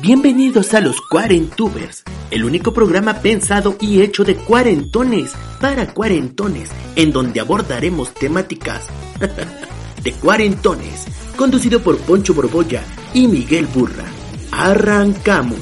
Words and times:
Bienvenidos 0.00 0.74
a 0.74 0.80
los 0.80 1.00
Cuarentubers, 1.00 2.04
el 2.30 2.44
único 2.44 2.72
programa 2.72 3.14
pensado 3.14 3.76
y 3.80 4.00
hecho 4.00 4.22
de 4.22 4.36
cuarentones 4.36 5.34
para 5.60 5.92
cuarentones, 5.92 6.70
en 6.94 7.10
donde 7.10 7.40
abordaremos 7.40 8.14
temáticas 8.14 8.86
de 10.04 10.12
cuarentones, 10.12 11.04
conducido 11.36 11.82
por 11.82 11.98
Poncho 11.98 12.32
Borbolla 12.32 12.84
y 13.12 13.26
Miguel 13.26 13.66
Burra. 13.66 14.04
Arrancamos. 14.52 15.58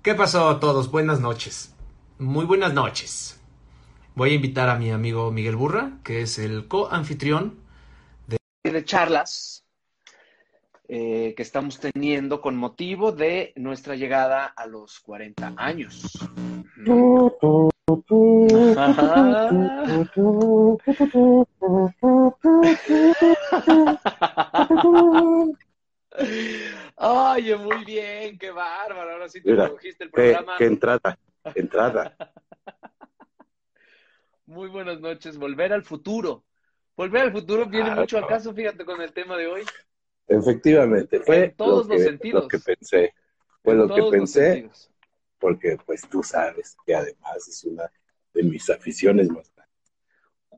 ¿Qué 0.00 0.14
pasó 0.14 0.50
a 0.50 0.60
todos? 0.60 0.92
Buenas 0.92 1.18
noches. 1.18 1.74
Muy 2.20 2.44
buenas 2.44 2.72
noches. 2.72 3.40
Voy 4.14 4.30
a 4.30 4.34
invitar 4.34 4.68
a 4.68 4.78
mi 4.78 4.92
amigo 4.92 5.32
Miguel 5.32 5.56
Burra, 5.56 5.98
que 6.04 6.22
es 6.22 6.38
el 6.38 6.68
co-anfitrión 6.68 7.58
de 8.28 8.84
charlas 8.84 9.64
eh, 10.88 11.34
que 11.36 11.42
estamos 11.42 11.78
teniendo 11.78 12.40
con 12.40 12.56
motivo 12.56 13.12
de 13.12 13.52
nuestra 13.56 13.94
llegada 13.94 14.46
a 14.46 14.66
los 14.66 15.00
40 15.00 15.52
años. 15.56 16.18
Oye, 26.96 27.56
muy 27.56 27.84
bien, 27.84 28.38
qué 28.38 28.50
bárbaro. 28.50 29.12
Ahora 29.12 29.28
sí 29.28 29.40
te 29.42 29.50
Mira, 29.50 29.66
produjiste 29.66 30.04
el 30.04 30.10
programa. 30.10 30.54
qué 30.58 30.64
entrada, 30.64 31.18
qué 31.54 31.60
entrada. 31.60 32.16
Muy 34.46 34.68
buenas 34.68 35.00
noches. 35.00 35.36
Volver 35.36 35.72
al 35.74 35.84
futuro. 35.84 36.44
Volver 36.96 37.22
al 37.22 37.32
futuro 37.32 37.66
viene 37.66 37.90
Ah, 37.90 37.96
mucho 37.96 38.16
al 38.16 38.22
no. 38.22 38.28
caso, 38.28 38.54
fíjate, 38.54 38.84
con 38.84 39.00
el 39.02 39.12
tema 39.12 39.36
de 39.36 39.46
hoy. 39.46 39.62
Efectivamente, 40.28 41.20
fue 41.20 41.44
En 41.44 41.54
todos 41.56 41.86
lo, 41.86 41.94
los 41.94 42.02
que, 42.02 42.08
sentidos. 42.08 42.42
lo 42.44 42.48
que 42.48 42.58
pensé. 42.58 43.14
Fue 43.62 43.72
En 43.72 43.78
lo 43.78 43.94
que 43.94 44.02
pensé, 44.10 44.70
porque 45.38 45.76
pues 45.84 46.02
tú 46.08 46.22
sabes 46.22 46.76
que 46.86 46.94
además 46.94 47.48
es 47.48 47.64
una 47.64 47.90
de 48.34 48.42
mis 48.42 48.68
aficiones 48.70 49.28
más 49.30 49.50
grandes. 49.54 49.94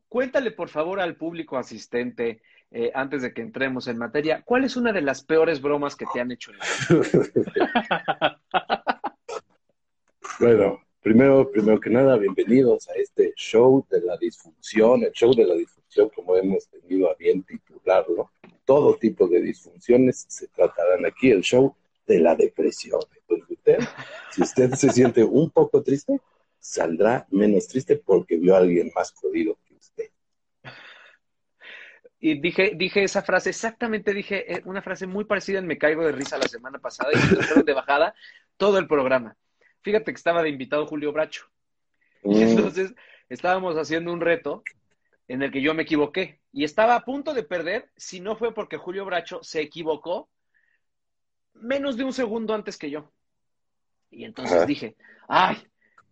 Cuéntale, 0.08 0.50
por 0.50 0.68
favor, 0.68 1.00
al 1.00 1.16
público 1.16 1.56
asistente, 1.56 2.42
eh, 2.72 2.90
antes 2.94 3.22
de 3.22 3.32
que 3.32 3.42
entremos 3.42 3.86
en 3.86 3.96
materia, 3.98 4.42
¿cuál 4.44 4.64
es 4.64 4.76
una 4.76 4.92
de 4.92 5.02
las 5.02 5.22
peores 5.22 5.62
bromas 5.62 5.94
que 5.96 6.06
te 6.12 6.20
han 6.20 6.32
hecho? 6.32 6.50
Bueno, 10.38 10.80
primero, 11.02 11.50
primero 11.50 11.78
que 11.78 11.90
nada, 11.90 12.16
bienvenidos 12.16 12.88
a 12.88 12.94
este 12.94 13.34
show 13.36 13.86
de 13.90 14.00
la 14.00 14.16
disfunción, 14.16 15.02
el 15.02 15.12
show 15.12 15.34
de 15.34 15.44
la 15.44 15.54
disfunción, 15.54 16.08
como 16.14 16.34
hemos 16.34 16.66
tenido 16.68 17.10
a 17.10 17.14
bien 17.14 17.42
titularlo. 17.42 18.30
Todo 18.70 18.94
tipo 18.94 19.26
de 19.26 19.40
disfunciones 19.42 20.26
se 20.28 20.46
tratarán 20.46 21.04
aquí, 21.04 21.32
el 21.32 21.40
show 21.40 21.74
de 22.06 22.20
la 22.20 22.36
depresión. 22.36 23.00
Entonces, 23.16 23.50
usted, 23.50 23.78
si 24.30 24.42
usted 24.42 24.70
se 24.74 24.90
siente 24.90 25.24
un 25.24 25.50
poco 25.50 25.82
triste, 25.82 26.20
saldrá 26.60 27.26
menos 27.32 27.66
triste 27.66 27.96
porque 27.96 28.36
vio 28.36 28.54
a 28.54 28.58
alguien 28.58 28.92
más 28.94 29.10
jodido 29.10 29.58
que 29.66 29.74
usted. 29.74 30.10
Y 32.20 32.40
dije, 32.40 32.74
dije 32.76 33.02
esa 33.02 33.22
frase, 33.22 33.50
exactamente 33.50 34.14
dije 34.14 34.54
eh, 34.54 34.62
una 34.64 34.82
frase 34.82 35.08
muy 35.08 35.24
parecida 35.24 35.58
en 35.58 35.66
Me 35.66 35.76
Caigo 35.76 36.06
de 36.06 36.12
Risa 36.12 36.38
la 36.38 36.46
semana 36.46 36.78
pasada 36.78 37.10
y 37.12 37.16
me 37.16 37.62
de 37.64 37.72
bajada 37.72 38.14
todo 38.56 38.78
el 38.78 38.86
programa. 38.86 39.36
Fíjate 39.82 40.12
que 40.12 40.16
estaba 40.16 40.44
de 40.44 40.50
invitado 40.50 40.86
Julio 40.86 41.12
Bracho. 41.12 41.46
Y 42.22 42.28
Mm, 42.28 42.42
entonces 42.42 42.94
estábamos 43.28 43.74
haciendo 43.76 44.12
un 44.12 44.20
reto 44.20 44.62
en 45.30 45.42
el 45.42 45.52
que 45.52 45.62
yo 45.62 45.74
me 45.74 45.84
equivoqué 45.84 46.40
y 46.52 46.64
estaba 46.64 46.96
a 46.96 47.04
punto 47.04 47.32
de 47.32 47.44
perder 47.44 47.88
si 47.96 48.18
no 48.18 48.34
fue 48.34 48.52
porque 48.52 48.76
Julio 48.76 49.04
Bracho 49.04 49.38
se 49.44 49.60
equivocó 49.60 50.28
menos 51.54 51.96
de 51.96 52.02
un 52.02 52.12
segundo 52.12 52.52
antes 52.52 52.76
que 52.76 52.90
yo. 52.90 53.12
Y 54.10 54.24
entonces 54.24 54.56
Ajá. 54.56 54.66
dije, 54.66 54.96
ay, 55.28 55.56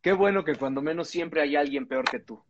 qué 0.02 0.12
bueno 0.12 0.44
que 0.44 0.54
cuando 0.54 0.82
menos 0.82 1.08
siempre 1.08 1.40
hay 1.42 1.56
alguien 1.56 1.88
peor 1.88 2.08
que 2.08 2.20
tú. 2.20 2.40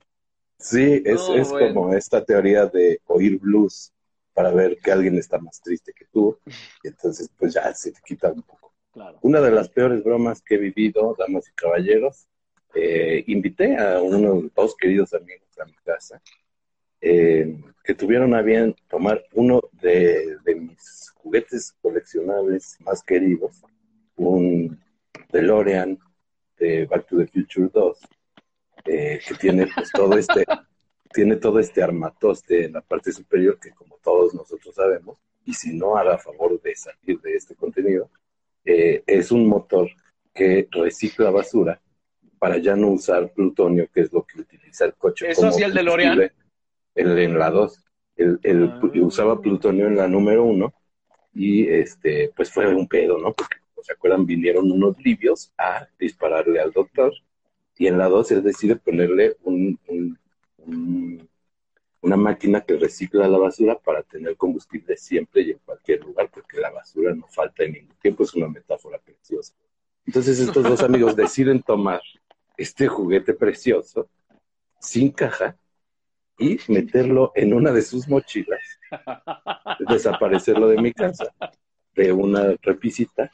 Sí, 0.58 1.00
es, 1.06 1.14
No, 1.14 1.36
es 1.36 1.48
bueno. 1.48 1.74
como 1.74 1.94
esta 1.94 2.22
teoría 2.22 2.66
de 2.66 3.00
oír 3.06 3.38
blues 3.38 3.90
para 4.34 4.50
ver 4.50 4.76
que 4.76 4.92
alguien 4.92 5.16
está 5.16 5.38
más 5.38 5.62
triste 5.62 5.94
que 5.94 6.04
tú. 6.12 6.38
Y 6.82 6.88
entonces, 6.88 7.30
pues 7.38 7.54
ya 7.54 7.72
se 7.72 7.92
te 7.92 8.00
quita 8.04 8.30
un 8.30 8.42
poco. 8.42 8.74
Claro. 8.92 9.18
Una 9.22 9.40
de 9.40 9.52
las 9.52 9.70
peores 9.70 10.04
bromas 10.04 10.42
que 10.42 10.56
he 10.56 10.58
vivido, 10.58 11.16
damas 11.18 11.48
y 11.48 11.52
caballeros, 11.52 12.28
eh, 12.74 13.24
invité 13.26 13.74
a 13.78 14.02
unos 14.02 14.52
dos 14.54 14.76
queridos 14.76 15.14
amigos 15.14 15.48
a 15.58 15.64
mi 15.64 15.72
casa 15.76 16.20
eh, 17.00 17.60
que 17.84 17.94
tuvieron 17.94 18.34
a 18.34 18.42
bien 18.42 18.75
tomar 18.88 19.25
uno 19.32 19.60
de, 19.81 20.36
de 20.44 20.54
mis 20.54 21.10
juguetes 21.14 21.75
coleccionables 21.81 22.76
más 22.81 23.03
queridos, 23.03 23.62
un 24.16 24.78
DeLorean 25.31 25.98
de 26.58 26.87
Back 26.87 27.06
to 27.06 27.19
the 27.19 27.26
Future 27.26 27.70
2, 27.72 27.98
eh, 28.87 29.20
que 29.26 29.34
tiene 29.34 29.66
pues 29.75 29.91
todo 29.92 30.16
este 30.16 30.44
tiene 31.12 31.37
todo 31.37 31.58
este 31.58 31.82
armatoste 31.82 32.66
en 32.66 32.75
la 32.75 32.82
parte 32.82 33.12
superior 33.12 33.58
que 33.58 33.70
como 33.70 33.97
todos 34.03 34.34
nosotros 34.34 34.75
sabemos, 34.75 35.19
y 35.44 35.54
si 35.54 35.75
no 35.75 35.97
haga 35.97 36.19
favor 36.19 36.60
de 36.60 36.76
salir 36.76 37.20
de 37.20 37.34
este 37.34 37.54
contenido, 37.54 38.10
eh, 38.64 39.03
es 39.06 39.32
un 39.32 39.47
motor 39.47 39.88
que 40.34 40.69
recicla 40.70 41.31
basura 41.31 41.81
para 42.38 42.58
ya 42.58 42.76
no 42.76 42.88
usar 42.91 43.32
plutonio, 43.32 43.88
que 43.92 44.03
es 44.03 44.12
lo 44.12 44.25
que 44.25 44.41
utiliza 44.41 44.84
el 44.84 44.94
coche. 44.94 45.31
¿Eso 45.31 45.41
como 45.41 45.53
sí 45.53 45.62
el 45.62 45.72
DeLorean? 45.72 46.31
El 46.98 47.19
en 47.19 47.38
la 47.38 47.50
2. 47.50 47.81
El, 48.16 48.41
el- 48.42 48.64
Ah. 48.70 48.81
Usaba 49.03 49.41
plutonio 49.41 49.86
en 49.86 49.97
la 49.97 50.09
número 50.09 50.44
1 50.44 50.72
y 51.34 51.69
este 51.69 52.32
pues 52.36 52.50
fue 52.50 52.66
un 52.75 52.88
pedo, 52.88 53.19
¿no? 53.19 53.32
Porque, 53.32 53.59
como 53.75 53.84
se 53.84 53.92
acuerdan, 53.92 54.26
vinieron 54.26 54.70
unos 54.70 54.98
libios 55.04 55.53
a 55.56 55.87
dispararle 55.98 56.60
al 56.60 56.72
doctor 56.72 57.12
y 57.76 57.87
en 57.87 57.97
la 57.98 58.08
2 58.08 58.32
él 58.32 58.42
decide 58.42 58.76
ponerle 58.76 59.37
un, 59.44 59.78
un- 59.87 60.19
un- 60.58 61.28
una 62.00 62.16
máquina 62.16 62.60
que 62.60 62.76
recicla 62.76 63.26
la 63.28 63.38
basura 63.38 63.76
para 63.78 64.03
tener 64.03 64.37
combustible 64.37 64.97
siempre 64.97 65.42
y 65.42 65.50
en 65.50 65.58
cualquier 65.64 66.00
lugar, 66.04 66.31
porque 66.32 66.56
la 66.60 66.70
basura 66.70 67.14
no 67.14 67.26
falta 67.28 67.64
en 67.64 67.72
ningún 67.72 67.97
tiempo, 68.00 68.22
es 68.22 68.34
una 68.34 68.48
metáfora 68.48 68.98
preciosa. 68.98 69.53
Entonces 70.06 70.38
estos 70.41 70.62
dos 70.64 70.82
amigos 70.82 71.14
deciden 71.16 71.60
tomar 71.62 72.00
este 72.56 72.87
juguete 72.88 73.34
precioso 73.34 74.08
sin 74.81 75.10
caja 75.10 75.56
y 76.38 76.59
meterlo 76.69 77.32
en 77.34 77.53
una 77.53 77.72
de 77.72 77.82
sus 77.82 78.09
mochilas, 78.09 78.60
desaparecerlo 79.88 80.69
de 80.69 80.81
mi 80.81 80.93
casa, 80.93 81.32
de 81.94 82.12
una 82.12 82.54
repisita, 82.62 83.31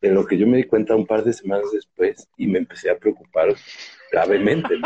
de 0.00 0.10
lo 0.10 0.26
que 0.26 0.38
yo 0.38 0.46
me 0.46 0.58
di 0.58 0.64
cuenta 0.64 0.96
un 0.96 1.06
par 1.06 1.24
de 1.24 1.32
semanas 1.32 1.70
después 1.72 2.28
y 2.36 2.46
me 2.46 2.58
empecé 2.58 2.90
a 2.90 2.96
preocupar 2.96 3.54
gravemente. 4.10 4.76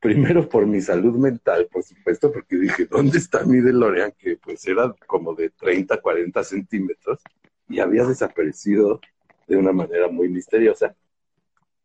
Primero 0.00 0.48
por 0.48 0.66
mi 0.66 0.80
salud 0.80 1.16
mental, 1.16 1.68
por 1.70 1.82
supuesto, 1.82 2.32
porque 2.32 2.56
dije, 2.56 2.86
¿dónde 2.86 3.18
está 3.18 3.44
mi 3.44 3.60
DeLorean? 3.60 4.12
Que 4.16 4.36
pues 4.36 4.66
era 4.66 4.94
como 5.06 5.34
de 5.34 5.50
30, 5.50 6.00
40 6.00 6.44
centímetros 6.44 7.20
y 7.68 7.80
había 7.80 8.04
desaparecido 8.04 9.00
de 9.48 9.56
una 9.56 9.72
manera 9.72 10.08
muy 10.08 10.28
misteriosa. 10.28 10.94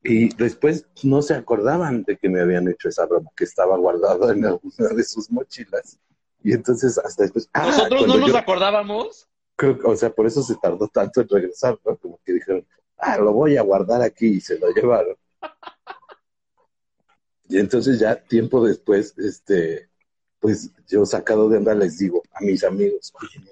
Y 0.03 0.33
después 0.35 0.87
no 1.03 1.21
se 1.21 1.35
acordaban 1.35 2.03
de 2.03 2.17
que 2.17 2.27
me 2.29 2.41
habían 2.41 2.67
hecho 2.67 2.89
esa 2.89 3.05
broma, 3.05 3.29
que 3.35 3.43
estaba 3.43 3.77
guardada 3.77 4.33
en 4.33 4.45
alguna 4.45 4.89
de 4.95 5.03
sus 5.03 5.29
mochilas. 5.31 5.99
Y 6.43 6.53
entonces 6.53 6.97
hasta 6.97 7.23
después... 7.23 7.47
ah, 7.53 7.67
¿Nosotros 7.67 8.07
no 8.07 8.17
nos 8.17 8.29
yo- 8.31 8.37
acordábamos? 8.37 9.27
creo 9.55 9.77
que, 9.77 9.85
o 9.87 9.95
sea, 9.95 10.09
por 10.11 10.25
eso 10.25 10.41
se 10.41 10.55
tardó 10.55 10.87
tanto 10.87 11.21
en 11.21 11.29
regresar, 11.29 11.77
¿no? 11.85 11.95
Como 11.97 12.19
que 12.25 12.33
dijeron, 12.33 12.65
ah, 12.97 13.17
lo 13.17 13.31
voy 13.31 13.57
a 13.57 13.61
guardar 13.61 14.01
aquí 14.01 14.25
y 14.25 14.41
se 14.41 14.57
lo 14.57 14.71
llevaron. 14.73 15.15
Y 17.47 17.59
entonces 17.59 17.99
ya 17.99 18.15
tiempo 18.15 18.65
después, 18.65 19.13
este, 19.19 19.89
pues 20.39 20.71
yo 20.87 21.05
sacado 21.05 21.47
de 21.49 21.57
onda 21.57 21.75
les 21.75 21.99
digo 21.99 22.23
a 22.33 22.41
mis 22.43 22.63
amigos, 22.63 23.13
oye, 23.21 23.45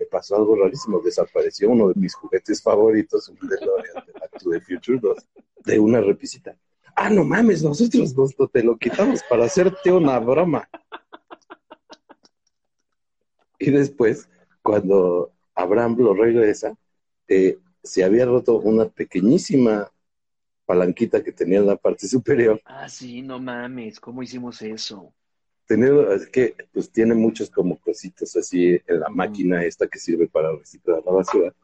me 0.00 0.06
pasó 0.06 0.36
algo 0.36 0.56
rarísimo, 0.56 1.00
desapareció 1.00 1.68
uno 1.68 1.88
de 1.88 1.94
mis 2.00 2.14
juguetes 2.14 2.62
favoritos, 2.62 3.28
un 3.28 3.36
DeLorean 3.46 4.06
de 4.06 4.12
Back 4.12 4.38
to 4.42 4.50
the 4.50 4.60
Future 4.60 4.98
2, 4.98 5.28
de 5.66 5.78
una 5.78 6.00
repisita. 6.00 6.56
Ah, 6.96 7.10
no 7.10 7.22
mames, 7.22 7.62
nosotros 7.62 8.14
te 8.50 8.62
lo 8.62 8.78
quitamos 8.78 9.22
para 9.28 9.44
hacerte 9.44 9.92
una 9.92 10.18
broma. 10.18 10.68
Y 13.58 13.70
después, 13.70 14.26
cuando 14.62 15.32
Abraham 15.54 15.96
lo 15.98 16.14
regresa, 16.14 16.74
eh, 17.28 17.58
se 17.82 18.02
había 18.02 18.24
roto 18.24 18.58
una 18.58 18.88
pequeñísima 18.88 19.92
palanquita 20.64 21.22
que 21.22 21.32
tenía 21.32 21.58
en 21.58 21.66
la 21.66 21.76
parte 21.76 22.08
superior. 22.08 22.58
Ah, 22.64 22.88
sí, 22.88 23.20
no 23.20 23.38
mames, 23.38 24.00
¿cómo 24.00 24.22
hicimos 24.22 24.62
eso? 24.62 25.12
Tener, 25.70 25.92
es 26.10 26.26
que 26.26 26.56
pues 26.72 26.90
tiene 26.90 27.14
muchos 27.14 27.48
como 27.48 27.78
cositos 27.78 28.34
así 28.34 28.80
en 28.88 28.98
la 28.98 29.08
máquina 29.08 29.62
esta 29.62 29.86
que 29.86 30.00
sirve 30.00 30.26
para 30.26 30.50
reciclar 30.50 31.00
la 31.06 31.12
basura. 31.12 31.54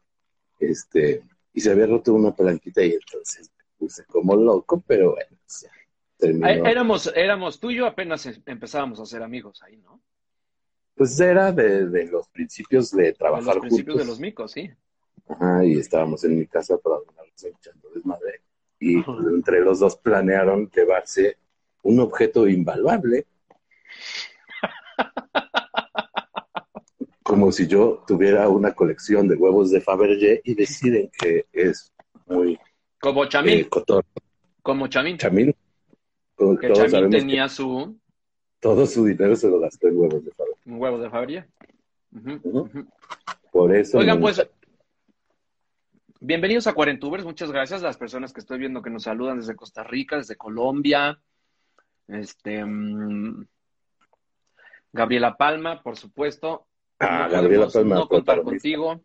Este, 0.61 1.23
y 1.51 1.59
se 1.59 1.71
había 1.71 1.87
roto 1.87 2.13
una 2.13 2.33
palanquita 2.33 2.81
y 2.85 2.93
entonces 2.93 3.51
me 3.57 3.65
puse 3.77 4.05
como 4.05 4.33
loco, 4.37 4.81
pero 4.87 5.11
bueno, 5.11 5.37
ya, 5.61 5.69
terminó. 6.15 6.47
Éramos, 6.47 7.11
éramos, 7.17 7.59
tú 7.59 7.69
y 7.69 7.75
yo 7.75 7.85
apenas 7.85 8.25
em- 8.27 8.41
empezábamos 8.45 9.01
a 9.01 9.05
ser 9.05 9.21
amigos 9.21 9.61
ahí, 9.61 9.75
¿no? 9.75 10.01
Pues 10.95 11.19
era 11.19 11.51
de, 11.51 11.89
de 11.89 12.05
los 12.05 12.29
principios 12.29 12.91
de 12.91 13.03
De 13.03 13.13
trabajar 13.13 13.55
los 13.55 13.57
principios 13.57 13.95
juntos. 13.95 14.07
de 14.07 14.11
los 14.13 14.19
micos, 14.21 14.51
sí. 14.53 14.71
Ajá, 15.27 15.65
y 15.65 15.73
estábamos 15.73 16.23
en 16.23 16.39
mi 16.39 16.47
casa 16.47 16.77
para 16.77 16.95
andarnos 16.95 17.43
echando 17.43 17.89
desmadre. 17.93 18.39
Y 18.79 19.01
pues, 19.01 19.27
entre 19.27 19.59
los 19.59 19.81
dos 19.81 19.97
planearon 19.97 20.71
llevarse 20.73 21.35
un 21.83 21.99
objeto 21.99 22.47
invaluable. 22.47 23.25
Como 27.23 27.51
si 27.51 27.67
yo 27.67 28.03
tuviera 28.07 28.47
una 28.47 28.73
colección 28.73 29.27
de 29.27 29.35
huevos 29.35 29.69
de 29.71 29.81
Fabergé 29.81 30.41
y 30.45 30.53
deciden 30.55 31.09
que 31.19 31.45
es 31.51 31.93
muy 32.25 32.57
Como 32.99 33.25
Chamín, 33.25 33.59
eh, 33.59 33.69
como 34.61 34.87
Chamín. 34.87 35.17
Chamín. 35.17 35.53
Como 36.35 36.57
que 36.57 36.67
todos 36.67 36.77
Chamín 36.79 36.91
sabemos 36.91 37.11
que 37.15 37.19
tenía 37.19 37.49
su 37.49 37.97
todo 38.59 38.85
su 38.87 39.05
dinero 39.05 39.35
se 39.35 39.49
lo 39.49 39.59
gastó 39.59 39.87
en 39.87 39.97
huevos 39.97 40.23
de 40.25 40.31
Fabergé. 40.31 40.61
un 40.65 40.81
huevo 40.81 40.97
de 40.99 41.09
Fabergé. 41.09 41.45
Por 43.51 43.75
eso. 43.75 43.97
Oigan, 43.97 44.17
me- 44.17 44.21
pues, 44.21 44.47
bienvenidos 46.21 46.65
a 46.67 46.73
Cuarentubers. 46.73 47.23
Muchas 47.25 47.51
gracias 47.51 47.83
a 47.83 47.87
las 47.87 47.97
personas 47.97 48.31
que 48.33 48.39
estoy 48.39 48.57
viendo 48.57 48.81
que 48.81 48.89
nos 48.89 49.03
saludan 49.03 49.39
desde 49.39 49.55
Costa 49.55 49.83
Rica, 49.83 50.15
desde 50.17 50.37
Colombia. 50.37 51.19
Este, 52.07 52.63
mm, 52.65 53.45
Gabriela 54.91 55.35
Palma, 55.37 55.81
por 55.81 55.97
supuesto. 55.97 56.67
Ah, 56.99 57.27
No 57.27 57.33
Gabriela 57.33 57.67
Palma, 57.69 57.95
no 57.95 58.07
contar 58.07 58.41
contigo. 58.41 59.01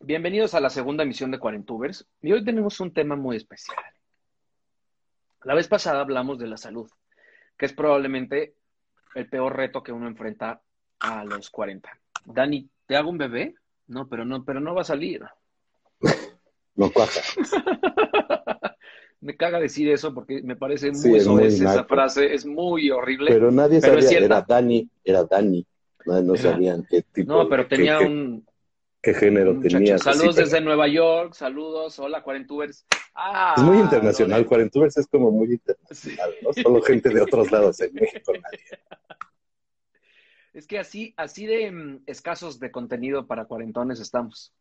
Bienvenidos 0.00 0.54
a 0.54 0.60
la 0.60 0.70
segunda 0.70 1.02
emisión 1.02 1.30
de 1.30 1.38
Cuarentubers. 1.38 2.06
Y 2.22 2.32
hoy 2.32 2.44
tenemos 2.44 2.80
un 2.80 2.92
tema 2.92 3.16
muy 3.16 3.36
especial. 3.36 3.78
La 5.42 5.54
vez 5.54 5.68
pasada 5.68 6.00
hablamos 6.00 6.38
de 6.38 6.46
la 6.46 6.56
salud, 6.56 6.90
que 7.56 7.66
es 7.66 7.72
probablemente 7.72 8.54
el 9.14 9.28
peor 9.28 9.56
reto 9.56 9.82
que 9.82 9.92
uno 9.92 10.06
enfrenta 10.06 10.60
a 11.00 11.24
los 11.24 11.50
40. 11.50 11.98
Dani, 12.24 12.68
¿te 12.86 12.96
hago 12.96 13.10
un 13.10 13.18
bebé? 13.18 13.54
No, 13.86 14.08
pero 14.08 14.24
no, 14.24 14.44
pero 14.44 14.60
no 14.60 14.74
va 14.74 14.82
a 14.82 14.84
salir. 14.84 15.24
No 16.78 16.90
cuaja. 16.92 17.22
Me 19.20 19.36
caga 19.36 19.58
decir 19.58 19.88
eso 19.90 20.12
porque 20.14 20.42
me 20.42 20.56
parece 20.56 20.94
Sí, 20.94 21.08
muy 21.08 21.18
es 21.18 21.26
muy 21.26 21.38
soez 21.42 21.60
esa 21.60 21.84
frase, 21.84 22.34
es 22.34 22.44
muy 22.46 22.90
horrible. 22.90 23.30
Pero 23.30 23.50
nadie 23.50 23.80
Pero 23.80 24.00
sabía, 24.02 24.18
era 24.18 24.42
Dani, 24.42 24.88
era 25.04 25.24
Dani. 25.24 25.66
No, 26.04 26.22
no 26.22 26.34
Era- 26.34 26.42
sabían 26.42 26.86
qué 26.88 27.02
tipo 27.02 27.32
no, 27.32 27.48
pero 27.48 27.64
qué- 27.66 27.76
tenía 27.76 27.98
qué, 27.98 28.04
un, 28.04 28.46
qué 29.02 29.14
género 29.14 29.52
un 29.52 29.62
tenía. 29.62 29.98
Saludos 29.98 30.36
Sí, 30.36 30.42
desde 30.42 30.60
Nueva 30.60 30.86
York, 30.86 31.34
saludos, 31.34 31.98
hola 31.98 32.22
Cuarentubers. 32.22 32.86
Ah, 33.14 33.54
Es 33.56 33.62
muy 33.62 33.78
internacional, 33.78 34.40
Lore. 34.40 34.48
Cuarentubers 34.48 34.96
es 34.98 35.06
como 35.08 35.30
muy 35.30 35.46
Sí. 35.48 35.54
internacional, 35.54 36.34
¿no? 36.42 36.52
Solo 36.52 36.82
gente 36.82 37.08
de 37.08 37.22
otros 37.22 37.50
lados 37.50 37.80
en 37.80 37.94
México, 37.94 38.32
nadie. 38.34 38.60
Es 40.52 40.66
que 40.66 40.78
así, 40.78 41.12
así 41.16 41.46
de 41.46 41.70
mm, 41.70 42.02
escasos 42.06 42.58
de 42.58 42.70
contenido 42.70 43.26
para 43.26 43.44
cuarentones 43.46 44.00
estamos. 44.00 44.52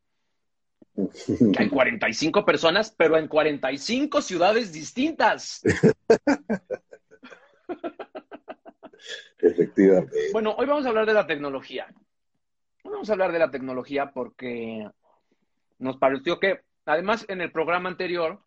Que 0.96 1.64
hay 1.64 1.70
45 1.70 2.46
personas, 2.46 2.94
pero 2.98 3.18
en 3.18 3.28
45 3.28 4.22
ciudades 4.22 4.72
distintas. 4.72 5.62
Efectivamente. 9.40 10.16
Bueno, 10.32 10.56
hoy 10.58 10.66
vamos 10.66 10.86
a 10.86 10.90
hablar 10.90 11.06
de 11.06 11.14
la 11.14 11.28
tecnología. 11.28 11.88
Hoy 12.84 12.92
Vamos 12.92 13.10
a 13.10 13.14
hablar 13.14 13.32
de 13.32 13.40
la 13.40 13.52
tecnología 13.52 14.12
porque 14.12 14.88
nos 15.80 15.98
pareció 15.98 16.40
que, 16.40 16.62
además, 16.86 17.26
en 17.28 17.42
el 17.42 17.52
programa 17.52 17.90
anterior 17.90 18.40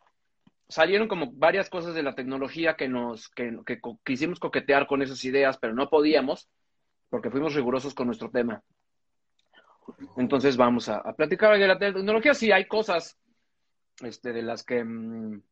salieron 0.68 1.08
como 1.08 1.32
varias 1.32 1.70
cosas 1.70 1.94
de 1.94 2.02
la 2.02 2.14
tecnología 2.14 2.76
que 2.76 2.88
nos 2.88 3.28
que, 3.30 3.58
que 3.66 3.80
co- 3.80 4.00
quisimos 4.04 4.38
coquetear 4.38 4.86
con 4.86 5.02
esas 5.02 5.24
ideas, 5.24 5.58
pero 5.58 5.74
no 5.74 5.88
podíamos 5.88 6.48
porque 7.10 7.30
fuimos 7.30 7.54
rigurosos 7.54 7.94
con 7.94 8.06
nuestro 8.06 8.30
tema. 8.30 8.62
Entonces 10.16 10.56
vamos 10.56 10.88
a, 10.88 10.98
a 10.98 11.12
platicar 11.14 11.58
de 11.58 11.66
la 11.66 11.78
tecnología. 11.78 12.34
Sí, 12.34 12.52
hay 12.52 12.66
cosas 12.66 13.18
este, 14.02 14.32
de 14.32 14.42
las 14.42 14.62
que 14.62 14.84
mm, 14.84 15.42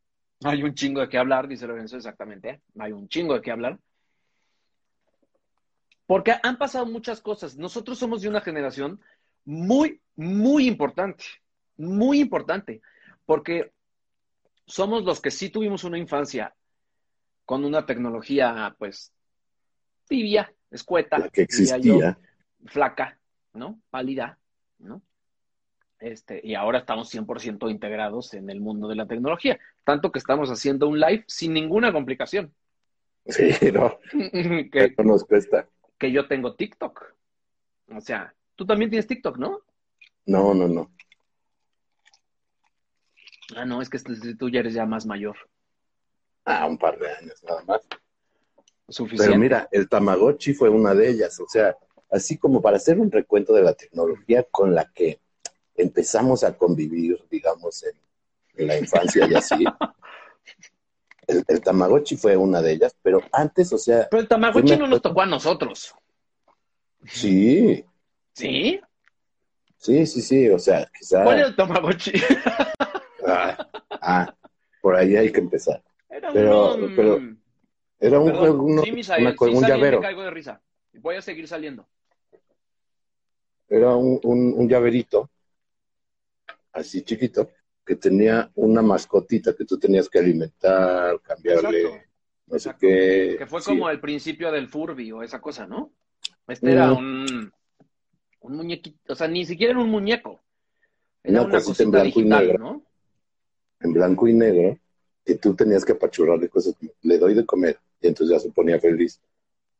hay 0.45 0.63
un 0.63 0.75
chingo 0.75 1.01
de 1.01 1.09
qué 1.09 1.19
hablar, 1.19 1.49
dice 1.49 1.67
Lorenzo 1.67 1.97
exactamente. 1.97 2.51
¿eh? 2.51 2.61
Hay 2.79 2.93
un 2.93 3.09
chingo 3.09 3.35
de 3.35 3.43
qué 3.43 3.51
hablar. 3.51 3.79
Porque 6.07 6.35
han 6.43 6.57
pasado 6.57 6.87
muchas 6.87 7.21
cosas. 7.21 7.57
Nosotros 7.57 7.99
somos 7.99 8.23
de 8.23 8.29
una 8.29 8.41
generación 8.41 9.01
muy, 9.45 10.01
muy 10.15 10.69
importante. 10.69 11.25
Muy 11.77 12.21
importante. 12.21 12.81
Porque 13.25 13.73
somos 14.67 15.05
los 15.05 15.21
que 15.21 15.31
sí 15.31 15.51
tuvimos 15.51 15.85
una 15.85 15.99
infancia 15.99 16.55
con 17.45 17.65
una 17.65 17.87
tecnología, 17.87 18.75
pues, 18.79 19.13
tibia, 20.09 20.53
escueta, 20.71 21.19
La 21.19 21.29
que 21.29 21.47
diría 21.47 21.79
yo, 21.79 21.95
existía. 21.95 22.19
flaca, 22.67 23.19
¿no? 23.57 23.81
Pálida, 23.91 24.39
¿no? 24.79 25.03
Este, 25.99 26.41
y 26.45 26.55
ahora 26.55 26.81
estamos 26.81 27.13
100% 27.13 27.71
integrados 27.71 28.35
en 28.35 28.51
el 28.51 28.61
mundo 28.61 28.87
de 28.89 28.97
la 28.97 29.07
tecnología. 29.07 29.59
Tanto 29.85 30.13
que 30.13 30.19
estamos 30.19 30.51
haciendo 30.51 30.89
un 30.89 31.01
live 31.01 31.25
sin 31.27 31.55
ninguna 31.55 31.93
complicación. 31.93 32.55
Sí, 33.27 33.51
no, 33.73 33.99
que, 34.71 34.95
no 34.99 35.05
nos 35.05 35.25
cuesta. 35.25 35.69
que 35.99 36.13
yo 36.13 36.29
tengo 36.29 36.55
TikTok. 36.55 37.03
O 37.89 38.01
sea, 38.01 38.35
tú 38.55 38.67
también 38.67 38.91
tienes 38.91 39.07
TikTok, 39.07 39.39
¿no? 39.39 39.63
No, 40.27 40.55
no, 40.55 40.69
no. 40.69 40.93
Ah, 43.57 43.65
no, 43.65 43.81
es 43.81 43.89
que 43.89 43.97
este- 43.97 44.35
tú 44.37 44.49
ya 44.49 44.61
eres 44.61 44.75
ya 44.75 44.87
más 44.87 45.07
mayor. 45.07 45.37
Ah, 46.45 46.67
un 46.67 46.79
par 46.79 46.99
de 46.99 47.11
años 47.11 47.43
nada 47.43 47.63
más. 47.65 47.81
Suficiente. 48.89 49.27
Pero 49.27 49.41
mira, 49.41 49.69
el 49.73 49.89
Tamagotchi 49.89 50.53
fue 50.55 50.69
una 50.69 50.95
de 50.95 51.09
ellas. 51.11 51.41
O 51.41 51.49
sea, 51.49 51.77
así 52.11 52.37
como 52.39 52.61
para 52.63 52.77
hacer 52.77 52.99
un 52.99 53.11
recuento 53.11 53.53
de 53.53 53.63
la 53.63 53.75
tecnología 53.75 54.45
con 54.51 54.75
la 54.75 54.91
que 54.93 55.21
empezamos 55.75 56.45
a 56.45 56.57
convivir, 56.57 57.19
digamos, 57.31 57.83
en, 57.85 57.93
en 58.57 58.67
la 58.69 58.79
infancia 58.79 59.27
y 59.31 59.35
así. 59.35 59.65
El, 61.29 61.43
el 61.49 61.61
Tamagotchi 61.61 62.17
fue 62.17 62.37
una 62.37 62.63
de 62.63 62.71
ellas, 62.71 62.97
pero 63.03 63.21
antes, 63.33 63.73
o 63.73 63.79
sea, 63.79 64.07
Pero 64.09 64.21
el 64.23 64.29
Tamagotchi 64.29 64.71
me 64.75 64.77
no 64.77 64.87
nos 64.87 65.03
tocó 65.03 65.23
a 65.23 65.27
nosotros. 65.27 65.93
sí, 67.05 67.85
¿Sí? 68.33 68.81
sí, 69.77 70.07
sí, 70.07 70.23
sí, 70.23 70.49
o 70.49 70.59
sea, 70.61 70.89
quizá... 70.97 71.25
¿Cuál 71.25 71.39
era 71.39 71.49
el 71.49 71.57
Tamagotchi? 71.57 72.13
Ah, 73.29 73.69
ah, 73.91 74.35
por 74.81 74.95
ahí 74.95 75.17
hay 75.17 75.33
que 75.33 75.41
empezar. 75.41 75.83
Era 76.09 76.33
Pero- 76.33 76.77
mm, 76.79 76.95
pero- 76.95 77.21
Era 77.99 78.21
un 78.21 78.27
perdón, 78.27 78.41
juego, 78.41 78.63
uno- 78.63 78.83
sí, 78.85 78.93
Misael, 78.93 79.23
una- 79.23 79.31
sí 79.33 79.45
un 79.57 79.65
llavero. 79.67 79.99
me 79.99 80.07
caigo 80.07 80.23
de 80.23 80.31
risa. 80.31 80.63
Voy 80.93 81.17
a 81.17 81.23
seguir 81.23 81.49
saliendo. 81.49 81.89
Era 83.69 83.95
un, 83.97 84.21
un- 84.23 84.55
un 84.57 84.69
llaverito, 84.69 85.29
así 86.73 87.03
chiquito, 87.03 87.51
que 87.85 87.97
tenía 87.97 88.51
una 88.55 88.83
mascotita 88.83 89.55
que 89.55 89.65
tú 89.65 89.79
tenías 89.79 90.09
que 90.09 90.19
alimentar, 90.19 91.21
cambiarle, 91.21 91.81
Exacto. 91.83 92.05
no 92.47 92.59
sé 92.59 92.75
qué. 92.79 93.37
Que 93.39 93.47
fue 93.47 93.61
Sí. 93.61 93.71
como 93.71 93.91
el 93.91 94.01
principio 94.01 94.53
del 94.53 94.69
Furby 94.69 95.11
o 95.13 95.23
esa 95.23 95.41
cosa, 95.41 95.67
¿no? 95.67 95.93
Este 96.47 96.73
era 96.73 96.91
Mm. 96.93 96.97
un, 96.97 97.53
un 98.41 98.57
muñequito, 98.57 99.13
o 99.13 99.17
sea, 99.17 99.29
ni 99.29 99.45
siquiera 99.45 99.73
era 99.73 99.81
un 99.83 99.91
muñeco. 99.91 100.41
Era 101.23 101.41
Una 101.41 101.49
una 101.57 101.63
cosita 101.63 101.83
en 101.83 101.91
blanco 101.91 102.21
y 102.21 102.25
negro. 102.25 102.59
¿no? 102.59 102.83
en 103.81 103.93
blanco 103.93 104.27
y 104.27 104.33
negro, 104.33 104.79
que 105.25 105.35
tú 105.35 105.55
tenías 105.55 105.85
que 105.85 105.93
apachurrarle 105.93 106.49
cosas 106.49 106.75
como, 106.77 106.91
le 107.03 107.19
doy 107.19 107.35
de 107.35 107.45
comer, 107.45 107.79
y 108.01 108.07
entonces 108.09 108.35
ya 108.35 108.41
se 108.41 108.51
ponía 108.51 108.81
feliz. 108.81 109.21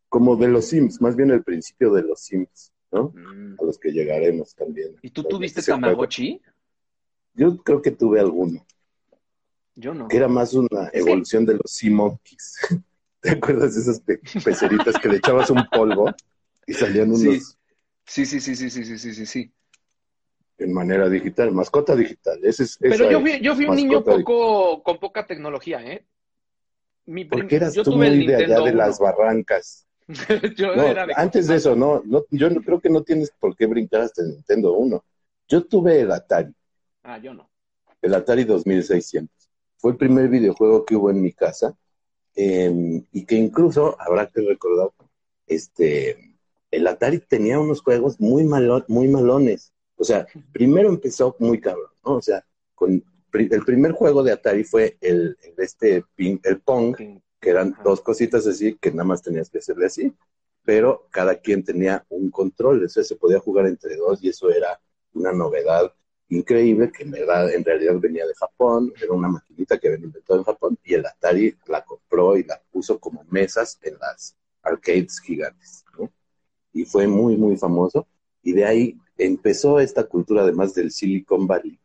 Como 0.09 0.37
de 0.37 0.49
los 0.49 0.67
Sims, 0.67 1.01
más 1.01 1.17
bien 1.17 1.31
el 1.31 1.43
principio 1.43 1.91
de 1.93 2.03
los 2.03 2.21
Sims, 2.21 2.73
¿no? 2.91 3.13
Mm. 3.15 3.57
A 3.61 3.65
los 3.65 3.79
que 3.79 3.91
llegaremos 3.91 4.55
también. 4.55 4.97
¿Y 5.03 5.11
tú 5.11 5.25
tuviste 5.25 5.63
Tamagotchi? 5.63 6.41
Yo 7.35 7.57
creo 7.59 7.83
que 7.83 7.91
tuve 7.91 8.21
alguno. 8.21 8.65
Yo 9.75 9.93
no. 9.93 10.09
Era 10.11 10.27
más 10.27 10.55
una 10.55 10.91
evolución 10.93 11.45
de 11.45 11.55
los 11.55 11.71
Sea 11.71 11.91
Monkeys. 11.91 12.57
¿Te 13.21 13.31
acuerdas 13.31 13.75
de 13.75 13.81
esas 13.81 14.01
pe 14.01 14.19
peceritas 14.45 14.97
que 15.01 15.09
le 15.09 15.17
echabas 15.17 15.51
un 15.51 15.67
polvo 15.71 16.15
y 16.67 16.73
salían 16.73 17.09
unos. 17.09 17.57
Sí, 18.05 18.25
sí, 18.25 18.41
sí, 18.41 18.55
sí, 18.55 18.71
sí, 18.71 18.85
sí, 18.85 18.99
sí, 18.99 19.15
sí. 19.15 19.27
sí. 19.27 19.53
En 20.59 20.73
manera 20.73 21.09
digital, 21.09 21.53
mascota 21.53 21.95
digital. 21.95 22.39
Ese 22.43 22.63
es, 22.63 22.79
Pero 22.79 23.11
yo 23.11 23.21
fui, 23.21 23.41
yo 23.41 23.55
fui 23.55 23.67
un 23.67 23.77
niño 23.77 24.03
poco 24.03 24.83
con 24.83 24.99
poca 24.99 25.27
tecnología, 25.27 25.83
¿eh? 25.83 26.07
Mi 27.05 27.25
Porque 27.25 27.57
eras 27.57 27.75
tú 27.75 27.83
tuve 27.83 27.97
muy 27.97 28.07
el 28.07 28.27
de 28.27 28.37
allá 28.37 28.61
de 28.61 28.73
las 28.73 28.99
barrancas. 28.99 29.86
yo 30.57 30.75
No, 30.75 30.83
era 30.83 31.07
de 31.07 31.15
antes 31.17 31.47
de 31.49 31.57
eso, 31.57 31.75
no, 31.75 32.03
no, 32.05 32.25
yo 32.31 32.51
no 32.51 32.61
creo 32.63 32.81
que 32.81 32.91
no 32.91 33.03
tienes 33.03 33.31
por 33.31 33.57
qué 33.57 33.67
brincar 33.67 34.03
hasta 34.03 34.23
el 34.23 34.29
Nintendo 34.31 34.73
1. 34.75 35.05
Yo 35.49 35.65
tuve 35.65 36.01
el 36.01 36.13
Atari, 36.13 36.53
Ah, 37.03 37.19
yo 37.19 37.33
no. 37.33 37.49
el 38.03 38.15
Atari 38.15 38.45
2600. 38.45 39.49
Fue 39.79 39.93
el 39.93 39.97
primer 39.99 40.29
videojuego 40.29 40.85
que 40.85 40.97
hubo 40.97 41.11
en 41.11 41.21
mi 41.21 41.33
casa 41.33 41.77
eh, 42.37 43.03
y 43.13 43.25
que 43.27 43.37
incluso, 43.37 43.97
habrá 44.01 44.29
que 44.29 44.43
recordar, 44.43 44.91
este, 45.47 46.37
el 46.71 46.87
Atari 46.87 47.21
tenía 47.21 47.61
unos 47.61 47.83
juegos 47.83 48.21
muy, 48.21 48.45
malo- 48.45 48.85
muy 48.89 49.09
malones. 49.09 49.73
O 49.97 50.05
sea, 50.05 50.27
primero 50.53 50.89
empezó 50.89 51.37
muy 51.39 51.61
cabrón, 51.61 51.91
¿no? 52.05 52.15
O 52.17 52.23
sea, 52.23 52.45
con, 52.75 53.05
el 53.33 53.65
primer 53.65 53.93
juego 53.93 54.23
de 54.23 54.33
Atari 54.33 54.65
fue 54.65 54.97
el, 55.01 55.37
el 55.43 55.55
este, 55.59 56.05
ping- 56.17 56.41
el 56.45 56.61
Pong, 56.61 56.97
que 57.41 57.51
eran 57.51 57.73
Ajá. 57.75 57.83
dos 57.85 58.01
cositas 58.01 58.47
así 58.47 58.77
que 58.81 58.91
nada 58.91 59.05
más 59.05 59.23
tenías 59.23 59.51
que 59.51 59.59
hacerle 59.59 59.87
así, 59.87 60.13
pero 60.65 61.07
cada 61.11 61.37
quien 61.37 61.65
tenía 61.65 62.05
un 62.09 62.31
control, 62.31 62.85
o 62.85 62.89
sea, 62.89 63.05
se 63.05 63.17
podía 63.17 63.39
jugar 63.39 63.67
entre 63.67 63.97
dos 63.97 64.23
y 64.23 64.29
eso 64.31 64.51
era 64.51 64.81
una 65.15 65.33
novedad 65.33 65.93
increíble 66.29 66.91
que 66.91 67.05
en 67.05 67.13
verdad, 67.13 67.53
en 67.55 67.65
realidad 67.65 67.95
venía 68.01 68.27
de 68.27 68.35
Japón, 68.35 68.93
era 69.01 69.13
una 69.13 69.29
maquinita 69.29 69.79
que 69.79 69.89
habían 69.89 70.05
inventado 70.05 70.41
en 70.41 70.45
Japón 70.45 70.79
y 70.85 70.95
el 70.95 71.07
Atari 71.07 71.57
la 71.67 71.85
compró 71.85 72.37
y 72.37 72.45
la 72.45 72.61
puso 72.71 72.99
como 72.99 73.25
mesas 73.31 73.79
en 73.83 73.97
las 73.99 74.37
arcades 74.63 75.21
gigantes, 75.21 75.85
¿no? 75.99 76.13
Y 76.73 76.85
fue 76.85 77.07
muy, 77.07 77.37
muy 77.37 77.57
famoso 77.57 78.07
y 78.43 78.53
de 78.53 78.65
ahí 78.65 78.99
empezó 79.17 79.81
esta 79.81 80.05
cultura 80.05 80.43
además 80.43 80.75
del 80.75 80.91
Silicon 80.91 81.47
Valley, 81.47 81.79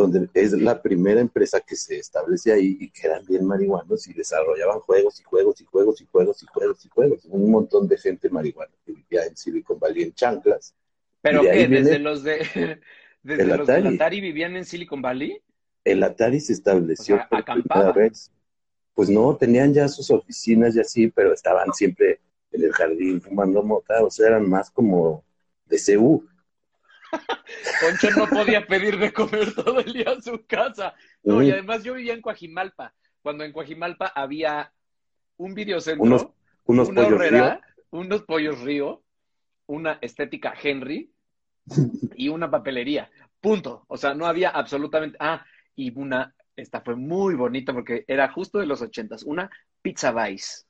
donde 0.00 0.28
es 0.34 0.52
la 0.52 0.80
primera 0.80 1.20
empresa 1.20 1.60
que 1.60 1.76
se 1.76 1.98
establece 1.98 2.52
ahí 2.52 2.76
y 2.80 2.90
que 2.90 3.06
eran 3.06 3.24
bien 3.26 3.44
marihuanos 3.44 4.08
y 4.08 4.14
desarrollaban 4.14 4.80
juegos 4.80 5.20
y 5.20 5.24
juegos 5.24 5.60
y 5.60 5.64
juegos 5.64 6.00
y 6.00 6.06
juegos 6.06 6.42
y 6.42 6.46
juegos 6.46 6.84
y 6.84 6.88
juegos. 6.88 7.24
Un 7.26 7.50
montón 7.50 7.86
de 7.86 7.98
gente 7.98 8.30
marihuana 8.30 8.72
que 8.84 8.92
vivía 8.92 9.24
en 9.26 9.36
Silicon 9.36 9.78
Valley 9.78 10.04
en 10.04 10.14
chanclas. 10.14 10.74
¿Pero 11.20 11.42
qué? 11.42 11.68
¿Desde 11.68 11.98
los 11.98 12.22
de 12.22 12.38
desde 13.22 13.42
el 13.42 13.48
los 13.48 13.66
del 13.66 13.76
Atari. 13.76 13.94
Atari 13.96 14.20
vivían 14.20 14.56
en 14.56 14.64
Silicon 14.64 15.02
Valley? 15.02 15.40
El 15.84 16.02
Atari 16.02 16.40
se 16.40 16.54
estableció 16.54 17.16
O 17.16 17.18
sea, 17.18 17.28
por 17.28 17.44
primera 17.44 17.92
vez. 17.92 18.30
Pues 18.94 19.08
no, 19.08 19.36
tenían 19.36 19.72
ya 19.72 19.88
sus 19.88 20.10
oficinas 20.10 20.74
y 20.76 20.80
así, 20.80 21.08
pero 21.08 21.32
estaban 21.32 21.72
siempre 21.72 22.20
en 22.52 22.64
el 22.64 22.72
jardín 22.72 23.20
fumando 23.20 23.62
mota, 23.62 24.02
o 24.02 24.10
sea, 24.10 24.28
eran 24.28 24.48
más 24.48 24.70
como 24.70 25.24
de 25.66 25.78
CU. 25.78 26.26
Poncho 27.80 28.10
no 28.16 28.28
podía 28.28 28.66
pedir 28.66 28.98
de 28.98 29.12
comer 29.12 29.54
todo 29.54 29.80
el 29.80 29.92
día 29.92 30.10
a 30.16 30.20
su 30.20 30.44
casa. 30.46 30.94
No, 31.22 31.42
y 31.42 31.50
además 31.50 31.82
yo 31.82 31.94
vivía 31.94 32.14
en 32.14 32.20
Coajimalpa, 32.22 32.94
cuando 33.22 33.44
en 33.44 33.52
Coajimalpa 33.52 34.12
había 34.14 34.72
un 35.36 35.54
videocentro, 35.54 36.04
Unos- 36.04 36.28
Unos 36.66 36.88
una 36.88 37.02
pollos 37.02 37.14
horrera, 37.14 37.60
unos 37.90 38.22
pollos 38.22 38.60
río, 38.60 39.02
una 39.66 39.98
estética 40.00 40.54
Henry 40.60 41.10
y 42.14 42.28
una 42.28 42.50
papelería. 42.50 43.10
Punto. 43.40 43.84
O 43.88 43.96
sea, 43.96 44.14
no 44.14 44.26
había 44.26 44.50
absolutamente. 44.50 45.16
Ah, 45.20 45.44
y 45.74 45.92
una, 45.98 46.34
esta 46.56 46.80
fue 46.82 46.94
muy 46.96 47.34
bonita 47.34 47.72
porque 47.72 48.04
era 48.06 48.30
justo 48.30 48.58
de 48.58 48.66
los 48.66 48.82
ochentas, 48.82 49.22
una 49.22 49.50
Pizza 49.82 50.12
Vice, 50.12 50.64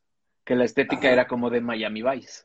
que 0.44 0.54
la 0.54 0.64
estética 0.64 1.08
Ajá. 1.08 1.12
era 1.12 1.26
como 1.26 1.50
de 1.50 1.60
Miami 1.60 2.02
Vice. 2.02 2.44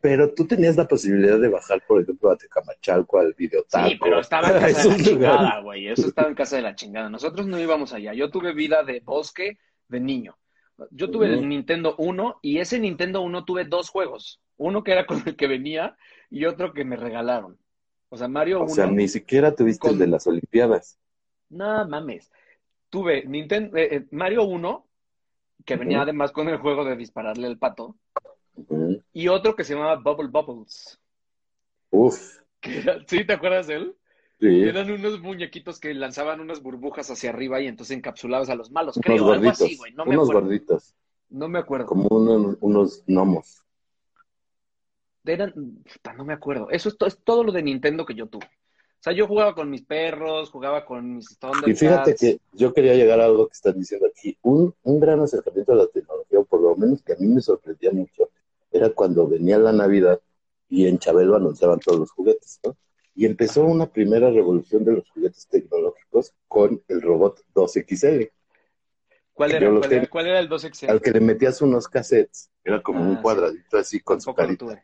Pero 0.00 0.32
tú 0.34 0.46
tenías 0.46 0.76
la 0.76 0.86
posibilidad 0.86 1.38
de 1.38 1.48
bajar, 1.48 1.82
por 1.86 2.02
ejemplo, 2.02 2.30
a 2.30 2.36
Tecamachalco, 2.36 3.18
al 3.18 3.34
videotaco. 3.34 3.88
Sí, 3.88 3.98
pero 4.00 4.20
estaba 4.20 4.48
en 4.48 4.60
casa 4.60 4.82
de 4.88 4.98
la 4.98 5.04
chingada, 5.04 5.60
güey. 5.60 5.88
Eso 5.88 6.06
estaba 6.08 6.28
en 6.28 6.34
casa 6.34 6.56
de 6.56 6.62
la 6.62 6.74
chingada. 6.74 7.08
Nosotros 7.08 7.46
no 7.46 7.58
íbamos 7.58 7.92
allá. 7.92 8.12
Yo 8.12 8.30
tuve 8.30 8.52
vida 8.52 8.82
de 8.84 9.00
bosque 9.00 9.58
de 9.88 10.00
niño. 10.00 10.36
Yo 10.90 11.10
tuve 11.10 11.26
el. 11.26 11.48
Nintendo 11.48 11.94
1 11.96 12.40
y 12.42 12.58
ese 12.58 12.78
Nintendo 12.78 13.22
1 13.22 13.44
tuve 13.44 13.64
dos 13.64 13.88
juegos. 13.88 14.40
Uno 14.58 14.84
que 14.84 14.92
era 14.92 15.06
con 15.06 15.22
el 15.26 15.36
que 15.36 15.46
venía 15.46 15.96
y 16.30 16.44
otro 16.44 16.72
que 16.72 16.84
me 16.84 16.96
regalaron. 16.96 17.58
O 18.08 18.16
sea, 18.16 18.28
Mario 18.28 18.60
O 18.60 18.64
1. 18.64 18.74
sea, 18.74 18.86
ni 18.86 19.08
siquiera 19.08 19.54
tuviste 19.54 19.88
el 19.88 19.98
de 19.98 20.06
las 20.06 20.26
Olimpiadas. 20.26 20.98
No 21.48 21.86
mames. 21.88 22.30
Tuve 22.90 23.24
Nintendo, 23.26 23.76
eh, 23.76 23.96
eh, 23.96 24.06
Mario 24.10 24.44
1, 24.44 24.86
que 25.64 25.76
venía 25.76 26.02
además 26.02 26.32
con 26.32 26.48
el 26.48 26.58
juego 26.58 26.84
de 26.84 26.96
dispararle 26.96 27.46
al 27.46 27.58
pato. 27.58 27.96
Y 29.18 29.28
otro 29.28 29.56
que 29.56 29.64
se 29.64 29.72
llamaba 29.74 29.96
Bubble 29.96 30.28
Bubbles. 30.28 31.00
Uf, 31.90 32.40
era- 32.62 32.98
¿Sí 33.06 33.24
te 33.24 33.32
acuerdas 33.32 33.66
de 33.66 33.74
él? 33.76 33.96
sí. 34.38 34.62
Eran 34.64 34.90
unos 34.90 35.20
muñequitos 35.20 35.80
que 35.80 35.94
lanzaban 35.94 36.40
unas 36.40 36.60
burbujas 36.60 37.10
hacia 37.10 37.30
arriba 37.30 37.58
y 37.62 37.66
entonces 37.66 37.96
encapsulabas 37.96 38.50
a 38.50 38.54
los 38.54 38.70
malos. 38.70 38.96
Unos 38.98 39.04
Creo, 39.06 39.16
algo 39.16 39.26
gorditos, 39.28 39.60
así, 39.62 39.76
güey. 39.76 39.92
No 39.94 40.04
me 40.04 40.10
unos 40.16 40.28
acuerdo. 40.28 40.42
gorditos, 40.48 40.94
No 41.30 41.48
me 41.48 41.58
acuerdo. 41.58 41.86
como 41.86 42.08
unos, 42.10 42.56
unos 42.60 43.04
gnomos. 43.06 43.62
Eran, 45.24 45.54
no 46.16 46.24
me 46.24 46.34
acuerdo. 46.34 46.68
Eso 46.70 46.88
es, 46.90 46.98
to- 46.98 47.06
es 47.06 47.18
todo 47.24 47.42
lo 47.42 47.52
de 47.52 47.62
Nintendo 47.62 48.04
que 48.04 48.14
yo 48.14 48.26
tuve. 48.26 48.44
O 48.44 49.02
sea, 49.06 49.12
yo 49.14 49.26
jugaba 49.26 49.54
con 49.54 49.70
mis 49.70 49.82
perros, 49.82 50.50
jugaba 50.50 50.84
con 50.84 51.16
mis 51.16 51.38
Y 51.66 51.74
fíjate 51.74 52.14
que 52.16 52.38
yo 52.52 52.74
quería 52.74 52.94
llegar 52.94 53.20
a 53.20 53.24
algo 53.24 53.46
que 53.48 53.54
están 53.54 53.78
diciendo 53.78 54.06
aquí. 54.06 54.36
Un, 54.42 54.74
un 54.82 55.00
gran 55.00 55.20
acercamiento 55.20 55.72
a 55.72 55.76
la 55.76 55.86
tecnología, 55.86 56.38
o 56.40 56.44
por 56.44 56.60
lo 56.60 56.76
menos 56.76 57.02
que 57.02 57.14
a 57.14 57.16
mí 57.16 57.26
me 57.28 57.40
sorprendía 57.40 57.90
mucho, 57.92 58.28
era 58.70 58.90
cuando 58.90 59.26
venía 59.28 59.58
la 59.58 59.72
Navidad 59.72 60.20
y 60.68 60.86
en 60.86 60.98
Chabelo 60.98 61.36
anunciaban 61.36 61.80
todos 61.80 62.00
los 62.00 62.10
juguetes, 62.10 62.60
¿no? 62.64 62.76
Y 63.14 63.24
empezó 63.26 63.64
una 63.64 63.86
primera 63.90 64.30
revolución 64.30 64.84
de 64.84 64.92
los 64.92 65.08
juguetes 65.10 65.46
tecnológicos 65.48 66.34
con 66.48 66.82
el 66.88 67.00
robot 67.02 67.42
2XL, 67.54 68.30
¿Cuál 69.32 69.52
era? 69.52 69.70
¿Cuál 69.70 69.92
era, 69.92 70.06
cuál 70.06 70.26
era 70.28 70.38
el 70.40 70.48
2XL? 70.48 70.88
al 70.90 71.00
que 71.02 71.10
le 71.10 71.20
metías 71.20 71.60
unos 71.60 71.88
cassettes. 71.88 72.50
Era 72.64 72.82
como 72.82 73.00
Ah, 73.00 73.08
un 73.08 73.16
sí. 73.16 73.22
cuadradito 73.22 73.76
así 73.78 74.00
con 74.00 74.20
su 74.20 74.34
carita. 74.34 74.82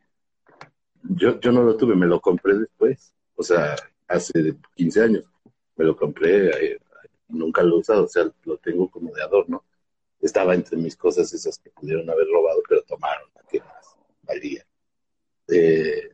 Yo, 1.02 1.40
yo 1.40 1.52
no 1.52 1.62
lo 1.62 1.76
tuve, 1.76 1.96
me 1.96 2.06
lo 2.06 2.20
compré 2.20 2.58
después. 2.58 3.14
O 3.34 3.42
sea, 3.42 3.76
hace 4.08 4.54
15 4.74 5.02
años. 5.02 5.24
Me 5.76 5.86
lo 5.86 5.96
compré, 5.96 6.50
eh, 6.50 6.78
nunca 7.28 7.62
lo 7.62 7.76
he 7.76 7.78
usado, 7.80 8.04
o 8.04 8.08
sea, 8.08 8.30
lo 8.44 8.58
tengo 8.58 8.90
como 8.90 9.12
de 9.14 9.22
adorno. 9.22 9.64
Estaba 10.20 10.54
entre 10.54 10.76
mis 10.76 10.96
cosas 10.96 11.32
esas 11.32 11.58
que 11.58 11.70
pudieron 11.70 12.08
haber 12.10 12.26
robado, 12.28 12.60
pero 12.68 12.82
tomaron, 12.82 13.28
¿qué 13.52 13.60
más? 13.60 13.96
Valía. 14.22 14.64
Eh, 15.48 16.10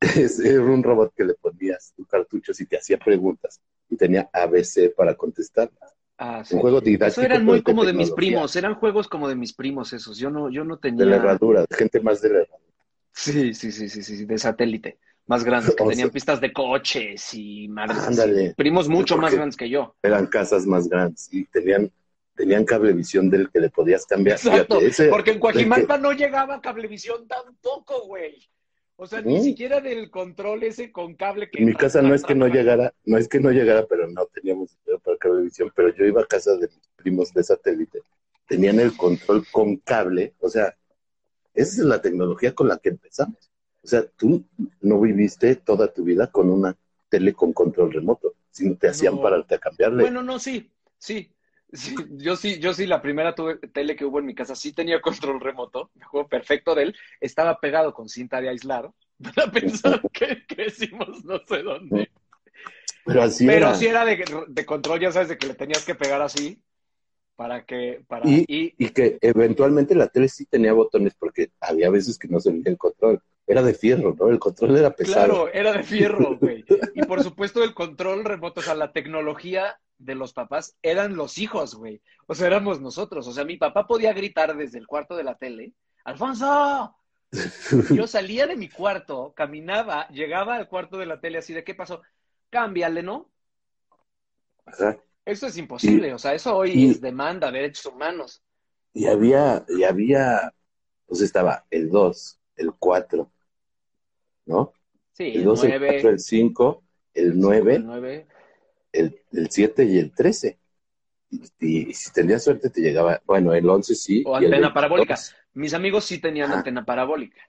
es- 0.00 0.38
era 0.40 0.62
un 0.62 0.82
robot 0.82 1.12
que 1.14 1.24
le 1.24 1.34
ponías 1.34 1.92
tus 1.96 2.06
cartuchos 2.06 2.60
y 2.60 2.66
te 2.66 2.78
hacía 2.78 2.98
preguntas 2.98 3.60
y 3.88 3.96
tenía 3.96 4.30
ABC 4.32 4.94
para 4.96 5.14
contestar. 5.14 5.70
Ah, 6.16 6.42
sí. 6.44 6.54
Un 6.54 6.60
juego 6.60 6.80
didáctico. 6.80 7.20
Eso 7.20 7.22
eran 7.22 7.44
muy 7.44 7.58
de 7.58 7.62
como 7.64 7.84
de 7.84 7.92
mis 7.94 8.10
primos, 8.10 8.54
eran 8.56 8.74
juegos 8.74 9.08
como 9.08 9.28
de 9.28 9.34
mis 9.36 9.52
primos 9.54 9.92
esos. 9.92 10.18
Yo 10.18 10.30
no, 10.30 10.50
yo 10.50 10.64
no 10.64 10.76
De 10.76 10.90
la 10.90 10.98
tenía. 10.98 11.16
herradura, 11.16 11.64
de 11.68 11.76
gente 11.76 12.00
más 12.00 12.20
de 12.20 12.28
la 12.28 12.38
herradura. 12.40 12.70
Sí, 13.12 13.54
sí, 13.54 13.72
sí, 13.72 13.88
sí, 13.88 14.02
sí, 14.02 14.16
sí, 14.16 14.24
de 14.26 14.38
satélite. 14.38 14.98
Más 15.26 15.44
grandes, 15.44 15.74
que 15.74 15.82
O 15.82 15.88
tenían 15.88 16.08
sea- 16.08 16.12
pistas 16.12 16.40
de 16.40 16.52
coches 16.52 17.32
y 17.34 17.68
madres. 17.68 17.98
Ándale. 17.98 18.54
Primos 18.56 18.88
mucho 18.88 19.16
más 19.16 19.32
grandes 19.34 19.56
que 19.56 19.68
yo. 19.68 19.94
eran 20.02 20.26
casas 20.26 20.66
más 20.66 20.88
grandes 20.88 21.28
y 21.32 21.44
tenían, 21.46 21.90
tenían 22.40 22.64
cablevisión 22.64 23.28
del 23.28 23.50
que 23.50 23.60
le 23.60 23.68
podías 23.68 24.06
cambiar. 24.06 24.38
Exacto, 24.38 24.76
Fíjate, 24.80 24.86
ese- 24.86 25.08
porque 25.08 25.32
en 25.32 25.40
Coajimalpa 25.40 25.98
no 25.98 26.12
llegaba 26.12 26.58
cablevisión 26.62 27.28
tampoco, 27.28 28.06
güey. 28.06 28.48
O 28.96 29.06
sea, 29.06 29.20
ni 29.20 29.38
¿Mm? 29.38 29.42
siquiera 29.42 29.80
del 29.82 30.10
control 30.10 30.62
ese 30.62 30.90
con 30.90 31.14
cable 31.16 31.46
que... 31.50 31.58
que 31.58 31.62
en 31.64 31.68
mi 31.68 31.74
casa 31.74 32.00
no 32.00 32.14
es 32.14 32.22
que 32.22 32.34
no 32.34 32.48
llegara, 32.48 32.94
no 33.04 33.18
es 33.18 33.28
que 33.28 33.40
no 33.40 33.50
llegara, 33.50 33.86
pero 33.86 34.08
no 34.08 34.24
teníamos 34.26 34.74
dinero 34.78 35.00
para 35.00 35.18
cablevisión, 35.18 35.70
pero 35.76 35.94
yo 35.94 36.04
iba 36.06 36.22
a 36.22 36.26
casa 36.26 36.52
de 36.56 36.68
mis 36.68 36.88
primos 36.96 37.32
de 37.34 37.42
satélite, 37.42 38.00
tenían 38.48 38.80
el 38.80 38.96
control 38.96 39.44
con 39.52 39.76
cable, 39.76 40.34
o 40.40 40.48
sea, 40.48 40.74
esa 41.52 41.72
es 41.72 41.78
la 41.86 42.00
tecnología 42.00 42.54
con 42.54 42.68
la 42.68 42.78
que 42.78 42.88
empezamos. 42.90 43.50
O 43.82 43.86
sea, 43.86 44.02
tú 44.16 44.44
no 44.80 44.98
viviste 45.00 45.56
toda 45.56 45.88
tu 45.92 46.04
vida 46.04 46.30
con 46.30 46.48
una 46.48 46.74
tele 47.10 47.34
con 47.34 47.52
control 47.52 47.92
remoto, 47.92 48.34
sino 48.50 48.76
te 48.76 48.88
hacían 48.88 49.16
No. 49.16 49.22
pararte 49.22 49.56
a 49.56 49.58
cambiarle. 49.58 50.02
Bueno, 50.04 50.22
no, 50.22 50.38
sí, 50.38 50.70
sí. 50.98 51.30
Sí, 51.72 51.94
yo 52.18 52.34
sí, 52.36 52.58
yo 52.58 52.74
sí, 52.74 52.86
la 52.86 53.00
primera 53.00 53.34
tuve 53.34 53.56
tele 53.58 53.94
que 53.94 54.04
hubo 54.04 54.18
en 54.18 54.26
mi 54.26 54.34
casa, 54.34 54.56
sí 54.56 54.72
tenía 54.72 55.00
control 55.00 55.40
remoto, 55.40 55.90
me 55.94 56.04
acuerdo 56.04 56.28
perfecto 56.28 56.74
de 56.74 56.82
él, 56.84 56.96
estaba 57.20 57.60
pegado 57.60 57.94
con 57.94 58.08
cinta 58.08 58.40
de 58.40 58.48
aislar, 58.48 58.90
para 59.36 59.50
pensar 59.52 60.08
que 60.12 60.44
crecimos 60.46 61.24
no 61.24 61.38
sé 61.46 61.62
dónde. 61.62 62.10
pero 63.04 63.22
así 63.22 63.48
Pero 63.48 63.52
era. 63.52 63.74
sí 63.74 63.86
era 63.86 64.04
de, 64.04 64.24
de 64.48 64.66
control, 64.66 65.00
ya 65.00 65.12
sabes, 65.12 65.28
de 65.28 65.38
que 65.38 65.46
le 65.46 65.54
tenías 65.54 65.84
que 65.84 65.94
pegar 65.94 66.20
así, 66.22 66.62
para 67.36 67.64
que, 67.66 68.04
para, 68.08 68.28
Y- 68.28 68.44
y, 68.48 68.74
Y 68.78 68.90
que 68.90 69.18
eventualmente 69.22 69.94
la 69.94 70.08
tele 70.08 70.28
sí 70.28 70.46
tenía 70.46 70.72
botones 70.72 71.14
porque 71.18 71.52
había 71.60 71.90
veces 71.90 72.18
que 72.18 72.28
no 72.28 72.38
se 72.40 72.50
veía 72.50 72.64
el 72.66 72.78
control. 72.78 73.22
Era 73.50 73.62
de 73.62 73.74
fierro, 73.74 74.14
¿no? 74.16 74.28
El 74.28 74.38
control 74.38 74.76
era 74.76 74.94
pesado. 74.94 75.26
Claro, 75.26 75.52
era 75.52 75.72
de 75.72 75.82
fierro, 75.82 76.36
güey. 76.40 76.64
Y 76.94 77.02
por 77.02 77.22
supuesto 77.24 77.64
el 77.64 77.74
control 77.74 78.24
remoto, 78.24 78.60
o 78.60 78.62
sea, 78.62 78.74
la 78.76 78.92
tecnología 78.92 79.80
de 79.98 80.14
los 80.14 80.32
papás 80.32 80.76
eran 80.82 81.16
los 81.16 81.36
hijos, 81.38 81.74
güey. 81.74 82.00
O 82.28 82.34
sea, 82.36 82.46
éramos 82.46 82.80
nosotros. 82.80 83.26
O 83.26 83.32
sea, 83.32 83.44
mi 83.44 83.56
papá 83.56 83.88
podía 83.88 84.12
gritar 84.12 84.56
desde 84.56 84.78
el 84.78 84.86
cuarto 84.86 85.16
de 85.16 85.24
la 85.24 85.34
tele, 85.36 85.74
¡Alfonso! 86.04 86.94
Yo 87.94 88.06
salía 88.06 88.46
de 88.46 88.56
mi 88.56 88.68
cuarto, 88.68 89.32
caminaba, 89.36 90.06
llegaba 90.08 90.54
al 90.56 90.68
cuarto 90.68 90.96
de 90.98 91.06
la 91.06 91.20
tele 91.20 91.38
así 91.38 91.52
de, 91.52 91.64
¿qué 91.64 91.74
pasó? 91.74 92.02
Cámbiale, 92.50 93.02
¿no? 93.02 93.30
Ajá. 94.64 94.96
Eso 95.24 95.46
es 95.48 95.56
imposible. 95.56 96.14
O 96.14 96.18
sea, 96.18 96.34
eso 96.34 96.56
hoy 96.56 96.70
y- 96.72 96.90
es 96.90 97.00
demanda 97.00 97.50
de 97.50 97.58
derechos 97.58 97.86
humanos. 97.86 98.42
Y 98.92 99.06
había, 99.06 99.64
y 99.68 99.84
había 99.84 100.52
Entonces 101.02 101.26
estaba 101.26 101.64
el 101.70 101.90
2, 101.90 102.40
el 102.56 102.72
4, 102.78 103.30
¿no? 104.46 104.72
Sí, 105.12 105.32
El 105.36 105.44
2, 105.44 105.64
el 105.64 105.78
4, 105.80 106.10
el 106.10 106.18
5, 106.18 106.82
el 107.14 107.38
9, 107.38 107.74
el 107.74 107.86
9. 107.86 108.26
el, 108.92 109.20
el 109.32 109.50
7 109.50 109.84
y 109.84 109.98
el 109.98 110.12
13. 110.12 110.58
Y, 111.30 111.42
y 111.90 111.94
si 111.94 112.12
tenías 112.12 112.42
suerte 112.44 112.70
te 112.70 112.80
llegaba, 112.80 113.20
bueno, 113.26 113.52
el 113.54 113.68
11 113.68 113.94
sí. 113.94 114.22
O 114.26 114.32
y 114.40 114.44
el 114.44 114.52
antena 114.54 114.68
22. 114.68 114.72
parabólica. 114.72 115.18
Mis 115.54 115.74
amigos 115.74 116.04
sí 116.04 116.18
tenían 116.18 116.48
Ajá. 116.50 116.58
antena 116.58 116.84
parabólica. 116.84 117.40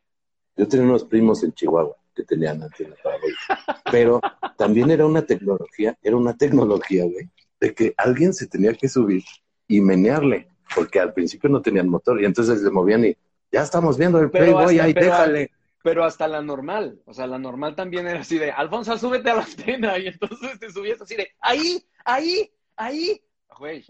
Yo 0.57 0.67
tenía 0.67 0.85
unos 0.85 1.03
primos 1.05 1.43
en 1.43 1.53
Chihuahua 1.53 1.95
que 2.13 2.23
tenían 2.23 2.61
antena 2.61 2.95
parabólica. 3.01 3.81
Pero 3.91 4.19
también 4.57 4.91
era 4.91 5.05
una 5.05 5.21
tecnología, 5.25 5.97
era 6.03 6.15
una 6.17 6.35
tecnología, 6.35 7.05
güey, 7.05 7.29
de 7.59 7.73
que 7.73 7.93
alguien 7.97 8.33
se 8.33 8.47
tenía 8.47 8.73
que 8.73 8.89
subir 8.89 9.23
y 9.67 9.79
menearle, 9.81 10.47
porque 10.75 10.99
al 10.99 11.13
principio 11.13 11.49
no 11.49 11.61
tenían 11.61 11.87
motor 11.87 12.21
y 12.21 12.25
entonces 12.25 12.61
se 12.61 12.69
movían 12.69 13.05
y 13.05 13.15
ya 13.51 13.61
estamos 13.63 13.97
viendo 13.97 14.19
el 14.19 14.29
Pero 14.29 14.45
Playboy, 14.45 14.75
hasta- 14.75 14.83
ahí 14.83 14.93
pero- 14.93 15.05
déjale. 15.05 15.51
Pero 15.83 16.03
hasta 16.03 16.27
la 16.27 16.41
normal, 16.41 17.01
o 17.05 17.13
sea, 17.13 17.25
la 17.27 17.39
normal 17.39 17.75
también 17.75 18.07
era 18.07 18.19
así 18.21 18.37
de, 18.37 18.51
Alfonso, 18.51 18.97
súbete 18.97 19.31
a 19.31 19.35
la 19.35 19.43
antena, 19.43 19.97
y 19.97 20.07
entonces 20.07 20.59
te 20.59 20.69
subías 20.71 21.01
así 21.01 21.15
de, 21.15 21.29
ahí, 21.39 21.83
ahí, 22.05 22.51
ahí, 22.75 23.21
güey. 23.57 23.83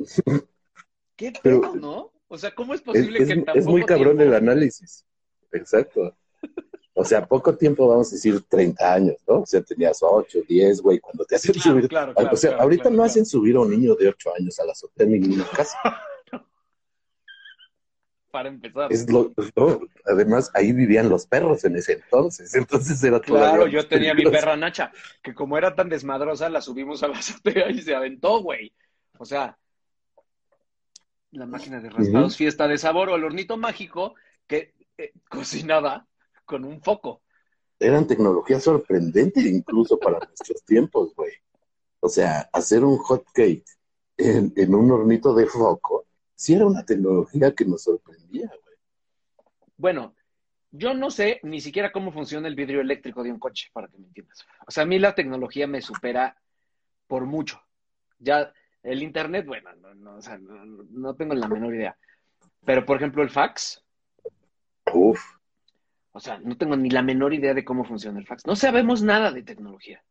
¿Qué 1.15 1.33
Pero- 1.43 1.61
pedo, 1.61 1.75
no? 1.75 2.11
O 2.27 2.37
sea, 2.37 2.55
¿cómo 2.55 2.73
es 2.73 2.79
Es, 2.79 2.85
posible 2.85 3.19
es- 3.19 3.27
que 3.27 3.41
tan 3.41 3.57
es 3.57 3.65
muy 3.65 3.83
cabrón 3.83 4.17
tiempo- 4.17 4.23
el 4.23 4.33
análisis. 4.35 5.05
Exacto. 5.51 6.15
O 6.93 7.03
sea, 7.05 7.25
poco 7.25 7.55
tiempo, 7.55 7.87
vamos 7.87 8.09
a 8.11 8.15
decir 8.15 8.41
30 8.47 8.93
años, 8.93 9.15
¿no? 9.27 9.41
O 9.41 9.45
sea, 9.45 9.61
tenías 9.61 9.99
8, 10.01 10.39
10, 10.47 10.81
güey, 10.81 10.99
cuando 10.99 11.25
te 11.25 11.35
hacen 11.35 11.53
Claro, 11.53 11.71
subir. 11.71 11.87
claro, 11.89 12.13
o 12.31 12.35
sea, 12.37 12.55
ahorita 12.57 12.89
no 12.89 13.03
hacen 13.03 13.25
subir 13.25 13.55
a 13.55 13.61
un 13.61 13.69
niño 13.71 13.95
de 13.95 14.07
8 14.09 14.31
años 14.37 14.59
a 14.59 14.65
la 14.65 14.71
azotea 14.73 15.05
en 15.05 15.11
ninguna 15.13 15.45
casa. 15.55 15.77
Para 18.31 18.47
empezar. 18.47 18.91
Es 18.91 19.11
lo, 19.11 19.33
no, 19.55 19.81
además, 20.05 20.51
ahí 20.53 20.71
vivían 20.71 21.09
los 21.09 21.27
perros 21.27 21.65
en 21.65 21.75
ese 21.75 21.93
entonces. 21.93 22.55
Entonces 22.55 23.03
era 23.03 23.19
todavía 23.19 23.49
Claro, 23.49 23.67
yo 23.67 23.85
tenía 23.87 24.13
mi 24.13 24.23
perra 24.23 24.55
Nacha, 24.55 24.91
que 25.21 25.33
como 25.33 25.57
era 25.57 25.75
tan 25.75 25.89
desmadrosa, 25.89 26.49
la 26.49 26.61
subimos 26.61 27.03
a 27.03 27.09
la 27.09 27.17
azotea 27.17 27.69
y 27.69 27.81
se 27.81 27.93
aventó, 27.93 28.41
güey. 28.41 28.73
O 29.17 29.25
sea, 29.25 29.57
la 31.31 31.45
máquina 31.45 31.79
de 31.79 31.89
raspados 31.89 32.37
fiesta 32.37 32.67
de 32.67 32.77
sabor 32.77 33.09
o 33.09 33.15
el 33.15 33.23
hornito 33.23 33.57
mágico 33.57 34.15
que 34.47 34.73
eh, 34.97 35.13
cocinaba 35.29 36.07
con 36.45 36.65
un 36.65 36.81
foco. 36.81 37.21
Eran 37.79 38.07
tecnologías 38.07 38.63
sorprendentes 38.63 39.45
incluso 39.45 39.99
para 39.99 40.19
nuestros 40.27 40.63
tiempos, 40.63 41.13
güey. 41.15 41.33
O 41.99 42.09
sea, 42.09 42.49
hacer 42.53 42.83
un 42.83 42.97
hot 42.97 43.25
cake 43.33 43.65
en, 44.17 44.53
en 44.55 44.75
un 44.75 44.91
hornito 44.91 45.33
de 45.33 45.45
foco, 45.45 46.05
sí 46.41 46.55
era 46.55 46.65
una 46.65 46.83
tecnología 46.83 47.53
que 47.53 47.65
nos 47.65 47.83
sorprendía, 47.83 48.47
güey. 48.47 48.75
Bueno, 49.77 50.15
yo 50.71 50.95
no 50.95 51.11
sé 51.11 51.39
ni 51.43 51.61
siquiera 51.61 51.91
cómo 51.91 52.11
funciona 52.11 52.47
el 52.47 52.55
vidrio 52.55 52.81
eléctrico 52.81 53.21
de 53.21 53.31
un 53.31 53.37
coche, 53.37 53.69
para 53.73 53.87
que 53.87 53.99
me 53.99 54.07
entiendas. 54.07 54.43
O 54.65 54.71
sea, 54.71 54.83
a 54.83 54.87
mí 54.87 54.97
la 54.97 55.13
tecnología 55.13 55.67
me 55.67 55.83
supera 55.83 56.35
por 57.05 57.27
mucho. 57.27 57.61
Ya 58.17 58.51
el 58.81 59.03
internet, 59.03 59.45
bueno, 59.45 59.71
no, 59.75 59.93
no, 59.93 60.15
o 60.15 60.21
sea, 60.21 60.39
no, 60.39 60.65
no 60.65 61.15
tengo 61.15 61.35
la 61.35 61.47
menor 61.47 61.75
idea. 61.75 61.95
Pero, 62.65 62.87
por 62.87 62.97
ejemplo, 62.97 63.21
el 63.21 63.29
fax, 63.29 63.83
Uf, 64.91 65.21
o 66.11 66.19
sea, 66.19 66.39
no 66.39 66.57
tengo 66.57 66.75
ni 66.75 66.89
la 66.89 67.03
menor 67.03 67.35
idea 67.35 67.53
de 67.53 67.63
cómo 67.63 67.85
funciona 67.85 68.17
el 68.17 68.25
fax. 68.25 68.47
No 68.47 68.55
sabemos 68.55 69.03
nada 69.03 69.31
de 69.31 69.43
tecnología. 69.43 70.03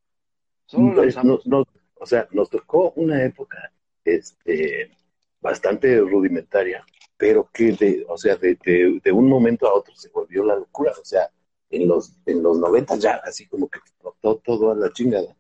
Solo 0.67 0.95
lo 0.95 1.03
usamos. 1.03 1.43
o 1.47 2.07
sea, 2.07 2.29
nos 2.31 2.51
tocó 2.51 2.93
una 2.93 3.25
época 3.25 3.73
este, 4.05 4.93
bastante 5.41 6.01
rudimentaria, 6.01 6.85
pero 7.17 7.49
que 7.53 7.73
de, 7.73 8.05
o 8.09 8.17
sea, 8.19 8.37
de, 8.37 8.57
de- 8.65 9.01
de 9.03 9.13
un 9.13 9.29
momento 9.29 9.67
a 9.69 9.75
otro 9.75 9.95
se 9.97 10.09
volvió 10.11 10.45
la 10.45 10.57
locura. 10.57 10.93
O 11.01 11.05
sea, 11.05 11.31
en 11.71 11.89
los, 11.89 12.13
en 12.27 12.43
los 12.43 12.59
90 12.59 12.97
ya, 12.97 13.17
así 13.25 13.47
como 13.47 13.69
que 13.69 13.79
explotó 13.79 14.37
todo 14.39 14.71
a 14.73 14.75
la 14.77 14.93
chingada. 14.93 15.37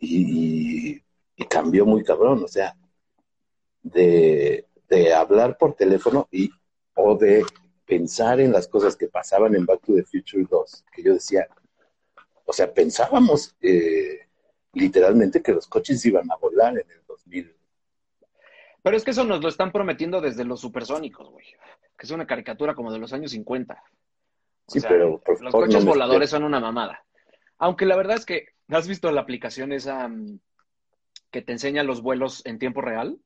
Y, 0.00 0.96
y- 1.36 1.44
cambió 1.48 1.86
muy 1.86 2.04
cabrón, 2.04 2.44
o 2.44 2.48
sea, 2.48 2.76
de, 3.82 4.66
de 4.88 5.12
hablar 5.12 5.56
por 5.58 5.74
teléfono 5.74 6.28
y 6.30 6.50
o 6.94 7.16
de 7.16 7.44
pensar 7.86 8.40
en 8.40 8.52
las 8.52 8.68
cosas 8.68 8.96
que 8.96 9.08
pasaban 9.08 9.54
en 9.54 9.66
Back 9.66 9.82
to 9.84 9.94
the 9.94 10.04
Future 10.04 10.46
2, 10.50 10.84
que 10.92 11.02
yo 11.02 11.14
decía, 11.14 11.46
o 12.44 12.52
sea, 12.52 12.72
pensábamos 12.72 13.54
eh, 13.60 14.20
literalmente 14.72 15.42
que 15.42 15.52
los 15.52 15.66
coches 15.68 16.04
iban 16.06 16.30
a 16.30 16.36
volar 16.36 16.72
en 16.78 16.90
el 16.90 17.02
2000. 17.06 17.53
Pero 18.84 18.98
es 18.98 19.02
que 19.02 19.12
eso 19.12 19.24
nos 19.24 19.40
lo 19.40 19.48
están 19.48 19.72
prometiendo 19.72 20.20
desde 20.20 20.44
los 20.44 20.60
supersónicos, 20.60 21.30
güey. 21.30 21.46
Que 21.96 22.04
es 22.04 22.10
una 22.10 22.26
caricatura 22.26 22.74
como 22.74 22.92
de 22.92 22.98
los 22.98 23.14
años 23.14 23.30
50. 23.30 23.72
O 23.72 24.72
Sí, 24.72 24.78
sea, 24.80 24.90
pero 24.90 25.18
por 25.20 25.40
Los 25.40 25.52
favor, 25.52 25.68
coches 25.68 25.84
no 25.86 25.90
voladores 25.90 26.28
son 26.28 26.44
una 26.44 26.60
mamada. 26.60 27.02
Aunque 27.56 27.86
la 27.86 27.96
verdad 27.96 28.18
es 28.18 28.26
que, 28.26 28.48
¿has 28.68 28.86
visto 28.86 29.10
la 29.10 29.22
aplicación 29.22 29.72
esa 29.72 30.06
mm, 30.06 30.38
que 31.30 31.40
te 31.40 31.52
enseña 31.52 31.82
los 31.82 32.02
vuelos 32.02 32.44
en 32.44 32.58
tiempo 32.58 32.82
real? 32.82 33.18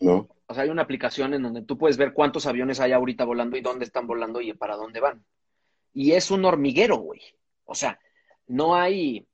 ¿no? 0.00 0.26
O 0.46 0.54
sea, 0.54 0.62
hay 0.62 0.70
una 0.70 0.82
aplicación 0.82 1.34
en 1.34 1.42
donde 1.42 1.60
tú 1.60 1.76
puedes 1.76 1.98
ver 1.98 2.14
cuántos 2.14 2.46
aviones 2.46 2.80
hay 2.80 2.92
ahorita 2.92 3.26
volando 3.26 3.58
y 3.58 3.60
dónde 3.60 3.84
están 3.84 4.06
volando 4.06 4.40
y 4.40 4.54
para 4.54 4.76
dónde 4.76 5.00
van. 5.00 5.22
Y 5.92 6.12
es 6.12 6.30
un 6.30 6.46
hormiguero, 6.46 6.96
güey. 6.96 7.20
O 7.66 7.74
sea, 7.74 8.00
no 8.46 8.74
hay 8.74 9.26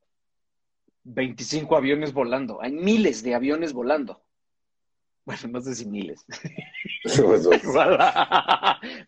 25 1.03 1.77
aviones 1.77 2.11
volando, 2.11 2.61
hay 2.61 2.73
miles 2.73 3.23
de 3.23 3.35
aviones 3.35 3.71
volando. 3.71 4.22
Bueno, 5.25 5.41
no 5.51 5.61
sé 5.61 5.75
si 5.75 5.85
miles. 5.85 6.25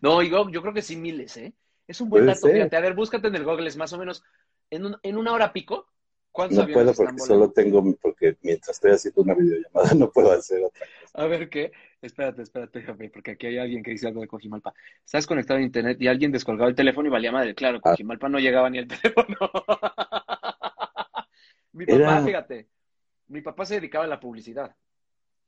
no, 0.00 0.22
yo, 0.22 0.48
yo 0.50 0.62
creo 0.62 0.74
que 0.74 0.82
sí 0.82 0.96
miles, 0.96 1.36
¿eh? 1.36 1.54
Es 1.86 2.00
un 2.00 2.08
buen 2.08 2.26
dato, 2.26 2.48
fíjate. 2.48 2.76
A 2.76 2.80
ver, 2.80 2.94
búscate 2.94 3.28
en 3.28 3.36
el 3.36 3.44
Google, 3.44 3.68
es 3.68 3.76
más 3.76 3.92
o 3.92 3.98
menos 3.98 4.22
en, 4.70 4.86
un- 4.86 4.96
en 5.02 5.16
una 5.16 5.32
hora 5.32 5.52
pico. 5.52 5.86
¿Cuántos 6.32 6.58
No 6.58 6.64
aviones 6.64 6.96
puedo 6.96 7.08
porque 7.08 7.20
solo 7.22 7.50
tengo, 7.50 7.82
porque 8.02 8.36
mientras 8.42 8.76
estoy 8.76 8.90
haciendo 8.92 9.22
una 9.22 9.34
videollamada 9.34 9.94
no 9.94 10.10
puedo 10.10 10.32
hacer 10.32 10.62
otra 10.64 10.84
cosa. 11.00 11.24
A 11.24 11.26
ver 11.26 11.48
qué. 11.48 11.72
Espérate, 12.02 12.42
espérate, 12.42 12.80
déjame, 12.80 13.08
porque 13.08 13.30
aquí 13.32 13.46
hay 13.46 13.56
alguien 13.58 13.82
que 13.82 13.92
dice 13.92 14.06
algo 14.06 14.20
de 14.20 14.28
Cojimalpa. 14.28 14.74
Estás 15.02 15.26
conectado 15.26 15.60
a 15.60 15.62
internet 15.62 15.96
y 16.00 16.08
alguien 16.08 16.32
descolgaba 16.32 16.68
el 16.68 16.76
teléfono 16.76 17.08
y 17.08 17.10
valía 17.10 17.32
madre. 17.32 17.54
Claro, 17.54 17.78
Ah. 17.82 17.90
Cojimalpa 17.92 18.28
no 18.28 18.38
llegaba 18.38 18.68
ni 18.68 18.78
el 18.78 18.88
teléfono. 19.02 19.38
mi 21.72 21.86
papá, 21.86 21.96
Era- 21.98 22.22
fíjate, 22.22 22.68
mi 23.28 23.40
papá 23.40 23.64
se 23.64 23.76
dedicaba 23.76 24.04
a 24.04 24.08
la 24.08 24.20
publicidad. 24.20 24.74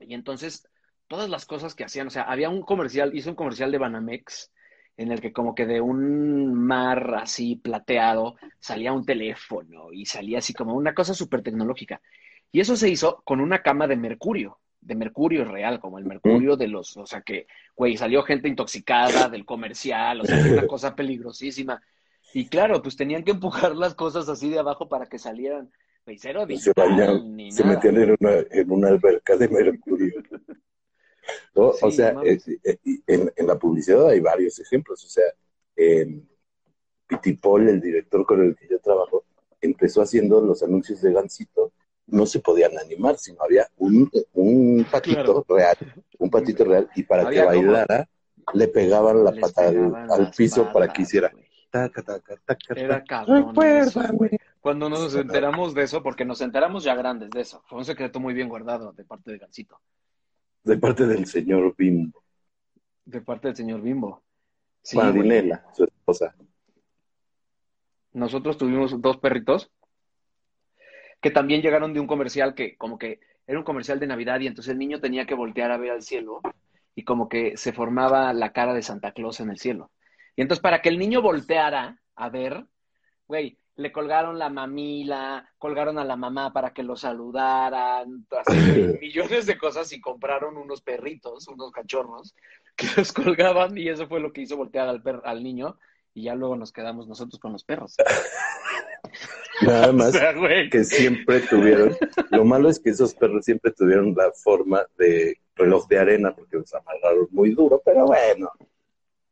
Y 0.00 0.14
entonces, 0.14 0.68
todas 1.06 1.28
las 1.28 1.46
cosas 1.46 1.74
que 1.74 1.84
hacían, 1.84 2.06
o 2.06 2.10
sea, 2.10 2.22
había 2.22 2.50
un 2.50 2.62
comercial, 2.62 3.14
hizo 3.14 3.30
un 3.30 3.36
comercial 3.36 3.72
de 3.72 3.78
Banamex, 3.78 4.52
en 4.96 5.12
el 5.12 5.20
que 5.20 5.32
como 5.32 5.54
que 5.54 5.64
de 5.64 5.80
un 5.80 6.52
mar 6.54 7.14
así 7.14 7.56
plateado 7.56 8.36
salía 8.58 8.92
un 8.92 9.06
teléfono 9.06 9.92
y 9.92 10.06
salía 10.06 10.38
así 10.38 10.52
como 10.52 10.74
una 10.74 10.92
cosa 10.92 11.14
súper 11.14 11.42
tecnológica. 11.42 12.00
Y 12.50 12.60
eso 12.60 12.76
se 12.76 12.88
hizo 12.88 13.22
con 13.24 13.40
una 13.40 13.62
cama 13.62 13.86
de 13.86 13.96
mercurio, 13.96 14.58
de 14.80 14.96
mercurio 14.96 15.44
real, 15.44 15.78
como 15.78 15.98
el 15.98 16.04
mercurio 16.04 16.56
de 16.56 16.66
los, 16.66 16.96
o 16.96 17.06
sea 17.06 17.20
que, 17.22 17.46
güey, 17.76 17.96
salió 17.96 18.22
gente 18.22 18.48
intoxicada 18.48 19.28
del 19.28 19.44
comercial, 19.44 20.20
o 20.20 20.24
sea, 20.24 20.38
una 20.52 20.66
cosa 20.66 20.96
peligrosísima. 20.96 21.80
Y 22.34 22.48
claro, 22.48 22.82
pues 22.82 22.96
tenían 22.96 23.22
que 23.22 23.30
empujar 23.30 23.76
las 23.76 23.94
cosas 23.94 24.28
así 24.28 24.50
de 24.50 24.58
abajo 24.58 24.88
para 24.88 25.06
que 25.06 25.18
salieran, 25.18 25.70
cero 26.16 26.46
Se 26.56 26.72
bañaban, 26.74 27.36
ni 27.36 27.50
se 27.52 27.62
nada. 27.64 27.74
metían 27.74 27.96
en 27.96 28.16
una, 28.20 28.32
en 28.50 28.70
una 28.70 28.88
alberca 28.88 29.36
de 29.36 29.48
mercurio. 29.48 30.14
¿No? 31.54 31.72
Sí, 31.72 31.78
o 31.82 31.90
sea, 31.90 32.12
no 32.12 32.22
eh, 32.22 32.38
eh, 32.64 32.78
en, 33.06 33.30
en 33.36 33.46
la 33.46 33.58
publicidad 33.58 34.08
hay 34.08 34.20
varios 34.20 34.58
ejemplos. 34.60 35.04
O 35.04 35.08
sea, 35.08 35.24
en 35.76 36.26
Pitipol, 37.06 37.68
el 37.68 37.80
director 37.80 38.24
con 38.24 38.42
el 38.42 38.56
que 38.56 38.68
yo 38.68 38.78
trabajo, 38.80 39.24
empezó 39.60 40.00
haciendo 40.02 40.40
los 40.40 40.62
anuncios 40.62 41.00
de 41.02 41.12
Gansito. 41.12 41.72
No 42.06 42.24
se 42.24 42.40
podían 42.40 42.78
animar, 42.78 43.18
sino 43.18 43.42
había 43.42 43.66
un, 43.76 44.10
un 44.32 44.86
patito 44.90 45.16
Claro. 45.16 45.44
real, 45.48 45.76
un 46.18 46.30
patito 46.30 46.64
real, 46.64 46.88
y 46.94 47.02
para 47.02 47.26
Había 47.26 47.42
que 47.50 47.56
como- 47.56 47.72
bailara, 47.72 48.08
le 48.54 48.68
pegaban 48.68 49.24
la 49.24 49.30
Les 49.30 49.40
pata 49.42 49.68
al, 49.68 49.74
pegaban 49.74 50.10
al 50.12 50.22
las 50.22 50.36
piso 50.36 50.72
para 50.72 50.90
que 50.90 51.02
hiciera 51.02 51.28
güey. 51.30 51.44
taca, 51.70 52.02
taca, 52.02 52.36
taca, 52.46 52.74
Era 52.74 53.04
cabrón 53.04 53.48
Recuérdame. 53.48 54.38
Cuando 54.60 54.88
nos 54.88 55.14
enteramos 55.14 55.74
de 55.74 55.84
eso, 55.84 56.02
porque 56.02 56.24
nos 56.24 56.40
enteramos 56.40 56.84
ya 56.84 56.94
grandes 56.94 57.30
de 57.30 57.40
eso, 57.40 57.62
fue 57.66 57.78
un 57.78 57.84
secreto 57.84 58.20
muy 58.20 58.34
bien 58.34 58.48
guardado 58.48 58.92
de 58.92 59.04
parte 59.04 59.30
de 59.30 59.38
Gancito, 59.38 59.80
De 60.64 60.76
parte 60.76 61.06
del 61.06 61.26
señor 61.26 61.74
Bimbo. 61.76 62.22
de 63.04 63.20
parte 63.20 63.48
del 63.48 63.56
señor 63.56 63.80
Bimbo. 63.80 64.22
Sí. 64.82 64.96
Marinela, 64.96 65.64
su 65.74 65.84
esposa. 65.84 66.34
Nosotros 68.12 68.58
tuvimos 68.58 69.00
dos 69.00 69.18
perritos 69.18 69.70
que 71.20 71.30
también 71.30 71.62
llegaron 71.62 71.92
de 71.92 72.00
un 72.00 72.06
comercial 72.06 72.54
que 72.54 72.76
como 72.76 72.98
que 72.98 73.20
era 73.46 73.58
un 73.58 73.64
comercial 73.64 73.98
de 73.98 74.06
Navidad 74.06 74.40
y 74.40 74.46
entonces 74.46 74.72
el 74.72 74.78
niño 74.78 75.00
tenía 75.00 75.26
que 75.26 75.34
voltear 75.34 75.70
a 75.70 75.78
ver 75.78 75.90
al 75.92 76.02
cielo 76.02 76.40
y 76.94 77.04
como 77.04 77.28
que 77.28 77.56
se 77.56 77.72
formaba 77.72 78.32
la 78.32 78.52
cara 78.52 78.74
de 78.74 78.82
Santa 78.82 79.12
Claus 79.12 79.40
en 79.40 79.50
el 79.50 79.58
cielo. 79.58 79.90
Y 80.36 80.42
entonces 80.42 80.62
para 80.62 80.82
que 80.82 80.88
el 80.88 80.98
niño 80.98 81.22
volteara 81.22 82.00
a 82.14 82.28
ver, 82.28 82.66
güey, 83.26 83.58
le 83.78 83.92
colgaron 83.92 84.38
la 84.40 84.48
mamila, 84.50 85.48
colgaron 85.56 85.98
a 86.00 86.04
la 86.04 86.16
mamá 86.16 86.52
para 86.52 86.72
que 86.72 86.82
lo 86.82 86.96
saludaran, 86.96 88.26
así, 88.44 88.56
millones 89.00 89.46
de 89.46 89.56
cosas 89.56 89.92
y 89.92 90.00
compraron 90.00 90.56
unos 90.56 90.82
perritos, 90.82 91.46
unos 91.46 91.70
cachorros, 91.70 92.34
que 92.76 92.86
los 92.96 93.12
colgaban 93.12 93.78
y 93.78 93.88
eso 93.88 94.08
fue 94.08 94.18
lo 94.18 94.32
que 94.32 94.42
hizo 94.42 94.56
voltear 94.56 94.88
al, 94.88 95.00
per- 95.00 95.22
al 95.24 95.44
niño 95.44 95.78
y 96.12 96.24
ya 96.24 96.34
luego 96.34 96.56
nos 96.56 96.72
quedamos 96.72 97.06
nosotros 97.06 97.38
con 97.38 97.52
los 97.52 97.62
perros. 97.62 97.94
Nada 99.62 99.90
O 99.90 99.92
más 99.92 100.12
sea, 100.12 100.34
que 100.70 100.84
siempre 100.84 101.40
tuvieron, 101.40 101.96
lo 102.30 102.44
malo 102.44 102.68
es 102.68 102.80
que 102.80 102.90
esos 102.90 103.14
perros 103.14 103.44
siempre 103.44 103.72
tuvieron 103.72 104.12
la 104.16 104.32
forma 104.32 104.82
de 104.96 105.38
reloj 105.54 105.86
de 105.88 105.98
arena 105.98 106.34
porque 106.34 106.56
los 106.58 106.74
amarraron 106.74 107.28
muy 107.30 107.50
duro, 107.54 107.80
pero 107.84 108.06
bueno, 108.06 108.50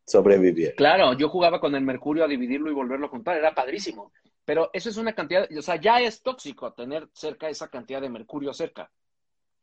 sobrevivieron. 0.04 0.76
Claro, 0.76 1.12
yo 1.14 1.28
jugaba 1.28 1.60
con 1.60 1.74
el 1.74 1.82
mercurio 1.82 2.24
a 2.24 2.28
dividirlo 2.28 2.70
y 2.70 2.74
volverlo 2.74 3.06
a 3.06 3.10
juntar, 3.10 3.36
era 3.36 3.54
padrísimo. 3.54 4.12
Pero 4.46 4.70
eso 4.72 4.88
es 4.88 4.96
una 4.96 5.12
cantidad, 5.14 5.46
o 5.58 5.62
sea, 5.62 5.76
ya 5.76 6.00
es 6.00 6.22
tóxico 6.22 6.72
tener 6.72 7.08
cerca 7.12 7.48
esa 7.50 7.68
cantidad 7.68 8.00
de 8.00 8.08
mercurio 8.08 8.54
cerca. 8.54 8.90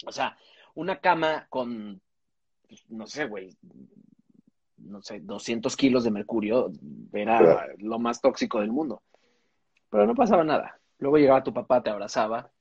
O 0.06 0.12
sea, 0.12 0.38
una 0.76 1.00
cama 1.00 1.48
con, 1.50 2.00
pues, 2.68 2.84
no 2.90 3.08
sé, 3.08 3.26
güey, 3.26 3.56
no 4.78 5.02
sé, 5.02 5.22
200 5.22 5.76
kilos 5.78 6.04
de 6.04 6.12
mercurio 6.12 6.70
era 7.14 7.38
Claro. 7.40 7.74
lo 7.78 7.98
más 7.98 8.20
tóxico 8.22 8.60
del 8.60 8.72
mundo. 8.72 9.02
Pero 9.90 10.06
no 10.06 10.14
pasaba 10.16 10.44
nada. 10.44 10.78
Luego 11.00 11.18
llegaba 11.18 11.44
tu 11.44 11.54
papá, 11.54 11.82
te 11.82 11.90
abrazaba. 11.90 12.52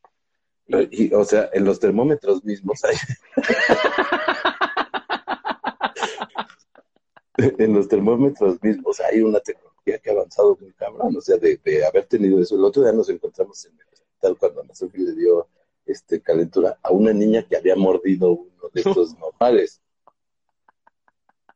y- 0.68 1.06
Y, 1.08 1.12
o 1.14 1.24
sea, 1.24 1.50
en 1.52 1.64
los 1.64 1.80
termómetros 1.80 2.44
mismos 2.44 2.84
hay, 2.84 2.96
en 7.36 7.74
los 7.74 7.88
termómetros 7.88 8.62
mismos 8.62 9.00
hay 9.00 9.20
una 9.22 9.40
tecnología 9.84 9.98
que 10.02 10.10
ha 10.10 10.12
avanzado 10.12 10.56
muy 10.60 10.72
cabrón, 10.72 11.16
o 11.16 11.20
sea, 11.20 11.36
de, 11.36 11.56
de 11.58 11.84
haber 11.84 12.06
tenido 12.06 12.40
eso. 12.40 12.54
El 12.56 12.64
otro 12.64 12.82
día 12.82 12.92
nos 12.92 13.08
encontramos 13.08 13.64
en 13.66 13.72
el 13.78 13.86
hospital 13.92 14.36
cuando 14.38 14.72
a 14.72 14.74
Sofi 14.74 14.98
le 14.98 15.14
dio 15.14 15.48
este, 15.86 16.20
calentura 16.20 16.78
a 16.82 16.90
una 16.90 17.12
niña 17.12 17.46
que 17.46 17.56
había 17.56 17.76
mordido 17.76 18.30
uno 18.32 18.68
de 18.72 18.80
estos 18.80 19.14
nopales. 19.18 19.80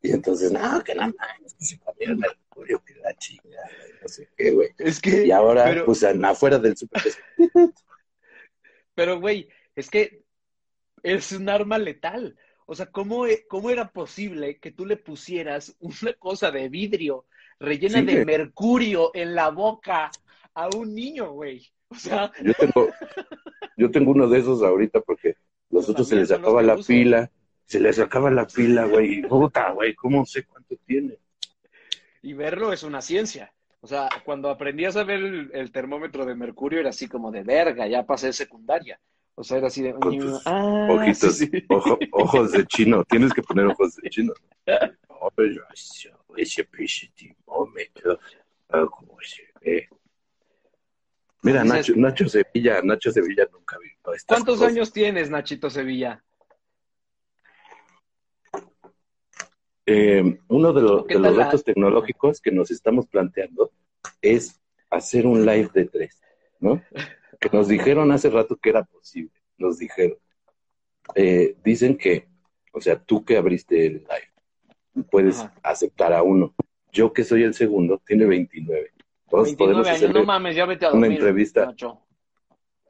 Y 0.03 0.13
entonces, 0.13 0.53
no, 0.53 0.83
que 0.85 0.95
nada 0.95 1.13
más, 1.19 1.55
que 1.55 1.65
se 1.65 1.81
el 1.99 2.17
mercurio, 2.17 2.83
que 2.85 2.95
la 2.97 3.15
chingada, 3.17 3.71
no 4.03 4.09
sé 4.09 4.29
qué, 4.37 4.51
güey. 4.53 4.69
Es 4.79 5.01
que, 5.01 5.27
Y 5.27 5.31
ahora, 5.31 5.65
pero- 5.65 5.85
pues 5.87 6.05
afuera 6.05 6.59
del 6.59 6.77
súper, 6.77 7.03
Pero, 8.95 9.21
güey, 9.21 9.49
es 9.75 9.91
que 9.91 10.23
es 11.03 11.33
un 11.33 11.49
arma 11.49 11.77
letal. 11.79 12.37
O 12.67 12.75
sea, 12.75 12.87
¿cómo, 12.87 13.27
e- 13.27 13.47
cómo 13.47 13.71
era 13.71 13.93
posible 13.93 14.59
que 14.59 14.71
tú 14.73 14.87
le 14.87 14.97
pusieras 14.97 15.77
una 15.81 16.13
cosa 16.15 16.51
de 16.51 16.69
vidrio 16.69 17.27
rellena 17.61 18.01
Sí, 18.01 18.05
de 18.05 18.17
güey. 18.17 18.25
mercurio 18.25 19.11
en 19.15 19.35
la 19.35 19.51
boca 19.51 20.11
a 20.55 20.69
un 20.69 20.95
niño, 20.95 21.33
güey? 21.33 21.67
O 21.89 21.95
sea, 21.97 22.33
Yo 22.39 22.53
tengo, 22.55 22.89
yo 23.77 23.91
tengo 23.91 24.11
uno 24.13 24.29
de 24.29 24.39
esos 24.41 24.63
ahorita 24.63 25.01
porque 25.01 25.37
los 25.71 25.89
otros 25.89 26.09
se 26.09 26.17
les 26.17 26.31
acaba 26.33 26.63
la 26.63 26.77
uso. 26.77 26.89
pila, 26.89 27.31
se 27.65 27.81
les 27.81 27.99
acaba 27.99 28.31
la 28.31 28.47
pila, 28.47 28.87
güey, 28.87 29.23
puta, 29.23 29.71
güey, 29.73 29.95
¿cómo 29.95 30.25
sé 30.27 30.45
cuánto 30.45 30.77
tiene? 30.87 31.19
y 32.23 32.33
verlo 32.33 32.73
es 32.73 32.83
una 32.83 33.01
ciencia. 33.03 33.53
O 33.81 33.87
sea, 33.87 34.09
cuando 34.25 34.51
aprendías 34.51 34.97
a 34.97 35.05
ver 35.05 35.21
el, 35.21 35.51
el 35.55 35.71
termómetro 35.71 36.25
de 36.27 36.35
mercurio 36.35 36.81
era 36.81 36.91
así 36.91 37.09
como 37.09 37.31
de 37.31 37.43
verga, 37.45 37.87
ya 37.87 38.05
pasé 38.05 38.33
secundaria. 38.33 38.99
O 39.39 39.45
sea, 39.45 39.59
era 39.59 39.67
así 39.67 39.83
de... 39.83 39.93
Con 39.95 40.19
tus 40.19 40.43
ah, 40.47 40.89
Ojitos, 40.91 41.37
sí, 41.37 41.47
sí. 41.47 41.65
ojo- 41.69 41.99
ojos 42.13 42.53
de 42.53 42.67
chino, 42.67 43.05
tienes 43.05 43.33
que 43.35 43.43
poner 43.43 43.67
ojos 43.67 43.97
de 43.97 44.09
chino. 44.11 44.33
Ah. 44.67 44.91
Mira, 51.43 51.65
Nacho, 51.65 51.93
Nacho 51.97 52.29
Sevilla, 52.29 52.81
Nacho 52.83 53.13
Sevilla 53.13 53.47
nunca 53.53 53.79
vio 53.79 53.93
¿Cuántos 54.27 54.57
cosas. 54.59 54.73
años 54.73 54.93
tienes, 54.93 55.31
Nachito 55.31 55.71
Sevilla? 55.71 56.23
Eh, 59.85 60.39
uno 60.49 60.73
de, 60.73 60.83
los- 60.83 61.07
¿Qué 61.07 61.15
de 61.15 61.21
los 61.21 61.29
tal 61.29 61.37
la- 61.39 61.45
retos 61.45 61.63
tecnológicos 61.65 62.41
que 62.41 62.51
nos 62.51 62.71
estamos 62.71 63.07
planteando 63.07 63.71
es 64.21 64.61
hacer 64.91 65.27
un 65.27 65.45
live 65.47 65.71
de 65.75 65.85
tres, 65.85 66.21
¿no? 66.59 66.83
Que 67.41 67.51
nos 67.53 67.69
dijeron 67.69 68.11
hace 68.13 68.31
rato 68.31 68.57
que 68.57 68.71
era 68.71 68.85
posible, 68.85 69.33
nos 69.59 69.79
dijeron. 69.79 70.19
Eh, 71.15 71.57
dicen 71.65 71.97
que, 71.97 72.27
o 72.73 72.81
sea, 72.81 72.99
tú 72.99 73.25
que 73.25 73.37
abriste 73.37 73.87
el 73.87 73.93
live, 73.95 75.05
puedes 75.11 75.41
Ajá. 75.41 75.55
aceptar 75.63 76.13
a 76.13 76.23
uno. 76.23 76.55
Yo 76.93 77.13
que 77.13 77.25
soy 77.25 77.43
el 77.43 77.55
segundo, 77.55 78.01
tiene 78.07 78.25
29. 78.27 78.93
Todos 79.29 79.45
29 79.45 79.57
podemos 79.57 79.87
años, 79.87 79.97
hacerle 79.97 80.21
no 80.21 80.27
mames, 80.27 80.57
ya 80.57 80.67
vete 80.67 80.87
a 80.87 80.89
una 80.91 81.01
dormir, 81.01 81.19
entrevista. 81.19 81.67
Nacho. 81.67 82.01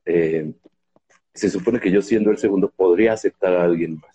eh, 0.05 0.53
se 1.35 1.51
supone 1.51 1.81
que 1.81 1.91
yo 1.91 2.01
siendo 2.01 2.31
el 2.31 2.39
segundo 2.39 2.71
podría 2.71 3.13
aceptar 3.13 3.53
a 3.55 3.65
alguien 3.65 3.97
más. 3.97 4.11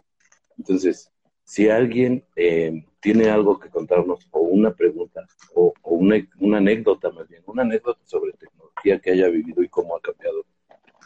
Entonces, 0.57 1.11
si 1.51 1.69
alguien 1.69 2.23
eh, 2.37 2.85
tiene 3.01 3.29
algo 3.29 3.59
que 3.59 3.69
contarnos 3.69 4.25
o 4.31 4.39
una 4.39 4.73
pregunta 4.73 5.27
o, 5.53 5.73
o 5.81 5.95
una, 5.95 6.15
una 6.39 6.59
anécdota 6.59 7.11
más 7.11 7.27
bien, 7.27 7.43
una 7.45 7.63
anécdota 7.63 7.99
sobre 8.05 8.31
tecnología 8.31 8.99
que 8.99 9.11
haya 9.11 9.27
vivido 9.27 9.61
y 9.61 9.67
cómo 9.67 9.97
ha 9.97 9.99
cambiado 9.99 10.45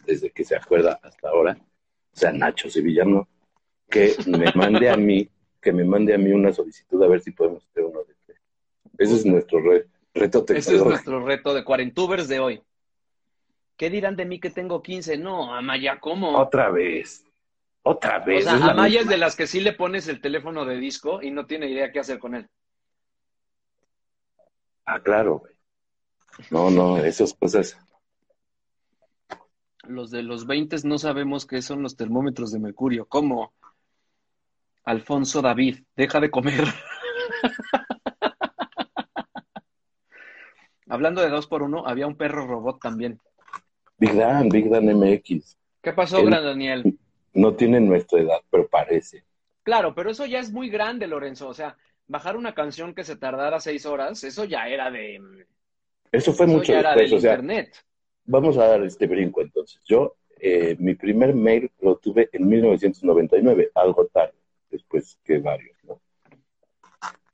desde 0.05 0.29
que 0.29 0.43
se 0.43 0.55
acuerda 0.55 0.99
hasta 1.01 1.29
ahora, 1.29 1.57
o 1.59 2.15
sea, 2.15 2.31
Nacho 2.31 2.69
Sevillano, 2.69 3.27
que 3.89 4.13
me 4.27 4.51
mande 4.53 4.87
a 4.87 4.95
mí, 4.95 5.27
que 5.59 5.73
me 5.73 5.83
mande 5.83 6.13
a 6.13 6.19
mí 6.19 6.31
una 6.31 6.53
solicitud 6.53 7.01
a 7.01 7.07
ver 7.07 7.21
si 7.21 7.31
podemos 7.31 7.65
hacer 7.67 7.83
uno 7.83 8.03
de 8.03 8.13
tres. 8.27 8.39
Ese 8.99 9.15
es 9.15 9.25
nuestro 9.25 9.61
re- 9.61 9.87
reto 10.13 10.45
Ese 10.47 10.57
es 10.59 10.65
tecnológico. 10.67 10.89
nuestro 10.91 11.25
reto 11.25 11.53
de 11.55 11.63
cuarentubers 11.63 12.27
de 12.27 12.39
hoy. 12.39 12.61
¿Qué 13.77 13.89
dirán 13.89 14.15
de 14.15 14.25
mí 14.25 14.39
que 14.39 14.51
tengo 14.51 14.83
15? 14.83 15.17
No, 15.17 15.55
Amaya, 15.55 15.99
¿cómo? 15.99 16.37
Otra 16.37 16.69
vez, 16.69 17.24
otra 17.87 18.17
O 18.17 18.25
vez. 18.25 18.43
sea, 18.45 18.55
es 18.55 18.59
la 18.61 18.71
Amaya 18.71 18.95
es 18.99 19.05
misma. 19.05 19.11
de 19.11 19.17
las 19.17 19.35
que 19.35 19.45
sí 19.47 19.59
le 19.59 19.73
pones 19.73 20.07
el 20.07 20.19
teléfono 20.19 20.65
de 20.65 20.77
disco 20.77 21.21
y 21.21 21.29
no 21.29 21.45
tiene 21.45 21.69
idea 21.69 21.91
qué 21.91 21.99
hacer 21.99 22.17
con 22.19 22.33
él. 22.35 22.49
Ah, 24.85 24.99
claro, 25.01 25.39
güey. 25.39 25.53
No, 26.49 26.69
no, 26.71 26.97
esas 26.97 27.33
cosas. 27.33 27.77
Los 29.83 30.09
de 30.09 30.23
los 30.23 30.47
20 30.47 30.77
no 30.83 30.97
sabemos 30.97 31.45
qué 31.45 31.61
son 31.61 31.83
los 31.83 31.95
termómetros 31.95 32.51
de 32.51 32.59
mercurio. 32.59 33.05
¿Cómo? 33.05 33.53
Alfonso 34.83 35.41
David, 35.43 35.83
deja 35.95 36.19
de 36.19 36.31
comer. 36.31 36.63
Hablando 40.87 41.21
de 41.21 41.29
dos 41.29 41.47
por 41.47 41.63
uno, 41.63 41.85
había 41.87 42.07
un 42.07 42.15
perro 42.15 42.45
robot 42.45 42.79
también. 42.81 43.19
Big 43.97 44.13
Dan, 44.15 44.49
Big 44.49 44.69
Dan 44.69 44.85
MX. 44.85 45.57
¿Qué 45.81 45.93
pasó, 45.93 46.23
Gran 46.23 46.43
Daniel? 46.43 46.94
No 47.35 47.55
tienen 47.55 47.87
nuestra 47.87 48.19
edad, 48.21 48.39
pero 48.49 48.67
parece. 48.67 49.23
Claro, 49.63 49.93
pero 49.95 50.11
eso 50.11 50.25
ya 50.25 50.39
es 50.39 50.51
muy 50.51 50.69
grande, 50.69 51.07
Lorenzo. 51.07 51.47
O 51.49 51.53
sea, 51.53 51.77
bajar 52.07 52.37
una 52.37 52.53
canción 52.55 52.93
que 52.95 53.03
se 53.03 53.15
tardara 53.17 53.59
seis 53.59 53.85
horas, 53.85 54.23
eso 54.23 54.45
ya 54.45 54.67
era 54.67 54.89
de. 54.91 55.45
Eso 56.11 56.33
fue 56.33 56.47
Eso 56.47 56.55
mucho 56.55 56.73
ya 56.73 56.79
era 56.79 56.95
después. 56.95 57.11
del 57.11 57.13
O 57.13 57.19
sea, 57.19 57.31
internet. 57.33 57.75
vamos 58.25 58.57
a 58.57 58.67
dar 58.67 58.83
este 58.83 59.07
brinco 59.07 59.41
entonces. 59.41 59.81
Yo, 59.85 60.15
eh, 60.39 60.75
mi 60.79 60.95
primer 60.95 61.33
mail 61.35 61.71
lo 61.81 61.97
tuve 61.97 62.29
en 62.33 62.47
1999, 62.47 63.71
algo 63.75 64.07
tarde, 64.07 64.35
después 64.69 65.17
que 65.23 65.39
varios, 65.39 65.77
¿no? 65.83 66.01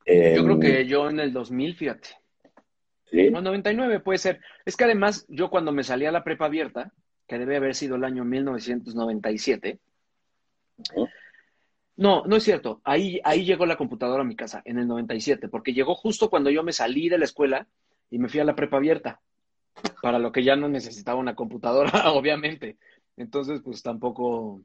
Eh, 0.06 0.34
Yo 0.36 0.44
creo 0.44 0.60
que 0.60 0.86
yo 0.88 1.10
en 1.10 1.20
el 1.20 1.32
2000, 1.34 1.76
fíjate. 1.76 2.10
Sí, 3.06 3.30
No, 3.30 3.42
99 3.42 4.00
puede 4.00 4.20
ser. 4.20 4.40
Es 4.66 4.76
que 4.78 4.86
además, 4.86 5.26
yo 5.28 5.50
cuando 5.50 5.72
me 5.72 5.84
salí 5.84 6.06
a 6.06 6.12
la 6.12 6.24
prepa 6.24 6.46
abierta, 6.46 6.94
que 7.28 7.38
debe 7.38 7.58
haber 7.58 7.76
sido 7.76 7.96
el 7.98 8.04
año 8.04 8.24
1997. 8.26 9.80
No, 11.98 12.24
no 12.26 12.36
es 12.36 12.44
cierto. 12.44 12.82
Ahí, 12.84 13.20
ahí 13.24 13.46
llegó 13.46 13.65
la 13.65 13.76
computadora 13.78 14.22
a 14.22 14.26
mi 14.26 14.36
casa, 14.36 14.62
en 14.65 14.80
el 14.80 14.88
97, 14.88 15.50
porque 15.50 15.74
llegó 15.74 15.94
justo 15.96 16.30
cuando 16.30 16.50
yo 16.50 16.63
me 16.63 16.74
salí 16.74 17.10
de 17.10 17.17
la 17.17 17.26
escuela 17.26 17.67
y 18.10 18.17
me 18.17 18.28
fui 18.28 18.39
a 18.39 18.46
la 18.46 18.56
prepa 18.56 18.78
abierta, 18.78 19.22
para 20.02 20.20
lo 20.20 20.32
que 20.32 20.44
ya 20.44 20.56
no 20.56 20.67
necesitaba 20.67 21.20
una 21.20 21.36
computadora, 21.36 21.91
obviamente. 22.13 22.78
Entonces, 23.17 23.62
pues 23.63 23.84
tampoco, 23.84 24.62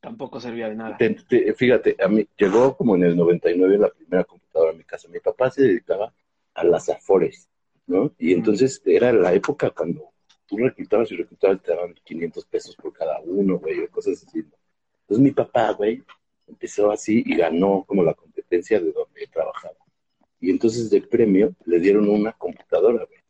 tampoco 0.00 0.38
servía 0.38 0.68
de 0.68 0.76
nada. 0.76 0.96
Te- 0.96 1.10
te- 1.28 1.54
fíjate, 1.54 1.96
a 2.02 2.08
mí 2.08 2.26
llegó 2.36 2.76
como 2.76 2.94
en 2.94 3.04
el 3.04 3.16
99 3.16 3.78
la 3.78 3.88
primera 3.88 4.24
computadora 4.24 4.72
a 4.72 4.76
mi 4.76 4.84
casa. 4.84 5.08
Mi 5.08 5.18
papá 5.18 5.50
se 5.50 5.62
dedicaba 5.62 6.12
a 6.54 6.64
las 6.64 6.88
afores, 6.88 7.48
¿no? 7.86 8.12
Y 8.18 8.32
entonces 8.34 8.82
era 8.84 9.12
la 9.12 9.32
época 9.32 9.70
cuando 9.70 10.10
tú 10.46 10.58
reclutabas 10.58 11.10
y 11.10 11.16
reclutabas, 11.16 11.62
te 11.62 11.74
daban 11.74 11.94
500 12.04 12.44
pesos 12.46 12.76
por 12.76 12.92
cada 12.92 13.18
uno, 13.20 13.58
güey, 13.58 13.80
o 13.80 13.90
cosas 13.90 14.24
así. 14.26 14.40
¿no? 14.40 14.61
Entonces 15.02 15.22
mi 15.22 15.30
papá, 15.30 15.72
güey, 15.72 16.02
empezó 16.46 16.90
así 16.90 17.22
y 17.24 17.36
ganó 17.36 17.84
como 17.86 18.02
la 18.02 18.14
competencia 18.14 18.80
de 18.80 18.92
donde 18.92 19.26
trabajaba. 19.26 19.76
Y 20.40 20.50
entonces 20.50 20.90
de 20.90 21.00
premio 21.02 21.54
le 21.64 21.78
dieron 21.78 22.08
una 22.08 22.32
computadora, 22.32 23.04
güey. 23.04 23.20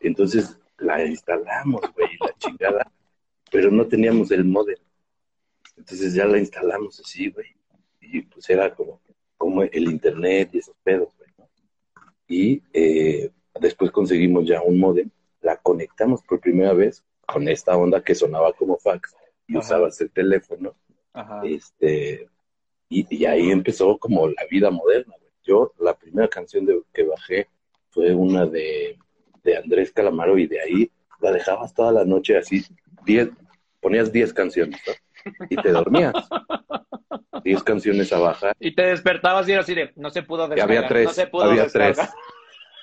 Entonces 0.00 0.58
la 0.78 1.04
instalamos, 1.04 1.80
güey, 1.94 2.10
la 2.20 2.34
chingada, 2.38 2.92
pero 3.50 3.70
no 3.70 3.86
teníamos 3.86 4.30
el 4.30 4.44
modem. 4.44 4.78
Entonces 5.76 6.14
ya 6.14 6.26
la 6.26 6.38
instalamos 6.38 7.00
así, 7.00 7.30
güey. 7.30 7.48
Y 8.00 8.22
pues 8.22 8.48
era 8.50 8.74
como, 8.74 9.00
como 9.36 9.62
el 9.62 9.84
internet 9.84 10.50
y 10.52 10.58
esos 10.58 10.76
pedos, 10.82 11.14
güey. 11.16 11.30
¿no? 11.38 11.48
Y 12.28 12.62
eh, 12.72 13.30
después 13.60 13.90
conseguimos 13.90 14.46
ya 14.46 14.62
un 14.62 14.78
modem, 14.78 15.10
la 15.40 15.56
conectamos 15.56 16.22
por 16.22 16.40
primera 16.40 16.72
vez 16.72 17.04
con 17.26 17.48
esta 17.48 17.76
onda 17.76 18.02
que 18.02 18.14
sonaba 18.14 18.52
como 18.52 18.76
fax 18.78 19.14
y 19.46 19.56
Ajá. 19.56 19.60
usabas 19.66 20.00
el 20.00 20.10
teléfono 20.10 20.74
Ajá. 21.12 21.42
este, 21.44 22.28
Y, 22.88 23.06
y 23.16 23.24
ahí 23.26 23.50
empezó 23.50 23.96
como 23.98 24.28
la 24.28 24.44
vida 24.50 24.70
moderna. 24.70 25.14
güey. 25.18 25.32
Yo, 25.42 25.72
la 25.78 25.94
primera 25.94 26.28
canción 26.28 26.64
de, 26.64 26.80
que 26.92 27.02
bajé 27.04 27.48
fue 27.90 28.14
una 28.14 28.46
de, 28.46 28.98
de 29.42 29.56
Andrés 29.56 29.92
Calamaro 29.92 30.38
y 30.38 30.46
de 30.46 30.60
ahí 30.60 30.90
la 31.20 31.32
dejabas 31.32 31.72
toda 31.74 31.92
la 31.92 32.04
noche 32.04 32.36
así, 32.38 32.64
diez, 33.04 33.28
ponías 33.80 34.10
10 34.12 34.32
canciones, 34.32 34.80
¿no? 34.86 34.92
Y 35.50 35.56
te 35.56 35.70
dormías. 35.72 36.14
10 37.44 37.62
canciones 37.62 38.10
a 38.12 38.18
bajar. 38.18 38.54
Y 38.58 38.74
te 38.74 38.82
despertabas 38.86 39.46
y 39.48 39.52
era 39.52 39.60
así 39.60 39.74
de, 39.74 39.92
no 39.96 40.08
se 40.10 40.22
pudo 40.22 40.46
Y 40.46 40.50
descargar. 40.50 40.76
había 40.78 40.88
tres, 40.88 41.04
no 41.06 41.12
se 41.12 41.26
pudo 41.26 41.42
había 41.44 41.66
tres. 41.66 41.98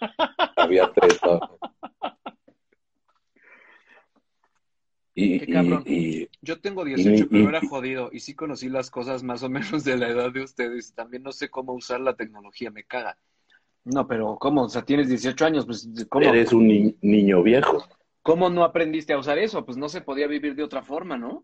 Había 0.56 0.92
tres. 0.94 1.20
¿no? 1.24 1.40
Y, 5.14 5.40
Qué 5.40 5.52
cabrón. 5.52 5.84
y, 5.86 6.24
y 6.24 6.30
Yo 6.42 6.60
tengo 6.62 6.88
Y- 6.88 6.96
18, 6.96 7.28
pero 7.30 7.50
era 7.50 7.62
jodido 7.68 8.10
y 8.14 8.20
sí 8.22 8.34
conocí 8.34 8.70
las 8.70 8.90
cosas 8.90 9.24
más 9.24 9.44
o 9.44 9.50
menos 9.50 9.84
de 9.84 9.98
la 9.98 10.08
edad 10.10 10.32
de 10.32 10.42
ustedes. 10.44 10.94
También 10.94 11.24
no 11.24 11.32
sé 11.32 11.50
cómo 11.50 11.74
usar 11.74 12.00
la 12.00 12.16
tecnología, 12.16 12.72
me 12.72 12.84
caga. 12.86 13.18
No, 13.84 14.08
pero 14.08 14.38
¿cómo? 14.40 14.64
O 14.64 14.70
sea, 14.70 14.84
tienes 14.84 15.10
18 15.10 15.46
años, 15.46 15.66
pues 15.66 15.90
¿cómo? 16.10 16.26
eres 16.26 16.54
un 16.54 16.68
ni- 16.68 16.96
niño 17.02 17.42
viejo. 17.44 17.84
¿Cómo 18.22 18.50
no 18.50 18.64
aprendiste 18.64 19.14
a 19.14 19.18
usar 19.18 19.40
eso? 19.40 19.66
Pues 19.66 19.78
no 19.78 19.90
se 19.90 20.02
podía 20.02 20.28
vivir 20.28 20.56
de 20.56 20.64
otra 20.64 20.84
forma, 20.84 21.18
¿no? 21.18 21.44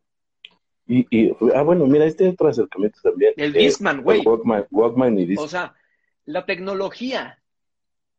Y, 0.86 1.06
y, 1.10 1.32
ah, 1.54 1.64
bueno, 1.64 1.86
mira, 1.88 2.06
este 2.06 2.30
otro 2.30 2.48
acercamiento 2.48 3.00
también. 3.02 3.34
El 3.36 3.52
Discman, 3.52 4.02
güey. 4.04 4.22
Walkman, 4.24 4.68
Walkman 4.72 5.20
y 5.20 5.26
Discman. 5.26 5.46
O 5.46 5.50
sea, 5.50 5.76
la 6.26 6.46
tecnología 6.46 7.42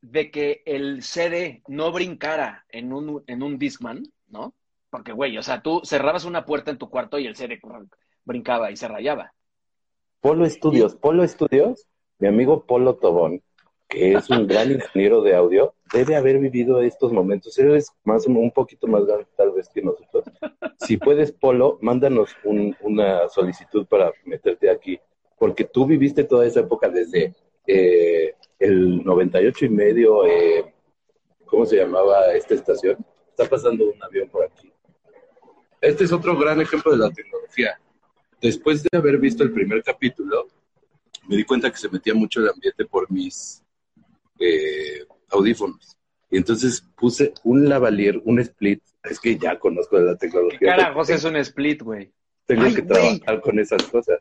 de 0.03 0.31
que 0.31 0.63
el 0.67 1.03
CD 1.03 1.63
no 1.69 1.93
brincara 1.93 2.67
en 2.69 2.93
un, 2.93 3.23
en 3.27 3.43
un 3.43 3.59
Discman, 3.59 4.03
¿no? 4.29 4.53
Porque, 4.91 5.13
güey, 5.13 5.37
o 5.39 5.43
sea, 5.43 5.61
tú 5.63 5.81
cerrabas 5.85 6.25
una 6.25 6.45
puerta 6.45 6.71
en 6.71 6.79
tu 6.79 6.89
cuarto 6.89 7.19
y 7.19 7.27
el 7.27 7.37
CD 7.37 7.61
brincaba 8.25 8.71
y 8.71 8.77
se 8.77 8.89
rayaba. 8.89 9.33
Polo 10.21 10.45
Estudios, 10.47 10.97
Polo 10.97 11.23
Estudios, 11.23 11.87
mi 12.19 12.29
amigo 12.29 12.65
Polo 12.65 12.97
Tobón, 12.97 13.43
que 13.89 14.15
es 14.15 14.29
un 14.31 14.47
gran 14.47 14.71
ingeniero 14.73 15.23
de 15.23 15.35
audio, 15.35 15.75
debe 15.93 16.17
haber 16.17 16.39
vivido 16.39 16.81
estos 16.83 17.13
momentos. 17.13 17.59
Él 17.59 17.75
es 17.75 17.93
más, 18.05 18.27
un 18.27 18.51
poquito 18.51 18.87
más 18.87 19.05
grande 19.07 19.27
tal 19.37 19.53
vez 19.53 19.69
que 19.69 19.83
nosotros. 19.83 20.25
Si 20.79 20.97
puedes, 20.97 21.33
Polo, 21.33 21.79
mándanos 21.81 22.31
un- 22.45 22.77
una 22.81 23.29
solicitud 23.29 23.87
para 23.87 24.13
meterte 24.25 24.71
aquí, 24.71 24.99
porque 25.39 25.65
tú 25.65 25.87
viviste 25.87 26.25
toda 26.25 26.47
esa 26.47 26.61
época 26.61 26.89
desde 26.89 27.35
eh, 27.67 28.35
el 28.59 29.05
98 29.05 29.67
y 29.67 29.69
medio, 29.69 30.27
eh, 30.27 30.75
¿cómo 31.45 31.65
se 31.67 31.77
llamaba 31.77 32.33
esta 32.33 32.55
estación? 32.55 32.97
Está 33.29 33.45
pasando 33.45 33.85
un 33.91 34.03
avión 34.03 34.29
por 34.31 34.45
aquí. 34.45 34.68
Este 35.81 36.05
es 36.05 36.13
otro 36.13 36.37
gran 36.37 36.61
ejemplo 36.61 36.93
de 36.93 36.99
la 36.99 37.11
tecnología. 37.11 37.79
Después 38.41 38.83
de 38.83 38.97
haber 38.97 39.19
visto 39.19 39.43
el 39.43 39.53
primer 39.53 39.83
capítulo, 39.83 40.49
me 41.29 41.37
di 41.37 41.45
cuenta 41.45 41.71
que 41.71 41.77
se 41.77 41.89
metía 41.89 42.15
mucho 42.15 42.41
el 42.41 42.49
ambiente 42.49 42.85
por 42.85 43.11
mis 43.11 43.63
eh, 44.39 45.05
audífonos. 45.31 45.97
Y 46.31 46.37
entonces 46.37 46.83
puse 46.97 47.33
un 47.45 47.69
lavalier, 47.69 48.21
un 48.25 48.39
split. 48.41 48.83
Es 49.03 49.19
que 49.19 49.39
ya 49.39 49.59
conozco 49.59 49.99
de 49.99 50.05
la 50.05 50.13
¿Qué 50.13 50.27
tecnología. 50.27 50.59
carajos 50.77 51.11
es 51.11 51.25
un 51.25 51.37
split, 51.37 51.83
güey? 51.83 52.13
Tengo 52.45 52.65
Ay, 52.65 52.75
que 52.75 52.83
trabajar 52.83 53.41
con 53.41 53.59
esas 53.59 53.83
cosas. 53.85 54.21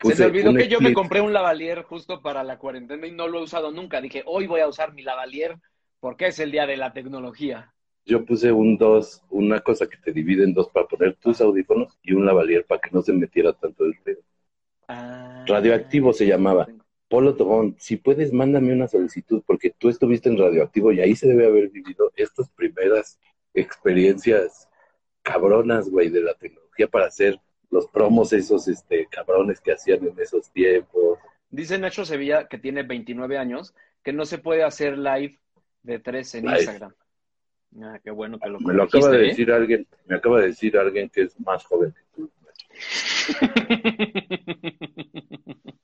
Se 0.00 0.14
me 0.14 0.24
olvidó 0.26 0.54
que 0.54 0.68
yo 0.68 0.80
me 0.80 0.92
compré 0.92 1.20
un 1.20 1.32
lavalier 1.32 1.82
justo 1.82 2.22
para 2.22 2.44
la 2.44 2.58
cuarentena 2.58 3.06
y 3.06 3.12
no 3.12 3.26
lo 3.26 3.40
he 3.40 3.42
usado 3.42 3.72
nunca. 3.72 4.00
Dije, 4.00 4.22
hoy 4.26 4.46
voy 4.46 4.60
a 4.60 4.68
usar 4.68 4.92
mi 4.92 5.02
lavalier 5.02 5.56
porque 5.98 6.28
es 6.28 6.38
el 6.38 6.52
día 6.52 6.66
de 6.66 6.76
la 6.76 6.92
tecnología. 6.92 7.74
Yo 8.08 8.24
puse 8.24 8.50
un 8.50 8.78
dos, 8.78 9.22
una 9.28 9.60
cosa 9.60 9.86
que 9.86 9.98
te 9.98 10.12
divide 10.12 10.42
en 10.42 10.54
dos 10.54 10.70
para 10.70 10.88
poner 10.88 11.14
tus 11.16 11.42
audífonos 11.42 11.98
y 12.02 12.14
un 12.14 12.24
lavalier 12.24 12.64
para 12.64 12.80
que 12.80 12.88
no 12.90 13.02
se 13.02 13.12
metiera 13.12 13.52
tanto 13.52 13.84
el 13.84 13.94
ruido. 14.02 14.22
Ah. 14.88 15.44
Radioactivo 15.46 16.14
se 16.14 16.26
llamaba. 16.26 16.66
Polo 17.10 17.36
Tobón, 17.36 17.76
si 17.78 17.98
puedes, 17.98 18.32
mándame 18.32 18.72
una 18.72 18.88
solicitud, 18.88 19.42
porque 19.46 19.74
tú 19.76 19.90
estuviste 19.90 20.30
en 20.30 20.38
Radioactivo 20.38 20.90
y 20.90 21.00
ahí 21.00 21.14
se 21.14 21.28
debe 21.28 21.48
haber 21.48 21.68
vivido 21.68 22.10
estas 22.16 22.48
primeras 22.48 23.18
experiencias 23.52 24.70
cabronas, 25.20 25.90
güey, 25.90 26.08
de 26.08 26.22
la 26.22 26.32
tecnología 26.32 26.88
para 26.88 27.08
hacer 27.08 27.38
los 27.70 27.88
promos 27.88 28.32
esos 28.32 28.68
este, 28.68 29.06
cabrones 29.10 29.60
que 29.60 29.72
hacían 29.72 30.02
en 30.06 30.18
esos 30.18 30.50
tiempos. 30.50 31.18
Dice 31.50 31.78
Nacho 31.78 32.06
Sevilla, 32.06 32.48
que 32.48 32.56
tiene 32.56 32.84
29 32.84 33.36
años, 33.36 33.74
que 34.02 34.14
no 34.14 34.24
se 34.24 34.38
puede 34.38 34.62
hacer 34.62 34.96
live 34.96 35.38
de 35.82 35.98
tres 35.98 36.34
en 36.34 36.46
Live. 36.46 36.56
Instagram. 36.60 36.94
Ah, 37.82 37.98
qué 38.02 38.10
bueno 38.10 38.38
que 38.38 38.48
lo 38.48 38.58
Me 38.60 38.72
lo 38.74 38.84
acaba 38.84 39.10
de 39.10 39.24
¿eh? 39.24 39.26
decir 39.28 39.52
alguien, 39.52 39.86
me 40.06 40.16
acaba 40.16 40.40
de 40.40 40.46
decir 40.48 40.78
alguien 40.78 41.10
que 41.10 41.20
es 41.22 41.38
más 41.40 41.64
joven 41.64 41.92
que 41.92 42.00
tú. 42.14 42.30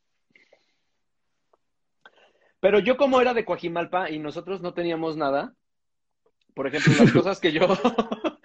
Pero 2.60 2.78
yo 2.78 2.96
como 2.96 3.20
era 3.20 3.34
de 3.34 3.44
Coajimalpa 3.44 4.08
y 4.10 4.18
nosotros 4.18 4.62
no 4.62 4.72
teníamos 4.72 5.18
nada, 5.18 5.54
por 6.54 6.66
ejemplo, 6.66 6.94
las 6.98 7.12
cosas 7.12 7.38
que 7.38 7.52
yo, 7.52 7.60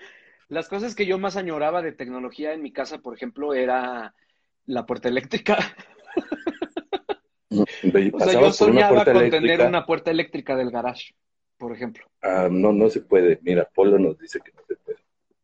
las 0.49 0.67
cosas 0.67 0.93
que 0.93 1.06
yo 1.06 1.17
más 1.17 1.38
añoraba 1.38 1.82
de 1.82 1.93
tecnología 1.93 2.52
en 2.52 2.62
mi 2.62 2.73
casa, 2.73 2.97
por 2.99 3.15
ejemplo, 3.15 3.54
era 3.54 4.13
la 4.65 4.86
puerta 4.86 5.08
eléctrica. 5.08 5.58
O 7.49 7.65
sea, 8.19 8.34
yo 8.34 8.52
soñaba 8.52 9.06
con 9.06 9.15
eléctrica. 9.15 9.41
tener 9.41 9.62
una 9.67 9.86
puerta 9.86 10.12
eléctrica 10.12 10.58
del 10.58 10.69
garage, 10.69 11.15
por 11.60 11.74
ejemplo. 11.74 12.06
Ah, 12.22 12.48
no, 12.50 12.72
no 12.72 12.89
se 12.89 13.02
puede. 13.02 13.39
Mira, 13.43 13.69
Polo 13.72 14.00
nos 14.00 14.17
dice 14.17 14.39
que 14.43 14.52
no 14.54 14.62
se 14.67 14.76
puede. 14.78 15.00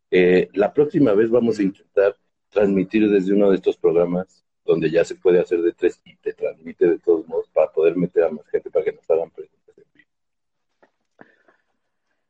Eh, 0.09 0.49
la 0.53 0.73
próxima 0.73 1.13
vez 1.13 1.29
vamos 1.29 1.59
a 1.59 1.63
intentar 1.63 2.15
transmitir 2.49 3.09
desde 3.09 3.33
uno 3.33 3.49
de 3.51 3.57
estos 3.57 3.77
programas 3.77 4.43
donde 4.63 4.89
ya 4.89 5.03
se 5.03 5.15
puede 5.15 5.39
hacer 5.39 5.61
de 5.61 5.73
tres 5.73 6.01
y 6.05 6.15
te 6.15 6.33
transmite 6.33 6.87
de 6.87 6.97
todos 6.97 7.27
modos 7.27 7.49
para 7.49 7.71
poder 7.71 7.97
meter 7.97 8.23
a 8.23 8.31
más 8.31 8.47
gente 8.47 8.71
para 8.71 8.85
que 8.85 8.93
nos 8.93 9.07
hagan 9.09 9.29
preguntas 9.29 9.77
en 9.77 9.83
vivo. 9.93 10.09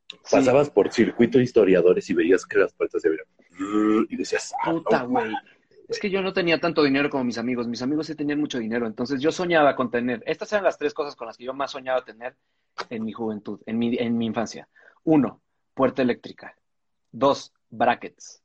Sí. 0.09 0.17
Pasabas 0.31 0.69
por 0.69 0.91
circuito 0.91 1.37
de 1.37 1.45
historiadores 1.45 2.09
y 2.09 2.13
veías 2.13 2.45
que 2.45 2.57
las 2.57 2.73
puertas 2.73 3.01
se 3.01 3.07
abrían 3.07 3.27
y 4.09 4.17
decías, 4.17 4.53
ah, 4.61 4.71
Puta, 4.71 5.03
no, 5.03 5.09
güey. 5.09 5.31
Es 5.87 5.99
que 5.99 6.09
yo 6.09 6.21
no 6.23 6.33
tenía 6.33 6.59
tanto 6.59 6.83
dinero 6.83 7.11
como 7.11 7.23
mis 7.23 7.37
amigos. 7.37 7.67
Mis 7.67 7.83
amigos 7.83 8.07
sí 8.07 8.15
tenían 8.15 8.39
mucho 8.39 8.57
dinero. 8.57 8.87
Entonces 8.87 9.21
yo 9.21 9.31
soñaba 9.31 9.75
con 9.75 9.91
tener. 9.91 10.23
Estas 10.25 10.51
eran 10.51 10.65
las 10.65 10.79
tres 10.79 10.95
cosas 10.95 11.15
con 11.15 11.27
las 11.27 11.37
que 11.37 11.45
yo 11.45 11.53
más 11.53 11.71
soñaba 11.71 12.03
tener 12.03 12.35
en 12.89 13.03
mi 13.03 13.11
juventud, 13.11 13.61
en 13.65 13.77
mi, 13.77 13.95
en 13.97 14.17
mi 14.17 14.25
infancia. 14.25 14.67
Uno, 15.03 15.41
puerta 15.73 16.01
eléctrica. 16.01 16.55
Dos, 17.11 17.53
brackets. 17.69 18.41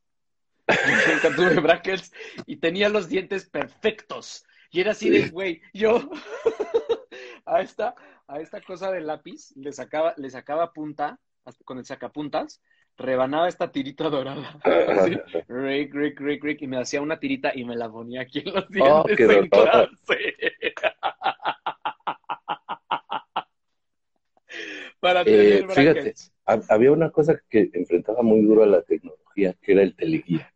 Yo 0.68 1.12
nunca 1.12 1.34
tuve 1.34 1.60
brackets 1.60 2.12
y 2.46 2.56
tenía 2.56 2.88
los 2.88 3.08
dientes 3.08 3.48
perfectos. 3.48 4.44
Y 4.70 4.80
era 4.80 4.92
así 4.92 5.10
de, 5.10 5.30
güey, 5.30 5.60
yo 5.72 5.98
a 7.44 7.60
esta, 7.60 7.94
a 8.28 8.40
esta 8.40 8.60
cosa 8.60 8.92
de 8.92 9.00
lápiz 9.00 9.50
le 9.56 9.72
sacaba, 9.72 10.14
le 10.16 10.30
sacaba 10.30 10.72
punta 10.72 11.18
con 11.64 11.78
el 11.78 11.84
sacapuntas, 11.84 12.62
rebanaba 12.96 13.48
esta 13.48 13.72
tirita 13.72 14.08
dorada. 14.08 14.60
así, 14.64 15.18
Rick, 15.48 15.94
Rick, 15.94 16.20
Rick, 16.20 16.44
Rick, 16.44 16.62
y 16.62 16.66
me 16.68 16.78
hacía 16.78 17.00
una 17.00 17.18
tirita 17.18 17.50
y 17.54 17.64
me 17.64 17.74
la 17.74 17.90
ponía 17.90 18.22
aquí 18.22 18.40
en 18.40 18.54
los 18.54 18.64
Oh, 18.80 19.04
dientes 19.04 19.16
qué 19.16 19.38
en 19.38 19.48
clase. 19.48 20.34
Para 25.00 25.22
Eh, 25.26 25.66
fíjate. 25.68 26.14
Había 26.68 26.92
una 26.92 27.10
cosa 27.10 27.40
que 27.48 27.70
enfrentaba 27.72 28.22
muy 28.22 28.42
duro 28.42 28.62
a 28.62 28.66
la 28.66 28.82
tecnología, 28.82 29.54
que 29.62 29.72
era 29.72 29.82
el 29.82 29.94
teleguía. 29.94 30.52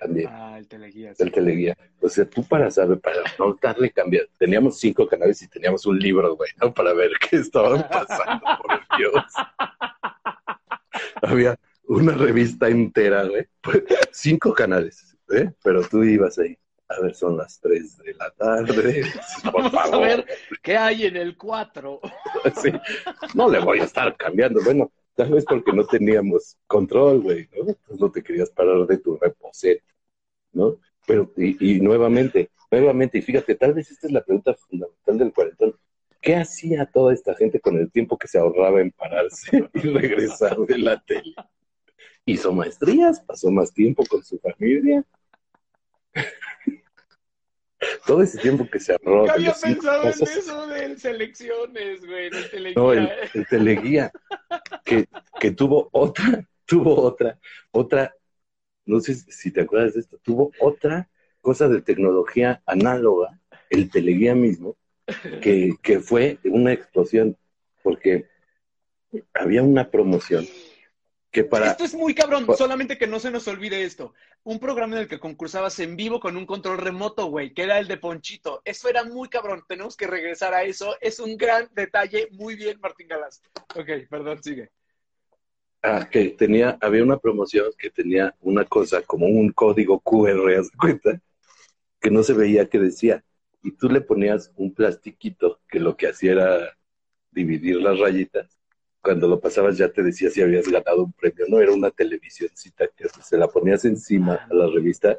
También. 0.00 0.28
Ah, 0.30 0.58
el 0.58 0.66
teleguía. 0.66 1.14
del 1.14 1.32
teleguía. 1.32 1.76
O 2.00 2.08
sea, 2.08 2.24
tú 2.28 2.42
para 2.44 2.70
saber, 2.70 3.00
para 3.00 3.22
no 3.38 3.56
darle 3.60 3.90
cambiar, 3.90 4.26
teníamos 4.38 4.78
cinco 4.78 5.06
canales 5.06 5.40
y 5.42 5.48
teníamos 5.48 5.86
un 5.86 5.98
libro, 5.98 6.34
güey, 6.36 6.50
¿no? 6.60 6.74
Para 6.74 6.92
ver 6.92 7.10
qué 7.30 7.36
estaban 7.36 7.86
pasando, 7.88 8.44
por 8.60 8.98
Dios. 8.98 9.24
Había 11.22 11.56
una 11.86 12.12
revista 12.14 12.68
entera, 12.68 13.24
güey, 13.24 13.46
pues, 13.60 13.82
cinco 14.12 14.52
canales, 14.52 15.16
¿eh? 15.30 15.52
Pero 15.62 15.82
tú 15.86 16.02
ibas 16.02 16.38
ahí. 16.38 16.58
A 16.88 17.00
ver, 17.00 17.14
son 17.14 17.36
las 17.36 17.58
tres 17.60 17.96
de 17.98 18.14
la 18.14 18.30
tarde. 18.30 19.04
Por 19.52 19.62
Vamos 19.62 19.74
a 19.74 19.84
favor. 19.88 20.06
ver 20.06 20.26
qué 20.62 20.76
hay 20.76 21.04
en 21.06 21.16
el 21.16 21.36
4. 21.36 22.00
Sí. 22.62 22.70
No 23.34 23.48
le 23.48 23.58
voy 23.60 23.80
a 23.80 23.84
estar 23.84 24.14
cambiando. 24.16 24.62
Bueno, 24.62 24.92
tal 25.14 25.30
vez 25.32 25.44
porque 25.44 25.72
no 25.72 25.86
teníamos 25.86 26.58
control, 26.66 27.20
güey, 27.22 27.48
¿no? 27.52 27.68
Entonces 27.68 27.98
no 28.00 28.10
te 28.10 28.22
querías 28.22 28.50
parar 28.50 28.86
de 28.86 28.98
tu 28.98 29.16
reposet, 29.16 29.82
¿no? 30.52 30.78
Pero, 31.06 31.32
y, 31.36 31.76
y 31.76 31.80
nuevamente, 31.80 32.50
nuevamente, 32.70 33.18
y 33.18 33.22
fíjate, 33.22 33.54
tal 33.54 33.72
vez 33.74 33.90
esta 33.90 34.06
es 34.06 34.12
la 34.12 34.22
pregunta 34.24 34.54
fundamental 34.54 35.18
del 35.18 35.32
cuarentón. 35.32 35.74
¿Qué 36.20 36.36
hacía 36.36 36.86
toda 36.86 37.12
esta 37.12 37.34
gente 37.34 37.60
con 37.60 37.76
el 37.78 37.90
tiempo 37.90 38.16
que 38.18 38.28
se 38.28 38.38
ahorraba 38.38 38.80
en 38.80 38.90
pararse 38.92 39.68
y 39.74 39.80
regresar 39.80 40.56
de 40.58 40.78
la 40.78 41.00
tele? 41.02 41.34
¿Hizo 42.26 42.52
maestrías? 42.52 43.20
¿Pasó 43.20 43.50
más 43.50 43.72
tiempo 43.72 44.04
con 44.06 44.22
su 44.24 44.38
familia? 44.38 45.04
Todo 48.06 48.22
ese 48.22 48.38
tiempo 48.38 48.68
que 48.70 48.80
se 48.80 48.92
ahorró. 48.92 49.20
Nunca 49.20 49.34
había 49.34 49.52
pensado 49.52 50.02
en 50.04 50.08
eso 50.08 50.66
de 50.66 50.98
selecciones, 50.98 52.06
güey, 52.06 52.26
el 52.26 52.50
teleguía. 52.50 52.74
No, 52.76 52.92
el, 52.92 53.10
el 53.34 53.46
teleguía, 53.48 54.12
que, 54.84 55.08
que 55.40 55.50
tuvo 55.50 55.88
otra, 55.92 56.46
tuvo 56.66 57.00
otra, 57.00 57.38
otra, 57.70 58.14
no 58.86 59.00
sé 59.00 59.14
si 59.14 59.50
te 59.50 59.62
acuerdas 59.62 59.94
de 59.94 60.00
esto, 60.00 60.18
tuvo 60.22 60.52
otra 60.60 61.08
cosa 61.40 61.68
de 61.68 61.82
tecnología 61.82 62.62
análoga, 62.66 63.38
el 63.70 63.90
teleguía 63.90 64.34
mismo, 64.34 64.76
que, 65.42 65.74
que 65.82 66.00
fue 66.00 66.38
una 66.44 66.72
explosión, 66.72 67.36
porque 67.82 68.26
había 69.34 69.62
una 69.62 69.90
promoción 69.90 70.46
que 71.34 71.42
para... 71.42 71.72
Esto 71.72 71.82
es 71.82 71.94
muy 71.94 72.14
cabrón, 72.14 72.46
solamente 72.56 72.96
que 72.96 73.08
no 73.08 73.18
se 73.18 73.32
nos 73.32 73.48
olvide 73.48 73.82
esto. 73.82 74.14
Un 74.44 74.60
programa 74.60 74.94
en 74.94 75.02
el 75.02 75.08
que 75.08 75.18
concursabas 75.18 75.80
en 75.80 75.96
vivo 75.96 76.20
con 76.20 76.36
un 76.36 76.46
control 76.46 76.78
remoto, 76.78 77.26
güey, 77.26 77.52
que 77.52 77.64
era 77.64 77.80
el 77.80 77.88
de 77.88 77.96
Ponchito. 77.96 78.62
Eso 78.64 78.88
era 78.88 79.02
muy 79.02 79.28
cabrón, 79.28 79.64
tenemos 79.68 79.96
que 79.96 80.06
regresar 80.06 80.54
a 80.54 80.62
eso. 80.62 80.94
Es 81.00 81.18
un 81.18 81.36
gran 81.36 81.68
detalle. 81.74 82.28
Muy 82.30 82.54
bien, 82.54 82.78
Martín 82.80 83.08
Galas. 83.08 83.42
Ok, 83.74 84.08
perdón, 84.08 84.40
sigue. 84.44 84.70
Ah, 85.82 86.08
que 86.08 86.30
tenía, 86.30 86.78
había 86.80 87.02
una 87.02 87.18
promoción 87.18 87.66
que 87.76 87.90
tenía 87.90 88.32
una 88.40 88.64
cosa 88.64 89.02
como 89.02 89.26
un 89.26 89.50
código 89.50 89.98
QR, 89.98 90.54
¿haz 90.56 90.70
cuenta? 90.70 91.20
Que 92.00 92.12
no 92.12 92.22
se 92.22 92.32
veía 92.32 92.68
que 92.70 92.78
decía. 92.78 93.24
Y 93.64 93.72
tú 93.72 93.88
le 93.88 94.00
ponías 94.00 94.52
un 94.54 94.72
plastiquito 94.72 95.60
que 95.68 95.80
lo 95.80 95.96
que 95.96 96.06
hacía 96.06 96.32
era 96.32 96.78
dividir 97.32 97.82
las 97.82 97.98
rayitas. 97.98 98.56
Cuando 99.04 99.28
lo 99.28 99.38
pasabas 99.38 99.76
ya 99.78 99.88
te 99.90 100.02
decía 100.02 100.30
si 100.30 100.42
habías 100.42 100.66
ganado 100.66 101.04
un 101.04 101.12
premio. 101.12 101.44
No 101.48 101.60
era 101.60 101.72
una 101.72 101.90
televisioncita 101.90 102.88
que 102.96 103.08
se 103.22 103.36
la 103.36 103.48
ponías 103.48 103.84
encima 103.84 104.34
a 104.50 104.54
la 104.54 104.66
revista 104.66 105.18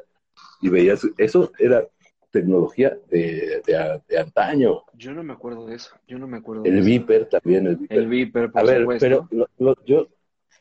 y 0.60 0.68
veías. 0.68 1.06
Eso 1.16 1.52
era 1.58 1.86
tecnología 2.30 2.98
de, 3.08 3.62
de, 3.64 4.02
de 4.08 4.18
antaño. 4.18 4.82
Yo 4.94 5.12
no 5.14 5.22
me 5.22 5.32
acuerdo 5.32 5.66
de 5.66 5.76
eso. 5.76 5.94
Yo 6.06 6.18
no 6.18 6.26
me 6.26 6.38
acuerdo 6.38 6.62
de 6.64 6.70
El 6.70 6.78
eso. 6.78 6.84
Viper 6.86 7.28
también, 7.28 7.66
el 7.66 7.76
Viper. 7.76 7.98
El 7.98 8.08
Viper, 8.08 8.50
por 8.52 8.60
A 8.60 8.64
ver, 8.64 8.80
supuesto. 8.80 9.06
pero 9.06 9.28
lo- 9.30 9.48
lo- 9.58 9.84
yo 9.84 10.08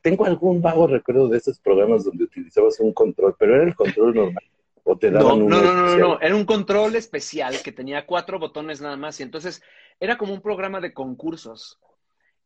tengo 0.01 0.25
algún 0.25 0.61
vago 0.61 0.87
recuerdo 0.87 1.27
de 1.27 1.37
esos 1.37 1.59
programas 1.59 2.05
donde 2.05 2.25
utilizabas 2.25 2.79
un 2.79 2.93
control, 2.93 3.35
pero 3.39 3.55
era 3.55 3.63
el 3.63 3.75
control 3.75 4.13
normal. 4.15 4.43
O 4.83 4.95
te 4.97 5.09
daban 5.09 5.41
no, 5.41 5.45
uno 5.45 5.61
no, 5.61 5.63
no, 5.63 5.73
no, 5.73 5.97
no, 5.97 6.19
era 6.21 6.35
un 6.35 6.45
control 6.45 6.95
especial 6.95 7.55
que 7.63 7.71
tenía 7.71 8.05
cuatro 8.05 8.39
botones 8.39 8.81
nada 8.81 8.97
más 8.97 9.19
y 9.19 9.23
entonces 9.23 9.61
era 9.99 10.17
como 10.17 10.33
un 10.33 10.41
programa 10.41 10.81
de 10.81 10.93
concursos 10.93 11.79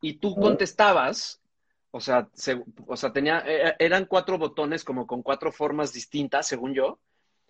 y 0.02 0.14
tú 0.14 0.36
contestabas, 0.36 1.42
o 1.92 2.00
sea, 2.00 2.30
se- 2.34 2.64
o 2.88 2.96
sea, 2.98 3.12
tenía, 3.12 3.44
eh, 3.48 3.76
eran 3.80 4.06
cuatro 4.06 4.38
botones 4.38 4.84
como 4.84 5.08
con 5.08 5.22
cuatro 5.24 5.52
formas 5.52 5.92
distintas, 5.94 6.48
según 6.48 6.74
yo, 6.74 7.00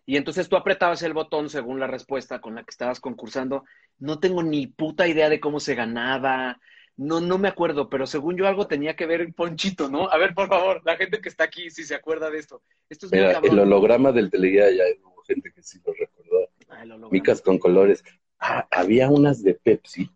y 0.05 0.17
entonces 0.17 0.49
tú 0.49 0.55
apretabas 0.55 1.03
el 1.03 1.13
botón 1.13 1.49
según 1.49 1.79
la 1.79 1.87
respuesta 1.87 2.41
con 2.41 2.55
la 2.55 2.63
que 2.63 2.71
estabas 2.71 2.99
concursando. 2.99 3.63
No 3.99 4.19
tengo 4.19 4.41
ni 4.41 4.65
puta 4.67 5.07
idea 5.07 5.29
de 5.29 5.39
cómo 5.39 5.59
se 5.59 5.75
ganaba, 5.75 6.59
no, 6.97 7.19
no 7.21 7.37
me 7.37 7.47
acuerdo, 7.47 7.89
pero 7.89 8.07
según 8.07 8.35
yo 8.35 8.47
algo 8.47 8.67
tenía 8.67 8.95
que 8.95 9.05
ver 9.05 9.31
Ponchito, 9.33 9.89
¿no? 9.89 10.09
A 10.09 10.17
ver, 10.17 10.33
por 10.33 10.47
favor, 10.49 10.81
la 10.83 10.97
gente 10.97 11.21
que 11.21 11.29
está 11.29 11.43
aquí, 11.45 11.69
si 11.69 11.83
se 11.83 11.95
acuerda 11.95 12.29
de 12.29 12.39
esto. 12.39 12.61
Esto 12.89 13.05
es 13.05 13.11
muy 13.11 13.21
Mira, 13.21 13.33
cabrón. 13.33 13.53
el 13.53 13.59
holograma 13.59 14.11
del 14.11 14.29
teleguía 14.31 14.69
ya 14.71 14.83
hubo 15.05 15.21
gente 15.23 15.51
que 15.53 15.61
sí 15.61 15.79
lo 15.85 15.93
recordó. 15.93 16.49
Ah, 16.69 16.83
el 16.83 16.91
holograma. 16.91 17.11
Micas 17.11 17.41
con 17.41 17.57
colores. 17.59 18.03
Ah, 18.39 18.67
había 18.71 19.09
unas 19.09 19.43
de 19.43 19.53
Pepsi 19.53 20.09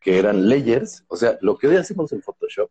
que 0.00 0.18
eran 0.18 0.48
layers, 0.48 1.04
o 1.08 1.16
sea, 1.16 1.38
lo 1.42 1.56
que 1.58 1.68
hoy 1.68 1.76
hacemos 1.76 2.12
en 2.12 2.22
Photoshop. 2.22 2.70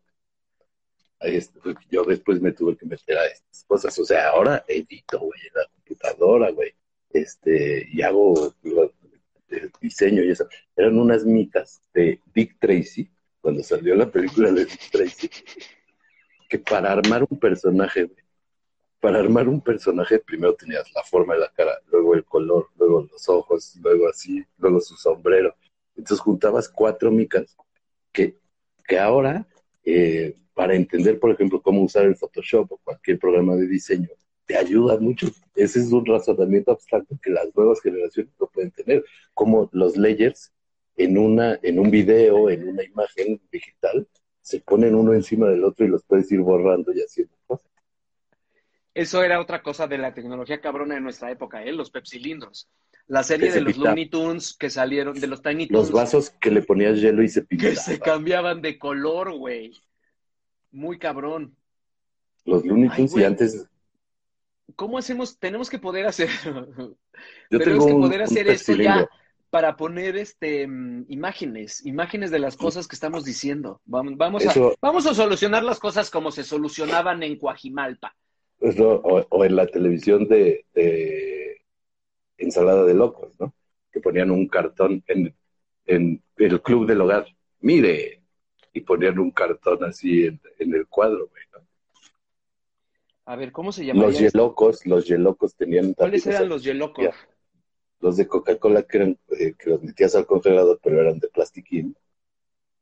ahí 1.21 1.35
es- 1.35 1.51
yo 1.91 2.03
después 2.05 2.39
me 2.41 2.53
tuve 2.53 2.77
que 2.77 2.85
meter 2.85 3.17
a 3.17 3.25
estas 3.25 3.65
cosas, 3.65 3.99
o 3.99 4.05
sea, 4.05 4.29
ahora 4.29 4.63
edito, 4.67 5.19
güey, 5.19 5.39
en 5.47 5.53
la 5.53 5.67
computadora, 5.67 6.49
güey, 6.51 6.73
este, 7.09 7.85
y 7.91 8.01
hago 8.01 8.55
el 9.49 9.71
diseño 9.81 10.23
y 10.23 10.31
eso. 10.31 10.47
Eran 10.77 10.97
unas 10.97 11.25
micas 11.25 11.81
de 11.93 12.21
Dick 12.33 12.57
Tracy, 12.57 13.09
cuando 13.41 13.61
salió 13.63 13.95
la 13.95 14.09
película 14.09 14.49
de 14.51 14.63
Dick 14.63 14.91
Tracy, 14.91 15.29
que 16.47 16.59
para 16.59 16.93
armar 16.93 17.25
un 17.29 17.37
personaje, 17.37 18.05
güey, 18.05 18.23
para 19.01 19.19
armar 19.19 19.49
un 19.49 19.61
personaje 19.61 20.19
primero 20.19 20.55
tenías 20.55 20.89
la 20.93 21.03
forma 21.03 21.33
de 21.33 21.41
la 21.41 21.51
cara, 21.51 21.79
luego 21.91 22.15
el 22.15 22.23
color, 22.23 22.69
luego 22.77 23.07
los 23.11 23.27
ojos, 23.27 23.75
luego 23.81 24.07
así, 24.07 24.45
luego 24.57 24.79
su 24.79 24.95
sombrero. 24.95 25.53
Entonces 25.99 26.21
juntabas 26.21 26.69
cuatro 26.69 27.11
micas 27.11 27.57
que, 28.13 28.37
que 28.87 28.97
ahora, 28.97 29.45
eh, 29.83 30.37
para 30.53 30.73
entender, 30.73 31.19
por 31.19 31.31
ejemplo, 31.31 31.61
cómo 31.61 31.83
usar 31.83 32.05
el 32.05 32.15
Photoshop 32.15 32.71
o 32.71 32.77
cualquier 32.77 33.19
programa 33.19 33.55
de 33.57 33.67
diseño, 33.67 34.07
te 34.45 34.55
ayuda 34.55 34.97
mucho. 34.97 35.27
Ese 35.55 35.79
es 35.79 35.91
un 35.91 36.05
razonamiento 36.05 36.71
abstracto 36.71 37.19
que 37.21 37.31
las 37.31 37.53
nuevas 37.53 37.81
generaciones 37.81 38.33
no 38.39 38.47
pueden 38.47 38.71
tener, 38.71 39.03
como 39.33 39.69
los 39.73 39.97
layers 39.97 40.53
en, 40.95 41.17
una, 41.17 41.59
en 41.63 41.79
un 41.79 41.91
video, 41.91 42.49
en 42.49 42.69
una 42.69 42.83
imagen 42.83 43.41
digital, 43.51 44.07
se 44.41 44.61
ponen 44.61 44.95
uno 44.95 45.13
encima 45.13 45.49
del 45.49 45.65
otro 45.65 45.85
y 45.85 45.89
los 45.89 46.03
puedes 46.05 46.31
ir 46.31 46.39
borrando 46.39 46.93
y 46.93 46.99
haciendo. 46.99 47.35
Eso 48.99 49.23
era 49.23 49.39
otra 49.39 49.61
cosa 49.61 49.87
de 49.87 49.97
la 49.97 50.13
tecnología 50.13 50.59
cabrona 50.59 50.95
de 50.95 51.01
nuestra 51.01 51.31
época, 51.31 51.63
¿eh? 51.63 51.71
Los 51.71 51.89
pepsilindros. 51.89 52.69
La 53.07 53.23
serie 53.23 53.47
Que 53.47 53.55
de 53.55 53.61
los. 53.61 53.77
Looney 53.77 54.09
Tunes 54.09 54.53
que 54.53 54.69
salieron, 54.69 55.17
de 55.17 55.27
los 55.27 55.41
Tiny 55.41 55.67
Los 55.67 55.89
Toons, 55.89 55.91
vasos 55.91 56.29
que 56.31 56.51
le 56.51 56.61
ponías 56.61 56.99
hielo 56.99 57.23
y 57.23 57.29
se 57.29 57.41
que 57.41 57.47
pintaban. 57.47 57.75
se 57.77 57.99
cambiaban 57.99 58.61
de 58.61 58.77
color, 58.77 59.31
güey. 59.37 59.71
Muy 60.71 60.99
cabrón. 60.99 61.55
Los 62.43 62.65
Looney 62.65 62.89
Ay, 62.91 62.97
Tunes 62.97 63.15
y 63.15 63.23
antes 63.23 63.69
¿Cómo 64.75 64.97
hacemos? 64.97 65.39
Tenemos 65.39 65.69
que 65.69 65.79
poder 65.79 66.05
hacer. 66.05 66.29
yo 67.49 67.59
tenemos 67.59 67.85
que 67.85 67.93
un, 67.93 68.01
poder 68.01 68.19
un 68.19 68.25
hacer 68.25 68.49
esto 68.49 68.73
pepsilindro. 68.73 69.01
ya 69.01 69.09
para 69.49 69.77
poner 69.77 70.17
este 70.17 70.67
mm, 70.67 71.05
imágenes, 71.07 71.85
imágenes 71.85 72.31
de 72.31 72.39
las 72.39 72.57
cosas 72.57 72.85
que 72.85 72.95
estamos 72.95 73.23
diciendo. 73.23 73.81
Vamos, 73.85 74.17
vamos, 74.17 74.45
a, 74.45 74.53
vamos 74.81 75.05
a 75.05 75.13
solucionar 75.13 75.63
las 75.63 75.79
cosas 75.79 76.09
como 76.09 76.31
se 76.31 76.43
solucionaban 76.43 77.23
en 77.23 77.37
Coajimalpa. 77.37 78.13
O, 78.61 79.25
o 79.29 79.45
en 79.45 79.55
la 79.55 79.67
televisión 79.67 80.27
de, 80.27 80.65
de 80.73 81.61
ensalada 82.37 82.83
de 82.83 82.93
locos, 82.93 83.39
¿no? 83.39 83.53
Que 83.91 84.01
ponían 84.01 84.31
un 84.31 84.47
cartón 84.47 85.01
en, 85.07 85.33
en 85.85 86.21
el 86.37 86.61
club 86.61 86.85
del 86.85 87.01
hogar. 87.01 87.25
Mire, 87.61 88.21
y 88.73 88.81
ponían 88.81 89.17
un 89.17 89.31
cartón 89.31 89.83
así 89.83 90.25
en, 90.25 90.41
en 90.57 90.73
el 90.73 90.87
cuadro, 90.87 91.29
güey, 91.29 91.43
¿no? 91.53 91.65
A 93.25 93.35
ver, 93.35 93.51
¿cómo 93.51 93.71
se 93.71 93.85
llamaría? 93.85 94.07
Los 94.07 94.19
yelocos, 94.19 94.85
los 94.85 95.05
yelocos 95.05 95.55
tenían 95.55 95.93
¿Cuáles 95.93 96.27
eran 96.27 96.49
los 96.49 96.63
yelocos? 96.63 97.05
Ya. 97.05 97.13
Los 98.01 98.17
de 98.17 98.27
Coca-Cola 98.27 98.83
que 98.83 98.97
eran, 98.97 99.19
eh, 99.37 99.53
que 99.57 99.69
los 99.69 99.83
metías 99.83 100.15
al 100.15 100.25
congelador, 100.25 100.79
pero 100.81 100.99
eran 100.99 101.19
de 101.19 101.27
plastiquín, 101.29 101.95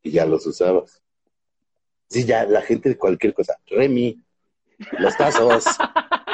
y 0.02 0.12
ya 0.12 0.26
los 0.26 0.46
usabas. 0.46 1.02
Sí, 2.08 2.24
ya 2.26 2.46
la 2.46 2.62
gente 2.62 2.90
de 2.90 2.98
cualquier 2.98 3.34
cosa. 3.34 3.60
Remy, 3.66 4.22
los 5.00 5.18
tazos, 5.18 5.66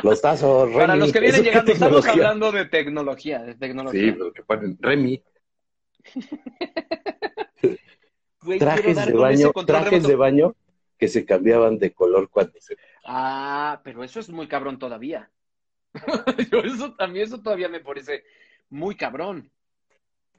los 0.03 0.21
tazos, 0.21 0.67
Remy. 0.69 0.79
Para 0.79 0.95
los 0.95 1.11
que 1.11 1.19
vienen 1.19 1.35
¿Eso 1.35 1.43
qué 1.43 1.49
llegando, 1.49 1.71
estamos 1.71 2.07
hablando 2.07 2.51
de 2.51 2.65
tecnología, 2.65 3.39
de 3.43 3.53
Sí, 3.53 3.59
tecnología. 3.59 4.13
pero 4.17 4.33
que 4.33 4.43
ponen 4.43 4.77
Remy. 4.79 5.23
Güey, 8.41 8.59
Trajes 8.59 9.05
de 9.05 9.13
baño, 9.13 9.51
trajes 9.65 10.03
de 10.03 10.15
baño 10.17 10.53
que 10.97 11.07
se 11.07 11.23
cambiaban 11.25 11.79
de 11.79 11.93
color 11.93 12.29
cuando 12.29 12.59
se... 12.59 12.75
Ah, 13.05 13.79
pero 13.85 14.03
eso 14.03 14.19
es 14.19 14.29
muy 14.29 14.47
cabrón 14.49 14.77
todavía. 14.79 15.31
Yo 16.51 16.59
eso 16.59 16.93
también, 16.95 17.25
eso 17.25 17.41
todavía 17.41 17.69
me 17.69 17.79
parece 17.79 18.25
muy 18.69 18.95
cabrón. 18.95 19.49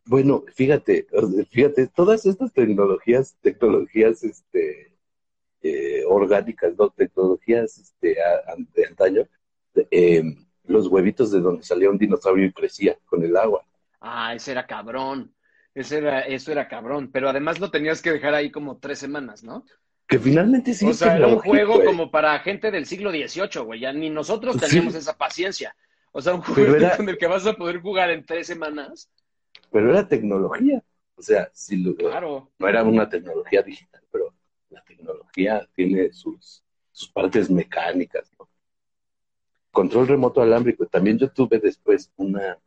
Bueno, 0.05 0.45
fíjate, 0.55 1.07
fíjate, 1.51 1.87
todas 1.87 2.27
estas 2.27 2.53
tecnologías, 2.53 3.37
tecnologías, 3.41 4.23
este, 4.23 4.94
eh, 5.65 6.05
orgánicas, 6.07 6.75
¿no? 6.79 6.91
Tecnologías, 6.91 7.79
este, 7.79 8.23
a- 8.23 8.55
de 8.75 8.87
antaño, 8.87 9.27
eh, 9.91 10.23
los 10.67 10.87
huevitos 10.89 11.33
de 11.33 11.41
donde 11.41 11.63
salía 11.63 11.89
un 11.91 11.99
dinosaurio 11.99 12.47
y 12.47 12.53
crecía 12.53 12.97
con 13.07 13.25
el 13.25 13.37
agua. 13.37 13.65
Ah, 14.01 14.35
ese 14.35 14.53
era 14.53 14.67
cabrón. 14.67 15.35
Ese 15.75 15.99
era, 15.99 16.21
eso 16.21 16.53
era 16.53 16.69
cabrón. 16.69 17.11
Pero 17.11 17.29
además 17.31 17.59
lo 17.59 17.71
tenías 17.71 18.01
que 18.03 18.13
dejar 18.13 18.35
ahí 18.35 18.51
como 18.51 18.77
tres 18.79 18.99
semanas, 18.99 19.43
¿no? 19.43 19.65
Que 20.07 20.19
finalmente 20.19 20.75
sí 20.75 20.87
o 20.87 20.93
sea, 20.93 21.17
era 21.17 21.27
un 21.27 21.39
juego 21.41 21.77
güey. 21.77 21.87
como 21.87 22.11
para 22.11 22.39
gente 22.41 22.71
del 22.71 22.85
siglo 22.87 23.11
XVIII, 23.11 23.63
güey. 23.65 23.81
Ya 23.81 23.93
ni 23.93 24.11
nosotros 24.11 24.55
Sí. 24.57 24.61
teníamos 24.69 24.95
esa 24.95 25.17
paciencia. 25.17 25.75
O 26.13 26.21
sea, 26.21 26.35
un 26.35 26.43
juego 26.43 26.77
era- 26.77 26.97
con 26.99 27.09
el 27.09 27.17
que 27.19 27.27
vas 27.27 27.47
a 27.47 27.55
poder 27.55 27.81
jugar 27.81 28.11
en 28.11 28.25
tres 28.25 28.47
semanas. 28.47 29.11
Pero 29.73 29.91
era 29.91 30.07
tecnología. 30.07 30.83
O 31.17 31.23
sea, 31.23 31.49
sí, 31.55 31.77
lo- 31.83 31.97
Claro. 31.97 32.51
no 32.59 32.69
era 32.69 32.83
una 32.85 33.09
tecnología 33.09 33.63
digital, 33.63 34.03
la 34.75 34.85
tecnología 34.85 35.69
tiene 35.75 36.13
sus, 36.13 36.63
partes 37.13 37.51
mecánicas. 37.51 38.31
Control 39.71 40.07
remoto 40.07 40.41
alámbrico. 40.41 40.87
También 40.87 41.19
yo 41.19 41.31
tuve 41.31 41.59
después 41.59 42.13
una 42.17 42.59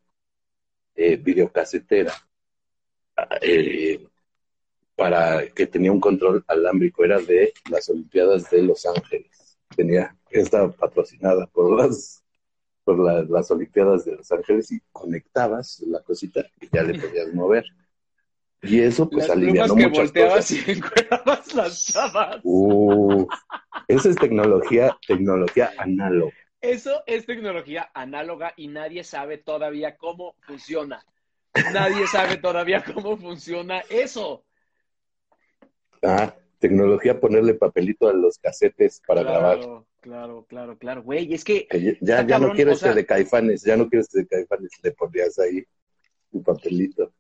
eh, 0.96 1.16
videocasetera 1.16 2.14
eh, 3.42 4.06
para 4.96 5.48
que 5.50 5.68
tenía 5.68 5.92
un 5.92 6.02
control 6.02 6.44
alámbrico. 6.48 7.06
Era 7.06 7.20
de 7.20 7.54
las 7.70 7.90
Olimpiadas 7.90 8.50
de 8.50 8.64
Los 8.64 8.86
Ángeles. 8.86 9.58
Tenía, 9.76 10.18
estaba 10.30 10.72
patrocinada 10.72 11.48
por 11.48 11.78
las 11.78 12.24
por 12.84 13.00
la- 13.00 13.24
las 13.24 13.52
Olimpiadas 13.52 14.06
de 14.06 14.16
Los 14.16 14.32
Ángeles 14.32 14.72
y 14.72 14.80
conectabas 14.94 15.82
la 15.82 16.02
cosita 16.02 16.46
y 16.62 16.70
ya 16.74 16.84
le 16.84 16.98
podías 16.98 17.34
mover. 17.34 17.66
Y 18.64 18.80
eso 18.82 19.10
pues 19.10 19.28
Las 19.28 19.38
alivianó 19.38 19.76
que 19.76 19.88
muchas 19.88 19.98
volteabas 20.06 20.36
cosas. 20.52 20.68
y 20.68 20.72
encuerabas 20.78 21.54
las 21.54 21.86
chavas. 21.86 22.40
Uh, 22.44 23.28
esa 23.88 24.10
es 24.10 24.16
tecnología, 24.16 24.98
tecnología 25.08 25.72
análoga. 25.78 26.34
Eso 26.60 27.04
es 27.06 27.26
tecnología 27.26 27.90
análoga 27.94 28.54
y 28.58 28.68
nadie 28.68 29.04
sabe 29.04 29.38
todavía 29.38 29.96
cómo 29.96 30.36
funciona. 30.42 31.06
Nadie 31.72 32.08
sabe 32.08 32.38
todavía 32.38 32.84
cómo 32.84 33.16
funciona 33.18 33.82
eso. 33.90 34.44
Ah, 36.04 36.36
tecnología, 36.60 37.20
ponerle 37.20 37.54
papelito 37.54 38.08
a 38.10 38.14
los 38.14 38.38
casetes 38.40 39.02
para 39.06 39.24
grabar. 39.24 39.60
Claro, 40.02 40.46
claro, 40.48 40.78
claro. 40.78 41.04
Güey, 41.04 41.34
es 41.34 41.44
que 41.44 41.68
Que 41.68 41.98
ya, 42.02 42.26
ya, 42.26 42.40
no 42.40 42.54
quiero 42.54 42.72
o 42.72 42.74
este 42.74 42.88
sea- 42.88 42.96
de 42.96 43.06
caifanes, 43.06 43.64
ya 43.64 43.78
no 43.78 43.88
quiero 43.90 44.02
este 44.02 44.20
de 44.22 44.28
caifanes, 44.28 44.72
le 44.82 44.92
ponías 44.92 45.38
ahí 45.40 45.64
tu 46.32 46.42
papelito. 46.44 47.12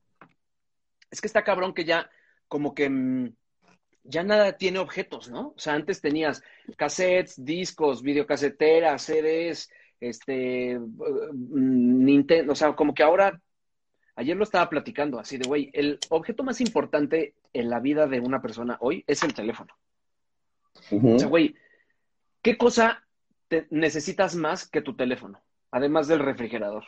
Es 1.17 1.21
que 1.21 1.27
está 1.27 1.43
cabrón 1.43 1.73
que 1.73 1.83
ya 1.83 2.09
como 2.47 2.75
que 2.75 2.89
mm, 2.89 3.33
ya 4.03 4.23
nada 4.23 4.53
tiene 4.53 4.79
objetos, 4.79 5.29
¿no? 5.29 5.49
O 5.49 5.59
sea, 5.59 5.73
antes 5.73 5.99
tenías 5.99 6.43
cassettes, 6.77 7.43
discos, 7.43 8.03
videocaseteras, 8.03 9.01
CDs, 9.01 9.69
este, 9.99 10.77
mm, 10.79 12.05
Nintendo, 12.05 12.53
o 12.53 12.55
sea, 12.55 12.73
como 12.73 12.93
que 12.93 13.01
ahora, 13.01 13.41
ayer 14.15 14.37
lo 14.37 14.43
estaba 14.43 14.69
platicando 14.69 15.19
así 15.19 15.37
de, 15.37 15.47
güey, 15.47 15.71
el 15.73 15.99
objeto 16.09 16.43
más 16.43 16.61
importante 16.61 17.33
en 17.51 17.69
la 17.69 17.79
vida 17.79 18.05
de 18.05 18.19
una 18.19 18.39
persona 18.39 18.77
hoy 18.79 19.03
es 19.07 19.23
el 19.23 19.33
teléfono. 19.33 19.73
O 20.91 21.17
sea, 21.17 21.27
güey, 21.27 21.55
¿qué 22.43 22.57
cosa 22.57 23.03
te 23.47 23.65
necesitas 23.71 24.35
más 24.35 24.69
que 24.69 24.81
tu 24.81 24.95
teléfono? 24.95 25.41
Además 25.71 26.07
del 26.07 26.19
refrigerador. 26.19 26.85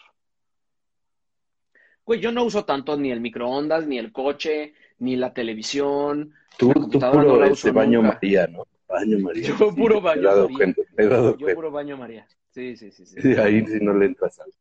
Güey, 2.09 2.21
yo 2.21 2.31
no 2.31 2.43
uso 2.43 2.65
tanto 2.65 2.97
ni 2.97 3.11
el 3.11 3.21
microondas, 3.21 3.85
ni 3.85 3.99
el 3.99 4.11
coche, 4.11 4.73
ni 4.97 5.15
la 5.15 5.31
televisión. 5.31 6.33
Tú, 6.57 6.69
la 6.69 6.73
tú 6.73 6.99
puro 6.99 7.21
no 7.21 7.35
la 7.35 7.47
este 7.49 7.69
baño 7.69 8.01
nunca. 8.01 8.15
María, 8.15 8.47
¿no? 8.47 8.65
Baño 8.87 9.19
María. 9.19 9.43
Yo 9.49 9.75
puro 9.75 10.01
baño 10.01 10.23
María. 10.23 10.57
cuenta, 10.57 10.81
Yo 10.97 11.37
cuenta. 11.37 11.53
puro 11.53 11.69
baño 11.69 11.97
María. 11.97 12.27
Sí, 12.49 12.75
sí, 12.75 12.89
sí, 12.89 13.05
sí. 13.05 13.21
Sí, 13.21 13.35
ahí 13.35 13.63
sí 13.67 13.77
no 13.79 13.93
le 13.93 14.07
entras 14.07 14.39
al... 14.39 14.51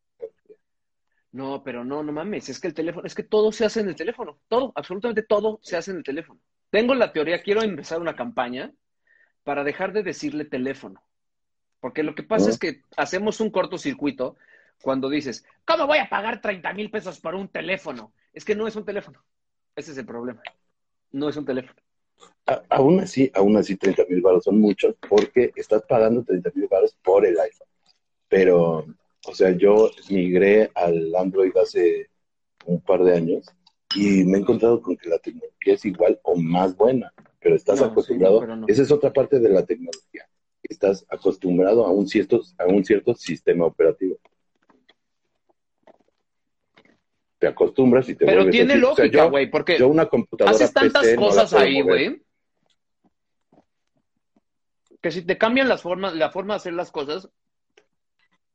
No, 1.31 1.63
pero 1.63 1.83
no, 1.83 2.03
no 2.03 2.11
mames, 2.11 2.49
es 2.49 2.59
que 2.59 2.67
el 2.67 2.75
teléfono, 2.75 3.07
es 3.07 3.15
que 3.15 3.23
todo 3.23 3.51
se 3.51 3.65
hace 3.65 3.79
en 3.79 3.89
el 3.89 3.95
teléfono, 3.95 4.37
todo, 4.47 4.71
absolutamente 4.75 5.23
todo 5.23 5.59
se 5.63 5.75
hace 5.75 5.89
en 5.89 5.97
el 5.97 6.03
teléfono. 6.03 6.39
Tengo 6.69 6.93
la 6.93 7.11
teoría, 7.11 7.41
quiero 7.41 7.63
empezar 7.63 7.99
una 7.99 8.15
campaña 8.15 8.71
para 9.43 9.63
dejar 9.63 9.91
de 9.91 10.03
decirle 10.03 10.45
teléfono, 10.45 11.01
porque 11.79 12.03
lo 12.03 12.13
que 12.13 12.21
pasa 12.21 12.51
es 12.51 12.59
que 12.59 12.83
hacemos 12.95 13.41
un 13.41 13.49
cortocircuito 13.49 14.37
cuando 14.81 15.09
dices, 15.09 15.45
¿cómo 15.65 15.87
voy 15.87 15.97
a 15.99 16.09
pagar 16.09 16.41
30 16.41 16.73
mil 16.73 16.89
pesos 16.91 17.19
por 17.19 17.35
un 17.35 17.47
teléfono? 17.49 18.13
Es 18.33 18.45
que 18.45 18.55
no 18.55 18.67
es 18.67 18.75
un 18.75 18.85
teléfono, 18.85 19.23
ese 19.75 19.91
es 19.91 19.97
el 19.97 20.05
problema, 20.05 20.41
no 21.11 21.29
es 21.29 21.37
un 21.37 21.45
teléfono. 21.45 21.75
A- 22.45 22.63
aún 22.69 22.99
así, 22.99 23.31
aún 23.33 23.57
así 23.57 23.75
30 23.75 24.03
mil 24.09 24.21
baros 24.21 24.43
son 24.43 24.59
muchos 24.59 24.95
porque 25.07 25.51
estás 25.55 25.83
pagando 25.83 26.23
30 26.23 26.51
mil 26.55 26.67
baros 26.67 26.95
por 27.03 27.25
el 27.25 27.39
iPhone. 27.39 27.67
Pero, 28.27 28.85
o 29.27 29.35
sea, 29.35 29.51
yo 29.51 29.91
migré 30.09 30.71
al 30.75 31.13
Android 31.15 31.55
hace 31.57 32.09
un 32.65 32.81
par 32.81 33.03
de 33.03 33.15
años 33.15 33.45
y 33.95 34.23
me 34.25 34.37
he 34.37 34.41
encontrado 34.41 34.81
con 34.81 34.95
que 34.97 35.09
la 35.09 35.19
tecnología 35.19 35.73
es 35.73 35.85
igual 35.85 36.19
o 36.23 36.35
más 36.35 36.75
buena, 36.75 37.13
pero 37.39 37.55
estás 37.55 37.79
No, 37.79 37.85
sí, 37.87 37.91
acostumbrado, 37.91 38.39
pero 38.41 38.55
no. 38.55 38.67
esa 38.67 38.83
es 38.83 38.91
otra 38.91 39.11
parte 39.13 39.39
de 39.39 39.49
la 39.49 39.65
tecnología, 39.65 40.27
estás 40.63 41.05
acostumbrado 41.09 41.85
a 41.85 41.91
un 41.91 42.07
cierto, 42.07 42.41
a 42.57 42.65
un 42.67 42.85
cierto 42.85 43.15
sistema 43.15 43.65
operativo. 43.65 44.17
Te 47.39 47.47
acostumbras 47.47 48.07
y 48.09 48.15
te 48.15 48.25
Pero 48.25 48.43
vuelves 48.43 48.51
tiene 48.51 48.73
así. 48.73 48.83
O 48.83 48.95
sea, 48.95 49.03
lógica, 49.05 49.23
yo- 49.23 49.29
güey, 49.31 49.49
porque 49.49 49.77
Yo 49.79 49.87
una 49.87 50.05
computadora 50.07 50.55
haces 50.55 50.73
tantas 50.73 51.03
PC 51.03 51.15
cosas 51.15 51.53
ahí, 51.53 51.81
güey, 51.81 52.21
que 55.01 55.11
si 55.11 55.21
te 55.21 55.37
cambian 55.37 55.69
las 55.69 55.81
formas, 55.81 56.13
la 56.15 56.29
forma 56.29 56.53
de 56.53 56.57
hacer 56.57 56.73
las 56.73 56.91
cosas, 56.91 57.29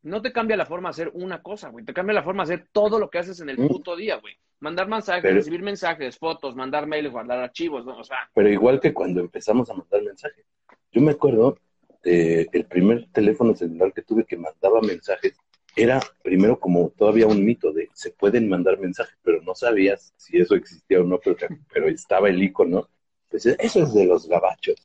no 0.03 0.21
te 0.21 0.33
cambia 0.33 0.57
la 0.57 0.67
forma 0.67 0.91
de 0.91 0.91
hacer 0.91 1.11
una 1.15 1.43
cosa, 1.43 1.71
güey. 1.71 1.85
Te 1.85 1.95
cambia 1.95 2.13
la 2.15 2.23
forma 2.23 2.45
de 2.45 2.55
hacer 2.55 2.69
todo 2.73 2.99
lo 2.99 3.09
que 3.09 3.19
haces 3.19 3.41
en 3.41 3.49
el 3.49 3.59
Mm. 3.59 3.69
puto 3.69 3.97
día, 3.97 4.17
güey. 4.17 4.35
Mandar 4.61 4.87
mensajes, 4.87 5.23
Pero- 5.23 5.35
recibir 5.37 5.63
mensajes, 5.63 6.19
fotos, 6.19 6.55
mandar 6.55 6.87
mails, 6.87 7.11
guardar 7.11 7.39
archivos, 7.39 7.87
¿no? 7.87 7.99
O 7.99 8.05
sea, 8.05 8.19
Pero 8.35 8.51
igual 8.51 8.81
que 8.81 8.93
cuando 8.93 9.21
empezamos 9.21 9.71
a 9.71 9.75
mandar 9.75 10.03
mensajes. 10.03 10.45
Yo 10.93 11.01
me 11.01 11.13
acuerdo, 11.13 11.57
eh, 12.05 12.47
el 12.53 12.67
primer 12.67 13.09
teléfono 13.13 13.55
celular 13.55 13.93
que 13.95 14.03
tuve 14.03 14.25
que 14.25 14.37
mandaba 14.37 14.83
mensajes 14.83 15.39
era 15.77 16.01
primero 16.23 16.59
como 16.59 16.91
todavía 16.91 17.27
un 17.27 17.45
mito 17.45 17.73
de 17.73 17.89
se 17.93 18.11
pueden 18.11 18.49
mandar 18.49 18.79
mensajes, 18.79 19.17
pero 19.23 19.43
no 19.43 19.55
sabías 19.55 20.13
si 20.17 20.39
eso 20.39 20.55
existía 20.55 21.01
o 21.01 21.05
no, 21.05 21.19
pero, 21.19 21.37
pero 21.73 21.89
estaba 21.89 22.29
el 22.29 22.43
icono. 22.43 22.89
Pues 23.29 23.47
eso 23.47 23.83
es 23.83 23.95
de 23.95 24.07
los 24.07 24.29
gabachos. 24.29 24.77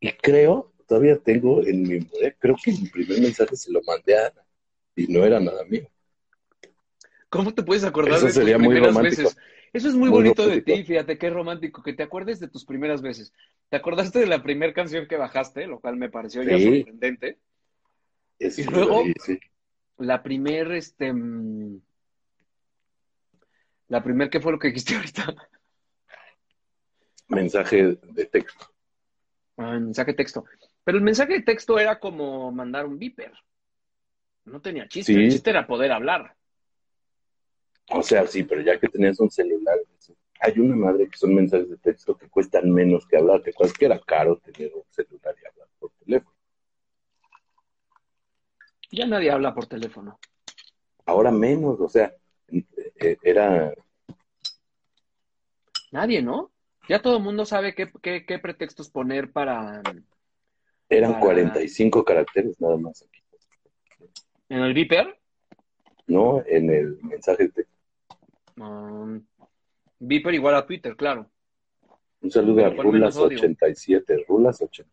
Y 0.00 0.12
creo, 0.12 0.72
todavía 0.86 1.16
tengo 1.18 1.64
en 1.64 1.82
mi 1.82 1.98
memoria, 2.00 2.34
creo 2.38 2.56
que 2.62 2.72
mi 2.72 2.88
primer 2.88 3.20
mensaje 3.20 3.56
se 3.56 3.72
lo 3.72 3.80
mandé 3.86 4.16
a 4.16 4.26
Ana 4.26 4.44
y 4.94 5.06
no 5.06 5.24
era 5.24 5.40
nada 5.40 5.64
mío. 5.64 5.88
¿cómo 7.32 7.54
te 7.54 7.62
puedes 7.62 7.82
acordar 7.82 8.12
Eso 8.12 8.26
de 8.26 8.32
tus 8.32 8.34
sería 8.34 8.58
muy 8.58 8.68
primeras 8.68 8.94
romántico. 8.94 9.22
veces? 9.22 9.38
Eso 9.72 9.88
es 9.88 9.94
muy, 9.94 10.10
Muy 10.10 10.18
bonito 10.18 10.46
de 10.46 10.60
ti, 10.60 10.84
fíjate, 10.84 11.16
qué 11.16 11.30
romántico, 11.30 11.82
que 11.82 11.94
te 11.94 12.02
acuerdes 12.02 12.38
de 12.40 12.48
tus 12.48 12.66
primeras 12.66 13.00
veces. 13.00 13.32
¿Te 13.70 13.76
acordaste 13.78 14.18
de 14.18 14.26
la 14.26 14.42
primera 14.42 14.74
canción 14.74 15.06
que 15.08 15.16
bajaste, 15.16 15.66
lo 15.66 15.80
cual 15.80 15.96
me 15.96 16.10
pareció 16.10 16.42
ya 16.42 16.58
sorprendente? 16.58 17.38
Es- 18.46 18.58
Y 18.58 18.64
luego- 18.64 19.04
sí. 19.24 19.38
La 19.98 20.22
primer, 20.22 20.72
este... 20.72 21.12
mm, 21.12 21.80
La 23.88 24.02
primer, 24.02 24.30
¿qué 24.30 24.40
fue 24.40 24.52
lo 24.52 24.58
que 24.58 24.68
dijiste 24.68 24.94
ahorita? 24.96 25.34
mensaje 27.28 27.98
de 28.02 28.26
texto. 28.26 28.66
Ah, 29.56 29.78
mensaje 29.78 30.10
de 30.12 30.16
texto. 30.16 30.44
Pero 30.84 30.98
el 30.98 31.04
mensaje 31.04 31.34
de 31.34 31.42
texto 31.42 31.78
era 31.78 31.98
como 31.98 32.50
mandar 32.52 32.84
un 32.86 32.98
beeper. 32.98 33.32
No 34.44 34.60
tenía 34.60 34.88
chiste. 34.88 35.12
Sí. 35.14 35.18
El 35.20 35.30
chiste 35.30 35.50
era 35.50 35.66
poder 35.66 35.92
hablar. 35.92 36.34
O 37.90 38.02
sea, 38.02 38.26
sí, 38.26 38.42
pero 38.42 38.60
ya 38.62 38.78
que 38.78 38.88
tenías 38.88 39.18
un 39.20 39.30
celular, 39.30 39.76
hay 40.40 40.58
una 40.58 40.74
madre 40.76 41.08
que 41.08 41.16
son 41.16 41.34
mensajes 41.34 41.70
de 41.70 41.76
texto 41.78 42.16
que 42.16 42.28
cuestan 42.28 42.70
menos 42.70 43.06
que 43.06 43.16
hablar. 43.16 43.42
¿Te 43.42 43.52
que 43.52 43.84
era 43.84 44.00
caro 44.00 44.38
tener 44.38 44.72
un 44.74 44.84
celular 44.90 45.34
y 45.42 45.46
hablar 45.46 45.68
por 45.78 45.90
teléfono? 46.04 46.36
Ya 48.92 49.06
nadie 49.06 49.30
habla 49.30 49.54
por 49.54 49.66
teléfono. 49.66 50.18
Ahora 51.06 51.30
menos, 51.32 51.80
o 51.80 51.88
sea, 51.88 52.14
eh, 52.50 53.16
era, 53.22 53.74
Nadie, 55.90 56.22
¿no? 56.22 56.50
Ya 56.88 57.00
todo 57.00 57.18
el 57.18 57.22
mundo 57.22 57.44
sabe 57.44 57.74
qué, 57.74 57.90
qué, 58.02 58.24
qué 58.26 58.38
pretextos 58.38 58.90
poner 58.90 59.30
para... 59.30 59.82
eran 60.88 61.12
Para- 61.12 61.20
45 61.20 62.04
caracteres 62.04 62.60
nada 62.60 62.76
más 62.76 63.02
aquí. 63.02 63.22
¿En 64.48 64.58
el 64.60 64.74
beeper? 64.74 65.18
No, 66.06 66.42
en 66.46 66.70
el 66.70 66.98
mensaje 67.02 67.44
de 67.44 67.48
texto. 67.50 67.72
Um, 68.56 69.24
beeper 69.98 70.34
igual 70.34 70.54
a 70.54 70.66
Twitter, 70.66 70.96
claro. 70.96 71.30
Un 72.20 72.30
saludo 72.30 72.66
a 72.66 72.70
Pero 72.70 72.82
con 72.82 72.92
menos 72.92 73.16
odio. 73.16 73.38
Rulas87, 73.38 74.26
Rulas87. 74.26 74.84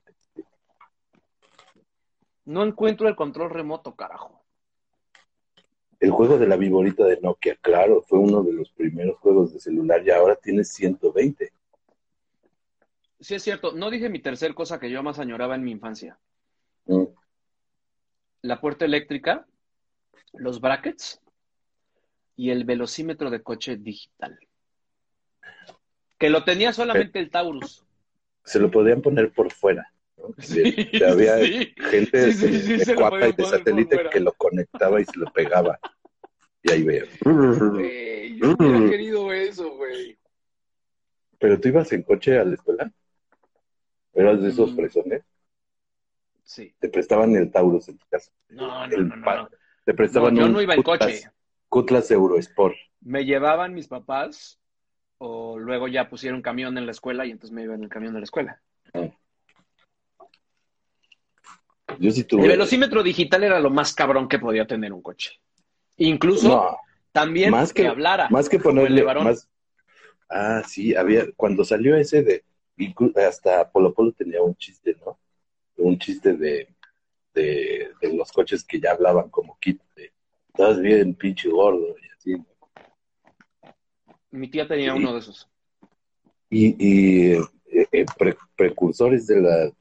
No 2.49 2.63
encuentro 2.63 3.07
el 3.07 3.15
control 3.15 3.51
remoto, 3.51 3.95
carajo. 3.95 4.43
El 5.99 6.09
juego 6.09 6.39
de 6.39 6.47
la 6.47 6.57
viborita 6.57 7.05
de 7.05 7.21
Nokia, 7.21 7.55
claro, 7.57 8.01
fue 8.01 8.17
uno 8.17 8.41
de 8.41 8.53
los 8.53 8.71
primeros 8.71 9.19
juegos 9.19 9.53
de 9.53 9.59
celular 9.59 10.01
y 10.03 10.09
ahora 10.09 10.35
tiene 10.35 10.63
120. 10.63 11.53
Sí, 13.19 13.35
es 13.35 13.43
cierto. 13.43 13.73
No 13.73 13.91
dije 13.91 14.09
mi 14.09 14.19
tercer 14.19 14.55
cosa 14.55 14.79
que 14.79 14.89
yo 14.89 15.03
más 15.03 15.19
añoraba 15.19 15.53
en 15.53 15.63
mi 15.63 15.69
infancia. 15.69 16.17
Mm. 16.85 17.03
La 18.41 18.59
puerta 18.59 18.83
eléctrica, 18.83 19.45
los 20.33 20.59
brackets 20.59 21.21
y 22.35 22.49
el 22.49 22.63
velocímetro 22.63 23.29
de 23.29 23.43
coche 23.43 23.77
digital. 23.77 24.39
Que 26.17 26.31
lo 26.31 26.43
tenía 26.43 26.73
solamente 26.73 27.19
el 27.19 27.29
Taurus. 27.29 27.85
Se 28.43 28.59
lo 28.59 28.71
podían 28.71 29.03
poner 29.03 29.31
por 29.31 29.51
fuera. 29.51 29.93
Había 31.07 31.37
sí. 31.45 31.73
gente 31.77 32.31
Sí, 32.33 32.37
sí, 32.39 32.47
de, 32.51 32.59
sí, 32.59 32.73
de 32.77 32.85
se 32.85 32.93
lo 32.93 32.99
cuapa 33.01 33.27
y 33.27 33.31
de 33.33 33.45
satélite 33.45 34.09
que 34.11 34.19
lo 34.19 34.33
conectaba 34.33 34.99
y 35.01 35.05
se 35.05 35.17
lo 35.17 35.31
pegaba. 35.31 35.79
Y 36.63 36.71
ahí 36.71 36.83
veía. 36.83 37.03
Güey, 37.23 38.37
yo 38.37 38.53
hubiera 38.57 38.89
querido 38.89 39.31
eso, 39.31 39.75
güey. 39.75 40.17
Pero 41.39 41.59
tú 41.59 41.69
ibas 41.69 41.91
en 41.93 42.03
coche 42.03 42.37
a 42.37 42.43
la 42.43 42.55
escuela. 42.55 42.91
¿Eras 44.13 44.41
de 44.41 44.49
esos 44.49 44.71
Mm. 44.73 44.75
fresones? 44.75 45.23
Sí. 46.43 46.73
Te 46.79 46.89
prestaban 46.89 47.35
el 47.35 47.51
Taurus 47.51 47.87
en 47.89 47.97
tu 47.97 48.05
casa. 48.09 48.31
No, 48.49 48.87
no, 48.87 48.93
El 48.93 49.07
no, 49.07 49.15
no, 49.15 49.23
pa- 49.25 49.35
no. 49.43 49.49
Te 49.85 49.93
prestaban 49.93 50.33
No, 50.33 50.41
yo 50.41 50.45
un 50.47 50.53
no 50.53 50.61
iba 50.61 50.73
en 50.73 50.81
Cutlass- 50.83 50.99
coche. 50.99 51.29
Cutlass 51.69 52.11
Eurosport. 52.11 52.75
Me 53.01 53.23
llevaban 53.23 53.73
mis 53.73 53.87
papás 53.87 54.59
o 55.19 55.57
luego 55.59 55.87
ya 55.87 56.09
pusieron 56.09 56.41
camión 56.41 56.77
en 56.77 56.85
la 56.85 56.91
escuela 56.91 57.25
y 57.25 57.31
entonces 57.31 57.53
me 57.53 57.63
iba 57.63 57.75
en 57.75 57.83
el 57.83 57.89
camión 57.89 58.13
de 58.13 58.19
la 58.19 58.23
escuela. 58.25 58.61
Yo 61.99 62.11
sí 62.11 62.25
El 62.29 62.47
velocímetro 62.47 63.03
digital 63.03 63.43
era 63.43 63.59
lo 63.59 63.69
más 63.69 63.93
cabrón 63.93 64.27
que 64.27 64.39
podía 64.39 64.67
tener 64.67 64.93
un 64.93 65.01
coche. 65.01 65.31
Incluso 65.97 66.47
No, 66.47 66.77
también 67.11 67.51
más 67.51 67.73
que, 67.73 67.83
que- 67.83 67.87
hablara. 67.87 68.29
más 68.29 68.47
que 68.47 68.59
ponerle 68.59 69.03
más. 69.03 69.49
Ah, 70.29 70.61
sí, 70.67 70.95
había. 70.95 71.25
Cuando 71.35 71.63
salió 71.63 71.95
ese 71.95 72.23
de. 72.23 72.43
Hasta 73.27 73.69
Polo 73.69 73.93
Polo 73.93 74.13
tenía 74.13 74.41
un 74.41 74.55
chiste, 74.55 74.95
¿no? 75.05 75.19
Un 75.77 75.99
chiste 75.99 76.33
de, 76.33 76.67
de, 77.33 77.91
de 78.01 78.13
los 78.13 78.31
coches 78.31 78.63
que 78.63 78.79
ya 78.79 78.91
hablaban 78.91 79.29
como 79.29 79.57
kit 79.59 79.81
de, 79.97 80.13
estás 80.47 80.79
bien 80.79 81.13
pinche 81.13 81.49
gordo 81.49 81.95
y 82.01 82.07
así. 82.15 82.43
Mi 84.31 84.49
tía 84.49 84.65
tenía 84.67 84.93
Sí. 84.93 84.99
uno 84.99 85.13
de 85.13 85.19
esos. 85.19 85.49
Y, 86.49 86.75
y 86.79 87.31
eh, 87.33 87.87
eh, 87.91 88.05
pre- 88.17 88.37
precursores 88.55 89.27
de 89.27 89.41
la 89.41 89.71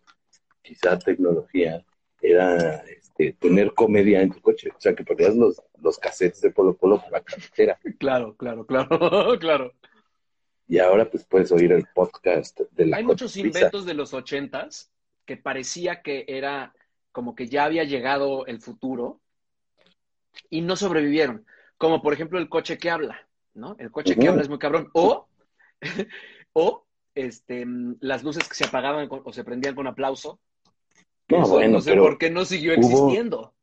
quizá 0.63 0.99
tecnología 0.99 1.85
era 2.21 2.77
este, 2.85 3.33
tener 3.35 3.75
comedia 3.75 4.21
en 4.21 4.33
tu 4.33 4.41
coche. 4.41 4.71
O 4.77 4.81
sea, 4.81 4.95
que 4.95 5.05
ponías 5.05 5.35
los, 5.35 5.63
los 5.81 5.99
cassettes 5.99 6.41
de 6.41 6.51
Polo 6.51 6.77
Polo 6.77 7.01
por 7.01 7.11
la 7.13 7.21
carretera. 7.23 7.79
Claro, 7.99 8.35
claro, 8.37 8.67
claro, 8.67 8.89
claro. 9.39 9.73
Y 10.67 10.79
ahora 10.79 11.11
pues 11.11 11.25
puedes 11.25 11.51
oír 11.51 11.73
el 11.73 11.87
podcast 11.95 12.61
de 12.73 12.87
la 12.87 12.99
Hay 12.99 13.05
muchos 13.05 13.37
inventos 13.37 13.87
de 13.87 13.95
los 13.95 14.13
ochentas 14.13 14.91
que 15.25 15.37
parecía 15.37 16.03
que 16.03 16.25
era 16.29 16.75
como 17.13 17.35
que 17.35 17.49
ya 17.49 17.65
había 17.65 17.85
llegado 17.85 18.47
el 18.47 18.61
futuro 18.61 19.21
y 20.51 20.61
no 20.61 20.77
sobrevivieron. 20.77 21.47
Como 21.79 22.03
por 22.03 22.13
ejemplo 22.13 22.39
el 22.39 22.49
coche 22.49 22.77
que 22.77 22.91
habla, 22.91 23.29
¿no? 23.55 23.77
El 23.79 23.91
coche 23.91 24.15
que 24.17 24.29
habla 24.29 24.43
es 24.43 24.49
muy 24.49 24.59
cabrón. 24.59 24.91
O, 24.93 25.27
o 26.53 26.87
este, 27.15 27.65
mm, 27.65 27.97
las 28.01 28.23
luces 28.23 28.49
que 28.49 28.55
se 28.55 28.67
apagaban 28.67 29.09
con- 29.09 29.23
o 29.25 29.33
se 29.33 29.45
prendían 29.45 29.75
con 29.75 29.87
aplauso. 29.87 30.41
No, 31.29 31.43
Eso 31.43 31.49
bueno, 31.53 31.73
no 31.75 31.81
sé 31.81 31.91
pero 31.91 32.03
por 32.05 32.19
qué 32.19 32.31
no 32.31 32.45
siguió 32.45 32.73
hubo- 32.73 32.81
existiendo. 32.81 33.55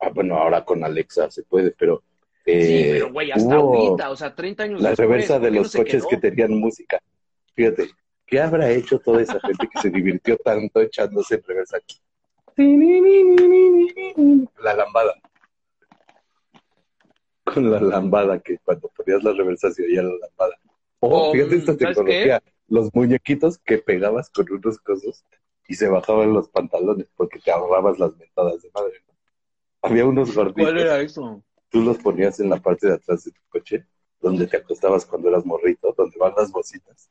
ah, 0.00 0.10
bueno, 0.10 0.36
ahora 0.36 0.64
con 0.64 0.84
Alexa 0.84 1.30
se 1.30 1.42
puede, 1.44 1.70
pero 1.72 2.02
Sí, 2.44 2.52
eh, 2.52 2.88
pero 2.92 3.12
güey, 3.12 3.30
hasta 3.30 3.54
ahorita, 3.54 4.10
o 4.10 4.16
sea, 4.16 4.34
30 4.34 4.64
años 4.64 4.80
la 4.80 4.90
después, 4.90 5.08
reversa 5.08 5.34
¿por 5.34 5.42
de 5.42 5.50
no 5.50 5.56
los 5.62 5.72
coches 5.72 6.02
quedó? 6.02 6.08
que 6.08 6.16
tenían 6.16 6.52
música. 6.58 6.98
Fíjate, 7.54 7.90
¿qué 8.26 8.40
habrá 8.40 8.70
hecho 8.70 8.98
toda 8.98 9.20
esa 9.22 9.38
gente 9.40 9.68
que 9.72 9.78
se 9.80 9.90
divirtió 9.90 10.36
tanto 10.38 10.80
echándose 10.80 11.34
en 11.36 11.42
reversa? 11.42 11.78
La 14.62 14.74
lambada. 14.74 15.14
Con 17.44 17.70
la 17.70 17.80
lambada, 17.80 18.40
que 18.40 18.58
cuando 18.58 18.88
ponías 18.88 19.22
la 19.22 19.32
reversa 19.32 19.70
se 19.70 19.82
oía 19.84 20.02
la 20.02 20.14
lambada. 20.20 20.56
O, 21.00 21.28
O, 21.28 21.32
fíjate 21.32 21.56
esta 21.56 21.76
tecnología, 21.76 22.42
los 22.68 22.94
muñequitos 22.94 23.58
que 23.58 23.78
pegabas 23.78 24.30
con 24.30 24.50
unos 24.50 24.78
cosos 24.78 25.24
y 25.70 25.74
se 25.74 25.88
bajaban 25.88 26.32
los 26.32 26.48
pantalones 26.48 27.06
porque 27.14 27.38
te 27.38 27.52
ahorrabas 27.52 27.96
las 28.00 28.16
mentadas 28.16 28.60
de 28.60 28.70
madre. 28.74 29.04
¿no? 29.06 29.14
Había 29.82 30.04
unos 30.04 30.34
gorditos, 30.34 30.64
¿Cuál 30.64 30.78
era 30.80 31.00
eso? 31.00 31.44
tú 31.68 31.82
los 31.82 31.96
ponías 31.98 32.40
en 32.40 32.50
la 32.50 32.56
parte 32.56 32.88
de 32.88 32.94
atrás 32.94 33.22
de 33.22 33.30
tu 33.30 33.40
coche, 33.48 33.86
donde 34.20 34.48
te 34.48 34.56
acostabas 34.56 35.06
cuando 35.06 35.28
eras 35.28 35.46
morrito, 35.46 35.94
donde 35.96 36.18
van 36.18 36.34
las 36.36 36.50
bocitas. 36.50 37.08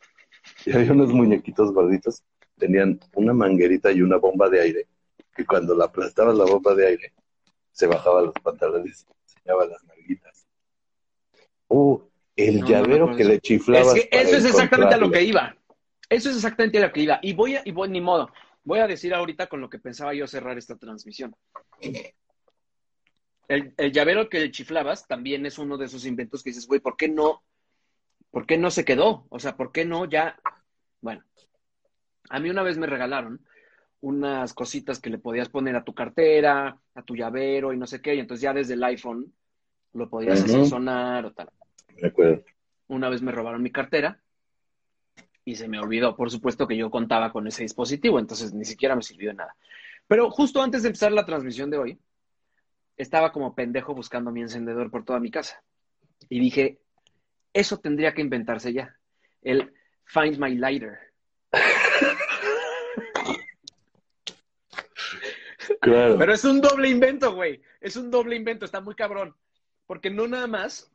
Y 0.65 0.73
había 0.73 0.91
unos 0.91 1.13
muñequitos 1.13 1.71
gorditos, 1.71 2.21
tenían 2.57 2.99
una 3.13 3.33
manguerita 3.33 3.93
y 3.93 4.01
una 4.01 4.17
bomba 4.17 4.49
de 4.49 4.59
aire, 4.59 4.87
que 5.33 5.45
cuando 5.45 5.73
la 5.73 5.85
aplastabas 5.85 6.35
la 6.35 6.43
bomba 6.43 6.75
de 6.75 6.85
aire, 6.85 7.13
se 7.71 7.87
bajaban 7.87 8.25
los 8.25 8.35
pantalones 8.43 9.07
y 9.07 9.13
enseñaba 9.23 9.67
las 9.67 9.81
nalguitas. 9.85 10.45
Uh, 11.69 11.97
el 12.35 12.59
No, 12.59 12.67
llavero 12.67 13.15
que 13.15 13.23
le 13.23 13.39
chiflabas. 13.39 13.95
Es 13.95 14.03
que 14.03 14.09
para 14.09 14.23
eso 14.23 14.35
es 14.35 14.43
exactamente 14.43 14.95
a 14.95 14.97
lo 14.97 15.09
que 15.09 15.23
iba. 15.23 15.55
Eso 16.09 16.29
es 16.29 16.35
exactamente 16.35 16.77
a 16.79 16.87
lo 16.87 16.91
que 16.91 17.01
iba. 17.01 17.19
Y 17.21 17.33
voy 17.33 17.55
a, 17.55 17.61
y 17.63 17.71
voy, 17.71 17.87
ni 17.87 18.01
modo. 18.01 18.29
Voy 18.69 18.81
a 18.81 18.87
decir 18.87 19.15
ahorita 19.15 19.47
con 19.47 19.61
lo 19.61 19.67
que 19.67 19.79
pensaba 19.79 20.13
yo 20.13 20.27
cerrar 20.27 20.55
esta 20.59 20.77
transmisión. 20.77 21.35
El, 23.47 23.73
el 23.75 23.91
llavero 23.91 24.29
que 24.29 24.51
chiflabas 24.51 25.07
también 25.07 25.47
es 25.47 25.57
uno 25.57 25.75
de 25.75 25.87
esos 25.87 26.05
inventos 26.05 26.43
que 26.43 26.51
dices, 26.51 26.67
güey, 26.67 26.79
¿por 26.79 26.95
qué 26.95 27.09
no? 27.09 27.41
¿Por 28.29 28.45
qué 28.45 28.59
no 28.59 28.69
se 28.69 28.85
quedó? 28.85 29.25
O 29.29 29.39
sea, 29.39 29.57
¿por 29.57 29.71
qué 29.71 29.85
no 29.85 30.05
ya? 30.05 30.39
Bueno, 31.01 31.23
a 32.29 32.39
mí 32.39 32.51
una 32.51 32.61
vez 32.61 32.77
me 32.77 32.85
regalaron 32.85 33.43
unas 34.01 34.53
cositas 34.53 34.99
que 34.99 35.09
le 35.09 35.17
podías 35.17 35.49
poner 35.49 35.75
a 35.75 35.83
tu 35.83 35.95
cartera, 35.95 36.79
a 36.93 37.01
tu 37.01 37.15
llavero 37.15 37.73
y 37.73 37.77
no 37.77 37.87
sé 37.87 38.03
qué, 38.03 38.13
y 38.13 38.19
entonces 38.19 38.43
ya 38.43 38.53
desde 38.53 38.75
el 38.75 38.83
iPhone 38.83 39.33
lo 39.93 40.11
podías 40.11 40.43
hacer 40.43 40.67
sonar 40.67 41.25
o 41.25 41.33
tal. 41.33 41.49
Me 41.99 42.09
acuerdo. 42.09 42.43
Una 42.87 43.09
vez 43.09 43.23
me 43.23 43.31
robaron 43.31 43.63
mi 43.63 43.71
cartera 43.71 44.21
y 45.49 45.55
se 45.55 45.67
me 45.67 45.79
olvidó. 45.79 46.15
Por 46.15 46.29
supuesto 46.29 46.67
que 46.67 46.77
yo 46.77 46.91
contaba 46.91 47.31
con 47.31 47.47
ese 47.47 47.63
dispositivo, 47.63 48.19
entonces 48.19 48.53
ni 48.53 48.65
siquiera 48.65 48.95
me 48.95 49.01
sirvió 49.01 49.29
de 49.29 49.37
nada. 49.37 49.55
Pero 50.07 50.29
justo 50.29 50.61
antes 50.61 50.83
de 50.83 50.89
empezar 50.89 51.11
la 51.11 51.25
transmisión 51.25 51.71
de 51.71 51.77
hoy, 51.79 51.99
estaba 52.95 53.31
como 53.31 53.55
pendejo 53.55 53.95
buscando 53.95 54.29
mi 54.29 54.41
encendedor 54.41 54.91
por 54.91 55.03
toda 55.05 55.19
mi 55.19 55.31
casa. 55.31 55.63
Y 56.29 56.39
dije, 56.39 56.79
eso 57.51 57.79
tendría 57.79 58.13
que 58.13 58.21
inventarse 58.21 58.73
ya. 58.73 58.95
El 59.41 59.73
Find 60.05 60.37
My 60.37 60.55
Lighter. 60.55 60.99
Claro. 65.81 66.17
Pero 66.17 66.33
es 66.33 66.43
un 66.43 66.61
doble 66.61 66.89
invento, 66.89 67.33
güey. 67.33 67.61
Es 67.79 67.95
un 67.95 68.11
doble 68.11 68.35
invento, 68.35 68.65
está 68.65 68.81
muy 68.81 68.95
cabrón. 68.95 69.35
Porque 69.87 70.09
no 70.09 70.27
nada 70.27 70.45
más 70.45 70.91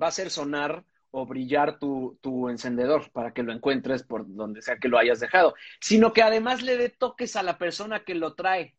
va 0.00 0.06
a 0.06 0.08
hacer 0.10 0.30
sonar 0.30 0.84
o 1.18 1.24
brillar 1.24 1.78
tu, 1.78 2.18
tu 2.20 2.50
encendedor 2.50 3.10
para 3.10 3.32
que 3.32 3.42
lo 3.42 3.50
encuentres 3.50 4.02
por 4.02 4.26
donde 4.28 4.60
sea 4.60 4.76
que 4.76 4.88
lo 4.88 4.98
hayas 4.98 5.18
dejado, 5.18 5.54
sino 5.80 6.12
que 6.12 6.22
además 6.22 6.62
le 6.62 6.76
dé 6.76 6.90
toques 6.90 7.36
a 7.36 7.42
la 7.42 7.56
persona 7.56 8.04
que 8.04 8.14
lo 8.14 8.34
trae. 8.34 8.74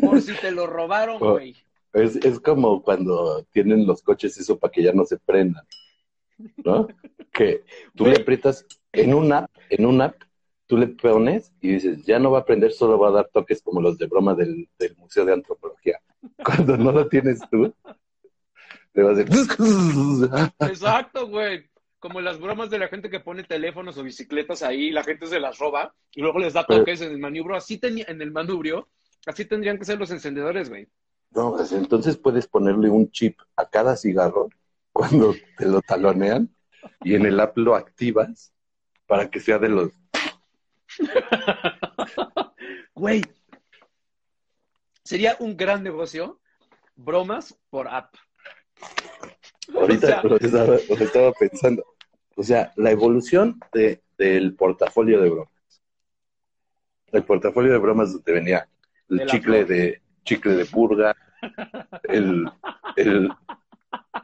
Por 0.00 0.20
si 0.22 0.34
te 0.34 0.50
lo 0.50 0.66
robaron, 0.66 1.18
Oh. 1.20 1.32
güey. 1.34 1.54
Es, 1.92 2.16
es 2.16 2.40
como 2.40 2.82
cuando 2.82 3.44
tienen 3.52 3.86
los 3.86 4.02
coches 4.02 4.36
eso 4.38 4.58
para 4.58 4.72
que 4.72 4.82
ya 4.82 4.92
no 4.92 5.04
se 5.04 5.18
prendan, 5.18 5.64
¿no? 6.64 6.88
Que 7.32 7.64
tú 7.94 8.06
le 8.06 8.16
aprietas 8.16 8.66
en 8.92 9.14
un 9.14 9.32
app, 9.32 9.50
en 9.70 9.86
un 9.86 10.00
app, 10.02 10.16
tú 10.66 10.76
le 10.76 10.88
pones 10.88 11.52
y 11.60 11.74
dices, 11.74 12.04
ya 12.04 12.18
no 12.18 12.30
va 12.32 12.40
a 12.40 12.44
prender, 12.44 12.72
solo 12.72 12.98
va 12.98 13.08
a 13.08 13.12
dar 13.12 13.30
toques 13.32 13.62
como 13.62 13.80
los 13.80 13.96
de 13.98 14.06
broma 14.06 14.34
del, 14.34 14.68
del 14.78 14.96
Museo 14.96 15.24
de 15.24 15.32
Antropología. 15.32 16.00
Cuando 16.44 16.76
no 16.76 16.90
lo 16.92 17.08
tienes 17.08 17.40
tú, 17.50 17.72
le 18.94 19.02
vas 19.02 19.18
a 19.18 19.24
decir, 19.24 19.46
Exacto, 20.70 21.28
güey. 21.28 21.70
Como 21.98 22.20
las 22.20 22.40
bromas 22.40 22.68
de 22.68 22.80
la 22.80 22.88
gente 22.88 23.08
que 23.08 23.20
pone 23.20 23.44
teléfonos 23.44 23.96
o 23.96 24.02
bicicletas 24.02 24.62
ahí, 24.62 24.90
la 24.90 25.04
gente 25.04 25.26
se 25.28 25.38
las 25.38 25.58
roba 25.58 25.94
y 26.12 26.20
luego 26.20 26.40
les 26.40 26.52
da 26.52 26.66
toques 26.66 27.00
en 27.00 27.12
el 27.12 27.18
manubrio. 27.18 27.56
Así 27.56 27.78
tenía, 27.78 28.04
en 28.08 28.20
el 28.20 28.32
manubrio, 28.32 28.88
así 29.24 29.44
tendrían 29.44 29.78
que 29.78 29.84
ser 29.84 29.98
los 29.98 30.10
encendedores, 30.10 30.68
güey. 30.68 30.88
No, 31.30 31.52
pues, 31.52 31.70
entonces 31.72 32.16
puedes 32.16 32.48
ponerle 32.48 32.90
un 32.90 33.10
chip 33.12 33.38
a 33.56 33.68
cada 33.68 33.96
cigarro 33.96 34.48
cuando 34.92 35.34
te 35.56 35.66
lo 35.66 35.80
talonean 35.80 36.54
y 37.02 37.14
en 37.14 37.24
el 37.24 37.38
app 37.40 37.56
lo 37.56 37.76
activas 37.76 38.52
para 39.06 39.30
que 39.30 39.40
sea 39.40 39.58
de 39.58 39.68
los... 39.68 39.92
Güey, 42.94 43.22
sería 45.02 45.36
un 45.40 45.56
gran 45.56 45.82
negocio. 45.82 46.40
Bromas 46.94 47.58
por 47.70 47.88
app. 47.88 48.14
Ahorita 49.74 50.06
O 50.06 50.10
sea- 50.10 50.22
lo, 50.22 50.36
estaba, 50.36 50.66
lo 50.88 51.04
estaba 51.04 51.32
pensando. 51.32 51.84
O 52.36 52.42
sea, 52.42 52.72
la 52.76 52.90
evolución 52.90 53.60
de, 53.72 54.02
del 54.18 54.54
portafolio 54.54 55.20
de 55.20 55.30
bromas. 55.30 55.82
El 57.12 57.24
portafolio 57.24 57.72
de 57.72 57.78
bromas 57.78 58.12
donde 58.12 58.32
venía 58.32 58.68
el 59.10 59.18
De 59.18 59.26
chicle 59.26 59.64
de 59.64 60.02
chicle 60.24 60.54
de 60.54 60.64
purga, 60.64 61.14
el, 62.04 62.48
el, 62.96 63.30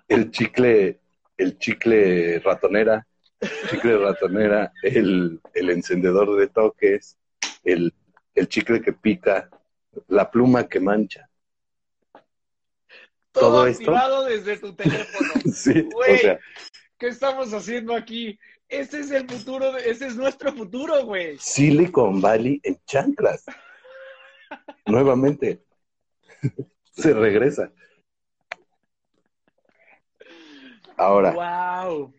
el 0.09 0.30
chicle, 0.30 1.00
el 1.36 1.59
chicle 1.59 2.38
ratonera, 2.38 3.06
chicle 3.68 3.98
ratonera, 3.98 4.72
el, 4.82 5.40
el 5.54 5.70
encendedor 5.70 6.36
de 6.36 6.46
toques, 6.48 7.18
el, 7.64 7.92
el 8.34 8.48
chicle 8.48 8.80
que 8.80 8.92
pica, 8.92 9.50
la 10.06 10.30
pluma 10.30 10.68
que 10.68 10.80
mancha. 10.80 11.28
Todo, 13.32 13.50
Todo 13.50 13.66
esto. 13.66 13.82
activado 13.82 14.24
desde 14.24 14.56
tu 14.58 14.74
teléfono. 14.74 15.28
Sí, 15.52 15.88
o 15.94 16.16
sea, 16.16 16.38
¿Qué 16.98 17.08
estamos 17.08 17.52
haciendo 17.54 17.94
aquí? 17.94 18.38
Ese 18.68 19.00
es 19.00 19.10
el 19.12 19.28
futuro, 19.28 19.72
de- 19.72 19.88
ese 19.88 20.08
es 20.08 20.16
nuestro 20.16 20.52
futuro, 20.52 21.04
güey. 21.04 21.38
Silicon 21.38 22.20
Valley 22.20 22.60
en 22.64 22.76
chanclas. 22.86 23.44
Nuevamente. 24.86 25.62
Se 26.92 27.12
regresa. 27.14 27.70
Ahora, 30.96 31.32
Wow. 31.32 32.12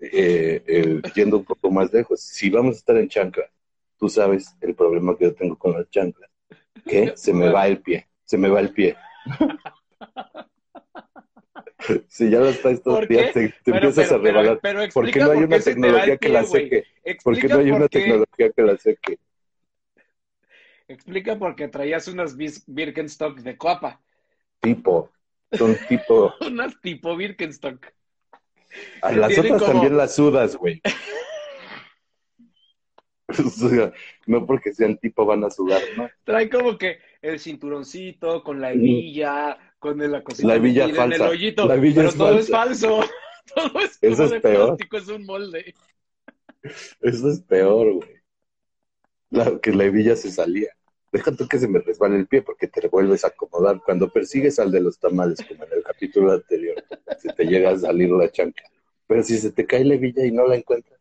eh, 0.00 0.62
eh, 0.66 1.02
yendo 1.14 1.36
un 1.38 1.44
poco 1.44 1.70
más 1.70 1.92
lejos, 1.92 2.20
si 2.22 2.48
vamos 2.48 2.76
a 2.76 2.78
estar 2.78 2.96
en 2.96 3.08
chanclas, 3.08 3.50
tú 3.98 4.08
sabes 4.08 4.56
el 4.62 4.74
problema 4.74 5.16
que 5.16 5.24
yo 5.26 5.34
tengo 5.34 5.56
con 5.58 5.72
las 5.74 5.88
chanclas, 5.90 6.30
que 6.86 7.12
se 7.16 7.34
me 7.34 7.50
va 7.50 7.66
el 7.66 7.82
pie, 7.82 8.08
se 8.24 8.38
me 8.38 8.48
va 8.48 8.60
el 8.60 8.70
pie. 8.72 8.96
Si 12.08 12.30
ya 12.30 12.38
todos 12.40 12.80
¿Por 12.80 13.00
los 13.00 13.08
días, 13.08 13.32
te, 13.32 13.48
te 13.48 13.54
Pero- 13.64 13.76
empiezas 13.76 14.08
pero- 14.08 14.16
a 14.20 14.22
rebalar. 14.24 14.58
pero- 14.62 14.80
pero 14.80 14.92
¿Por 14.92 15.10
qué 15.10 15.20
no 15.20 15.30
hay 15.30 15.38
una 15.44 15.60
tecnología 15.60 16.16
que 16.16 16.28
la 16.28 16.44
seque? 16.44 16.84
¿Por 17.22 17.38
qué 17.38 17.48
no 17.48 17.58
hay 17.58 17.70
una 17.70 17.88
tecnología 17.88 18.50
que 18.50 18.62
la 18.62 18.76
seque? 18.76 19.18
Explica 20.88 21.38
por 21.38 21.54
qué 21.56 21.68
traías 21.68 22.08
unas 22.08 22.36
Birkenstock 22.66 23.38
de 23.40 23.56
coapa. 23.56 24.00
Tipo, 24.60 25.10
son 25.52 25.76
tipo... 25.88 26.32
Unas 26.46 26.80
tipo 26.80 27.16
Birkenstock. 27.16 27.86
A 29.02 29.10
Que 29.10 29.16
las 29.16 29.28
tienen 29.28 29.52
otras 29.52 29.62
como- 29.62 29.72
también 29.80 29.96
las 29.96 30.14
sudas, 30.14 30.56
güey. 30.56 30.80
O 33.28 33.50
sea, 33.50 33.92
no 34.26 34.46
porque 34.46 34.72
sean 34.72 34.96
tipo 34.98 35.26
van 35.26 35.42
a 35.44 35.50
sudar, 35.50 35.82
¿no? 35.96 36.08
Trae 36.22 36.48
como 36.48 36.78
que 36.78 37.00
el 37.20 37.40
cinturoncito, 37.40 38.44
con 38.44 38.60
la 38.60 38.72
hebilla, 38.72 39.58
con 39.94 40.10
la 40.12 40.22
cosita 40.22 40.48
La 40.48 40.54
hebilla 40.56 40.86
metida 40.86 41.04
en 41.04 41.12
el 41.12 41.18
falsa. 41.18 41.28
hoyito, 41.30 41.66
La 41.66 41.74
hebilla 41.74 41.96
pero 41.96 42.08
es 42.08 42.16
todo 42.16 42.38
es 42.38 42.50
falso. 42.50 43.00
Todo 43.54 43.80
es 43.80 43.98
Eso 44.02 44.16
como 44.16 44.24
es 44.24 44.30
de 44.30 44.40
peor. 44.40 44.66
plástico, 44.66 44.96
es 44.96 45.08
un 45.08 45.24
molde. 45.24 45.74
Eso 47.00 47.30
es 47.30 47.40
peor, 47.42 47.92
güey. 47.94 48.08
La, 49.30 49.58
que 49.60 49.72
la 49.72 49.84
hebilla 49.84 50.16
se 50.16 50.30
salía. 50.32 50.70
Deja 51.12 51.30
tú 51.34 51.46
que 51.46 51.58
se 51.58 51.68
me 51.68 51.78
resbale 51.78 52.16
el 52.16 52.26
pie 52.26 52.42
porque 52.42 52.66
te 52.66 52.88
vuelves 52.88 53.24
a 53.24 53.28
acomodar. 53.28 53.80
Cuando 53.84 54.10
persigues 54.12 54.58
al 54.58 54.72
de 54.72 54.80
los 54.80 54.98
tamales, 54.98 55.38
como 55.46 55.64
en 55.64 55.72
el 55.72 55.82
capítulo 55.84 56.32
anterior, 56.32 56.82
se 57.18 57.32
te 57.32 57.44
llega 57.44 57.70
a 57.70 57.78
salir 57.78 58.10
la 58.10 58.30
chanca. 58.30 58.64
Pero 59.06 59.22
si 59.22 59.38
se 59.38 59.52
te 59.52 59.64
cae 59.64 59.84
la 59.84 59.94
hebilla 59.94 60.26
y 60.26 60.32
no 60.32 60.46
la 60.46 60.56
encuentras, 60.56 61.00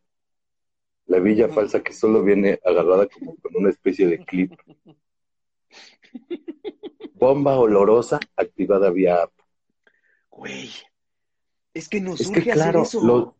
la 1.07 1.17
hebilla 1.17 1.49
falsa 1.49 1.81
que 1.83 1.93
solo 1.93 2.23
viene 2.23 2.59
agarrada 2.63 3.07
como 3.07 3.35
con 3.37 3.55
una 3.55 3.69
especie 3.71 4.07
de 4.07 4.23
clip. 4.23 4.53
Bomba 7.17 7.57
olorosa 7.57 8.19
activada 8.35 8.89
vía 8.91 9.23
app. 9.23 9.31
Güey, 10.29 10.69
es 11.73 11.87
que 11.89 12.01
nos 12.01 12.19
Es 12.21 12.29
que 12.29 12.41
claro, 12.43 12.81
hacer 12.81 12.97
eso. 12.99 13.07
lo- 13.07 13.35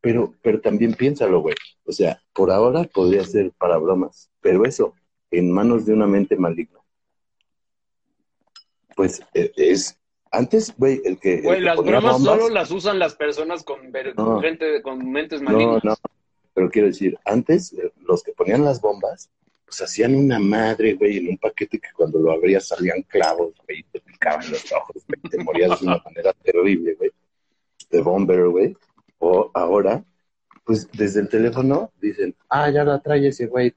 pero, 0.00 0.34
pero 0.42 0.60
también 0.60 0.94
piénsalo, 0.94 1.40
güey. 1.40 1.54
O 1.84 1.92
sea, 1.92 2.20
por 2.32 2.50
ahora 2.50 2.84
podría 2.84 3.22
ser 3.24 3.52
para 3.52 3.76
bromas, 3.78 4.30
pero 4.40 4.64
eso, 4.64 4.94
en 5.30 5.52
manos 5.52 5.86
de 5.86 5.92
una 5.92 6.06
mente 6.06 6.36
maligna, 6.36 6.80
pues 8.96 9.20
eh, 9.34 9.52
es. 9.56 9.96
Antes, 10.32 10.72
güey, 10.76 11.00
el 11.04 11.18
que. 11.18 11.34
el 11.36 11.42
Güey, 11.42 11.58
que 11.58 11.64
las 11.64 11.76
bromas 11.78 12.14
bombas- 12.20 12.24
solo 12.24 12.48
las 12.50 12.70
usan 12.70 12.98
las 12.98 13.14
personas 13.16 13.64
con, 13.64 13.90
ver- 13.90 14.14
No. 14.16 14.24
con 14.26 14.40
gente 14.42 14.80
con 14.82 15.10
mentes 15.10 15.42
No, 15.42 15.50
malignas. 15.50 15.84
no. 15.84 15.94
Pero 16.54 16.70
quiero 16.70 16.88
decir, 16.88 17.18
antes, 17.24 17.72
eh, 17.72 17.92
los 18.00 18.22
que 18.22 18.32
ponían 18.32 18.64
las 18.64 18.80
bombas, 18.80 19.30
pues 19.70 19.82
hacían 19.82 20.16
una 20.16 20.40
madre, 20.40 20.94
güey, 20.94 21.18
en 21.18 21.28
un 21.28 21.38
paquete 21.38 21.78
que 21.78 21.92
cuando 21.94 22.18
lo 22.18 22.32
abrías 22.32 22.66
salían 22.66 23.02
clavos, 23.02 23.54
güey, 23.64 23.78
y 23.78 23.82
te 23.84 24.00
picaban 24.00 24.50
los 24.50 24.72
ojos, 24.72 24.96
güey, 25.06 25.20
te 25.30 25.38
morías 25.44 25.78
de 25.78 25.86
una 25.86 25.98
manera 26.04 26.32
terrible, 26.42 26.94
güey. 26.94 27.10
De 27.88 28.02
bomber, 28.02 28.48
güey. 28.48 28.76
O 29.20 29.48
ahora, 29.54 30.02
pues 30.64 30.90
desde 30.90 31.20
el 31.20 31.28
teléfono 31.28 31.92
dicen, 32.00 32.34
ah, 32.48 32.68
ya 32.68 32.82
la 32.82 33.00
trae 33.00 33.28
ese 33.28 33.46
güey. 33.46 33.72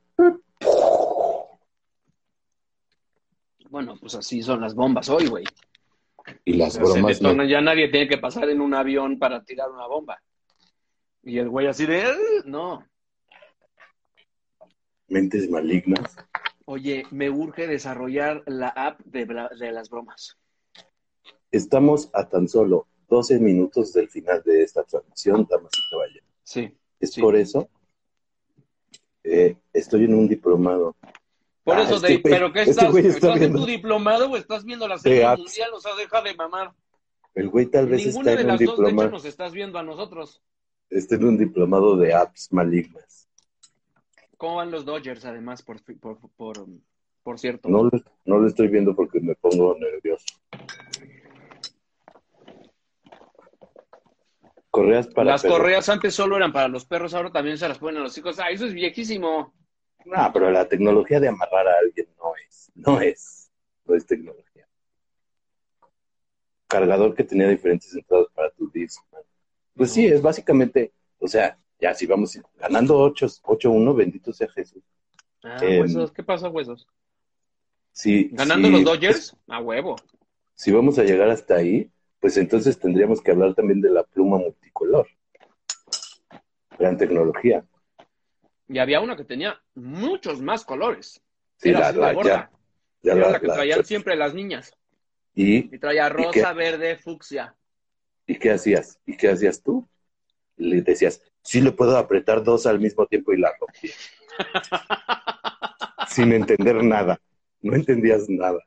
Bueno, 3.70 3.96
pues 4.00 4.16
así 4.16 4.42
son 4.42 4.62
las 4.62 4.74
bombas 4.74 5.10
hoy, 5.10 5.28
güey. 5.28 5.46
Y 6.46 6.54
las 6.54 6.70
O 6.78 6.86
sea, 6.86 6.86
se 6.88 6.92
bromas 6.94 7.22
no. 7.22 7.44
ya 7.46 7.62
nadie 7.62 7.90
tiene 7.90 8.08
que 8.08 8.18
pasar 8.18 8.50
en 8.50 8.62
un 8.62 8.74
avión 8.74 9.20
para 9.20 9.44
tirar 9.44 9.70
una 9.70 9.86
bomba. 9.88 10.22
Y 11.24 11.38
el 11.38 11.50
güey 11.50 11.68
así 11.68 11.86
de, 11.86 12.02
"Eh, 12.02 12.16
no. 12.46 12.84
Mentes 15.14 15.48
malignas. 15.48 16.16
Oye, 16.66 17.06
me 17.12 17.30
urge 17.30 17.68
desarrollar 17.68 18.42
la 18.48 18.70
app 18.70 19.00
de, 19.06 19.26
de 19.60 19.72
las 19.72 19.88
bromas. 19.92 20.40
Estamos 21.52 22.10
a 22.14 22.28
tan 22.28 22.48
solo 22.48 22.88
12 23.10 23.38
minutos 23.40 23.94
del 23.94 24.10
final 24.10 24.42
de 24.44 24.64
esta 24.64 24.84
transmisión, 24.84 25.46
damas 25.48 25.70
y 25.78 25.92
caballeros. 25.92 26.28
Sí. 26.44 26.76
Es 27.00 27.12
Sí. 27.12 27.22
por 27.22 27.36
eso. 27.36 27.70
eh, 29.26 29.56
estoy 29.72 30.06
en 30.06 30.16
un 30.16 30.28
diplomado. 30.28 30.96
Por 31.64 31.78
Ah, 31.78 31.84
eso, 31.84 31.96
este 31.98 32.08
de, 32.08 32.14
güey- 32.16 32.22
¿pero 32.24 32.52
qué 32.52 32.60
este 32.62 32.72
estás? 32.72 32.96
está 32.96 33.10
¿Estás 33.28 33.42
en 33.42 33.54
tu 33.54 33.66
diplomado 33.68 34.32
o 34.32 34.36
estás 34.36 34.66
viendo 34.66 34.86
la 34.88 34.96
De 34.96 35.02
serie 35.02 35.24
apps. 35.26 35.40
mundial? 35.44 35.70
O 35.76 35.80
sea, 35.80 35.96
deja 35.96 36.22
de 36.24 36.34
mamar. 36.36 36.74
El 37.36 37.50
güey 37.50 37.68
tal 37.68 37.88
vez 37.88 38.06
Ninguna 38.06 38.32
está 38.32 38.36
de 38.36 38.42
en 38.42 38.46
un 38.46 38.48
las 38.48 38.60
dos, 38.60 38.60
de 38.60 38.66
hecho, 38.66 38.76
diplomado. 38.88 39.12
nos 39.12 39.26
estás 39.26 39.54
viendo 39.54 39.78
a 39.80 39.84
nosotros. 39.84 40.42
Está 40.90 41.16
en 41.16 41.24
un 41.26 41.38
diplomado 41.38 41.96
de 41.98 42.14
apps 42.16 42.52
malignas. 42.52 43.23
¿Cómo 44.44 44.58
van 44.58 44.72
los 44.72 44.84
Dodgers, 44.84 45.24
además, 45.24 45.62
por, 45.64 45.82
por, 46.02 46.20
por, 46.36 46.68
por 47.24 47.40
cierto? 47.40 47.70
No, 47.70 47.86
lo- 47.86 47.92
no 48.26 48.40
lo 48.40 48.48
estoy 48.50 48.68
viendo 48.68 48.94
porque 48.94 49.22
me 49.22 49.36
pongo 49.36 49.74
nervioso. 49.80 50.26
Correas 54.70 55.08
para 55.08 55.32
las 55.32 55.44
perros. 55.44 55.58
correas 55.60 55.88
antes 55.88 56.14
solo 56.14 56.36
eran 56.36 56.52
para 56.52 56.68
los 56.68 56.84
perros, 56.84 57.14
ahora 57.14 57.32
también 57.32 57.58
se 57.58 57.70
las 57.70 57.78
ponen 57.78 58.02
a 58.02 58.04
los 58.04 58.18
hijos. 58.18 58.38
Ah, 58.38 58.50
eso 58.50 58.66
es 58.66 58.74
viejísimo. 58.74 59.54
No, 60.04 60.32
pero 60.34 60.52
la 60.52 60.68
tecnología 60.68 61.22
de 61.22 61.30
amarrar 61.30 61.66
a 61.66 61.78
alguien 61.82 62.10
no 62.18 62.34
es. 62.46 62.70
No 62.76 63.00
es. 63.00 63.50
No 63.86 63.96
es 63.96 64.06
tecnología. 64.06 64.68
Cargador 66.68 67.16
que 67.16 67.24
tenía 67.24 67.48
diferentes 67.48 67.96
entradas 67.96 68.28
para 68.36 68.52
tu 68.52 68.70
disco. 68.72 69.06
Pues 69.74 69.92
sí, 69.94 70.06
es 70.06 70.22
básicamente, 70.22 70.92
o 71.20 71.30
sea, 71.30 71.58
ya 71.84 71.94
si 71.94 72.06
vamos 72.06 72.40
ganando 72.56 72.98
8 72.98 73.28
8-1, 73.44 73.94
bendito 73.94 74.32
sea 74.32 74.48
Jesús. 74.48 74.82
Ah, 75.44 75.58
Em, 75.62 75.82
huesos. 75.82 76.14
¿Qué 76.14 76.24
pasa, 76.24 76.48
huesos? 76.48 76.88
Sí, 77.92 78.30
¿Ganando 78.32 78.70
los 78.70 78.86
Dodgers? 78.86 79.36
A 79.50 79.60
huevo. 79.60 79.98
si 80.56 80.72
vamos 80.72 80.98
a 80.98 81.04
llegar 81.04 81.30
hasta 81.30 81.56
ahí, 81.56 81.92
pues 82.22 82.38
entonces 82.38 82.80
tendríamos 82.80 83.22
que 83.22 83.32
hablar 83.32 83.54
también 83.54 83.82
de 83.82 83.90
la 83.90 84.04
pluma 84.04 84.38
multicolor. 84.38 85.08
Gran 86.80 86.98
tecnología. 86.98 87.66
Y 88.70 88.80
había 88.80 89.02
una 89.02 89.18
que 89.18 89.26
tenía 89.26 89.62
muchos 89.76 90.42
más 90.42 90.64
colores. 90.64 91.22
Sí, 91.58 91.70
Era 91.70 91.80
la, 91.80 91.92
la- 91.92 92.14
gorda. 92.14 92.30
ya, 92.30 92.52
ya 93.02 93.12
Era 93.12 93.26
la- 93.26 93.32
la 93.34 93.40
que 93.42 93.48
la- 93.48 93.54
traían 93.56 93.84
siempre 93.86 94.16
las 94.16 94.34
niñas. 94.34 94.72
¿Y, 95.36 95.76
Y 95.76 95.80
traía 95.80 96.08
rosa, 96.08 96.54
verde, 96.54 96.96
fucsia. 96.96 97.56
¿Y 98.26 98.36
qué 98.40 98.52
hacías? 98.52 99.00
¿Y 99.06 99.18
qué 99.18 99.30
hacías 99.30 99.62
tú? 99.62 99.86
Le 100.56 100.82
decías, 100.82 101.22
sí 101.44 101.62
le 101.62 101.72
puedo 101.72 101.98
apretar 101.98 102.44
dos 102.44 102.66
al 102.66 102.80
mismo 102.80 103.06
tiempo 103.06 103.34
y 103.34 103.38
la 103.40 103.52
rompía. 103.60 103.92
Sin 106.08 106.32
entender 106.34 106.84
nada. 106.84 107.20
No 107.62 107.76
entendías 107.76 108.28
nada. 108.30 108.60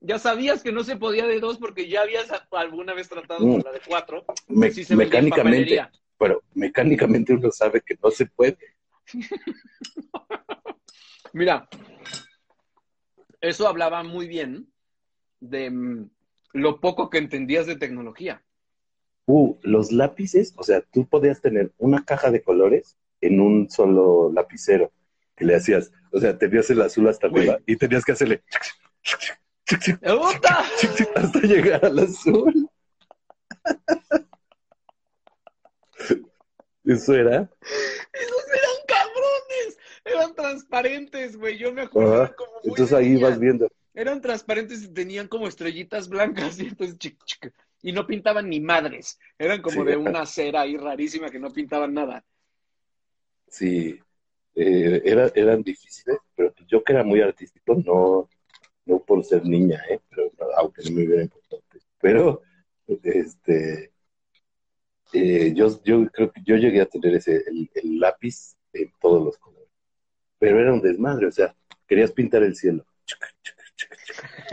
Ya 0.00 0.18
sabías 0.18 0.62
que 0.62 0.72
no 0.72 0.82
se 0.82 0.96
podía 0.96 1.26
de 1.26 1.38
dos 1.38 1.58
porque 1.58 1.88
ya 1.88 2.02
habías 2.02 2.26
alguna 2.50 2.92
vez 2.92 3.08
tratado 3.08 3.46
Mm. 3.46 3.52
con 3.52 3.62
la 3.64 3.72
de 3.72 3.80
cuatro. 3.86 4.24
Me- 4.48 4.70
Sí 4.70 4.84
se 4.84 4.96
vendía 4.96 5.20
en 5.20 5.24
mecánicamente, 5.26 5.86
pero 6.18 6.42
mecánicamente 6.54 7.32
uno 7.34 7.50
sabe 7.52 7.80
que 7.82 7.96
no 8.02 8.10
se 8.10 8.26
puede. 8.26 8.58
Mira, 11.32 11.68
eso 13.40 13.66
hablaba 13.68 14.02
muy 14.02 14.26
bien 14.28 14.68
de 15.40 15.70
mm, 15.70 16.10
lo 16.54 16.80
poco 16.80 17.08
que 17.08 17.18
entendías 17.18 17.66
de 17.66 17.76
tecnología. 17.76 18.42
Uh, 19.26 19.56
los 19.62 19.92
lápices, 19.92 20.52
o 20.56 20.62
sea, 20.64 20.80
tú 20.80 21.06
podías 21.06 21.40
tener 21.40 21.72
una 21.78 22.04
caja 22.04 22.30
de 22.30 22.42
colores 22.42 22.96
en 23.20 23.40
un 23.40 23.70
solo 23.70 24.30
lapicero 24.32 24.92
que 25.36 25.44
le 25.44 25.54
hacías, 25.54 25.92
o 26.10 26.20
sea, 26.20 26.36
tenías 26.36 26.68
el 26.70 26.82
azul 26.82 27.08
hasta 27.08 27.28
arriba 27.28 27.58
y 27.66 27.76
tenías 27.76 28.04
que 28.04 28.12
hacerle 28.12 28.42
¡Puta! 29.64 30.64
hasta 31.14 31.40
llegar 31.40 31.84
al 31.84 31.98
azul. 32.00 32.68
Eso 36.84 37.14
era. 37.14 37.48
Esos 38.12 38.44
eran 38.48 38.76
cabrones. 38.88 39.78
Eran 40.04 40.34
transparentes, 40.34 41.36
güey. 41.36 41.56
Yo 41.58 41.72
me 41.72 41.82
acuerdo. 41.82 42.34
Como 42.36 42.50
muy 42.52 42.70
Entonces 42.70 42.92
ahí 42.96 43.10
niña. 43.10 43.28
vas 43.28 43.38
viendo. 43.38 43.68
Eran 43.94 44.20
transparentes 44.20 44.82
y 44.82 44.88
tenían 44.88 45.28
como 45.28 45.46
estrellitas 45.48 46.08
blancas. 46.08 46.58
Y 46.58 46.66
entonces, 46.68 46.98
chic, 46.98 47.22
chic, 47.24 47.52
y 47.82 47.92
no 47.92 48.06
pintaban 48.06 48.48
ni 48.48 48.60
madres. 48.60 49.18
Eran 49.38 49.60
como 49.60 49.82
Sí. 49.82 49.90
de 49.90 49.96
una 49.96 50.24
cera 50.24 50.62
ahí 50.62 50.76
rarísima 50.76 51.30
que 51.30 51.38
no 51.38 51.52
pintaban 51.52 51.92
nada. 51.92 52.24
Sí, 53.48 53.98
eh, 54.54 55.02
era, 55.04 55.30
eran 55.34 55.62
difíciles, 55.62 56.16
pero 56.34 56.54
yo 56.66 56.82
que 56.82 56.92
era 56.92 57.04
muy 57.04 57.20
artístico, 57.20 57.74
no, 57.84 58.28
no 58.86 58.98
por 59.04 59.22
ser 59.24 59.44
niña, 59.44 59.82
¿eh? 59.90 60.00
Pero, 60.08 60.30
aunque 60.56 60.82
no 60.84 60.90
me 60.92 61.06
hubiera 61.06 61.22
importado. 61.22 61.62
Pero, 62.00 62.42
este, 63.02 63.92
eh, 65.12 65.52
yo, 65.54 65.82
yo 65.84 66.06
creo 66.10 66.32
que 66.32 66.40
yo 66.44 66.56
llegué 66.56 66.80
a 66.80 66.86
tener 66.86 67.14
ese, 67.14 67.44
el, 67.46 67.70
el 67.74 68.00
lápiz 68.00 68.56
en 68.72 68.90
todos 69.00 69.22
los 69.22 69.36
colores. 69.38 69.68
Pero 70.38 70.58
era 70.58 70.72
un 70.72 70.80
desmadre, 70.80 71.26
o 71.26 71.32
sea, 71.32 71.54
querías 71.86 72.10
pintar 72.12 72.42
el 72.42 72.56
cielo. 72.56 72.86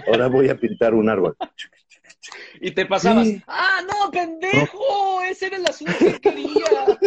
Ahora 0.07 0.27
voy 0.27 0.49
a 0.49 0.57
pintar 0.59 0.93
un 0.93 1.09
árbol. 1.09 1.35
Y 2.59 2.71
te 2.71 2.85
pasabas. 2.85 3.27
Sí. 3.27 3.41
¡Ah, 3.47 3.81
no, 3.87 4.11
pendejo! 4.11 5.21
Ese 5.23 5.47
era 5.47 5.57
el 5.57 5.65
azul 5.65 5.87
que 5.97 6.19
quería. 6.19 6.99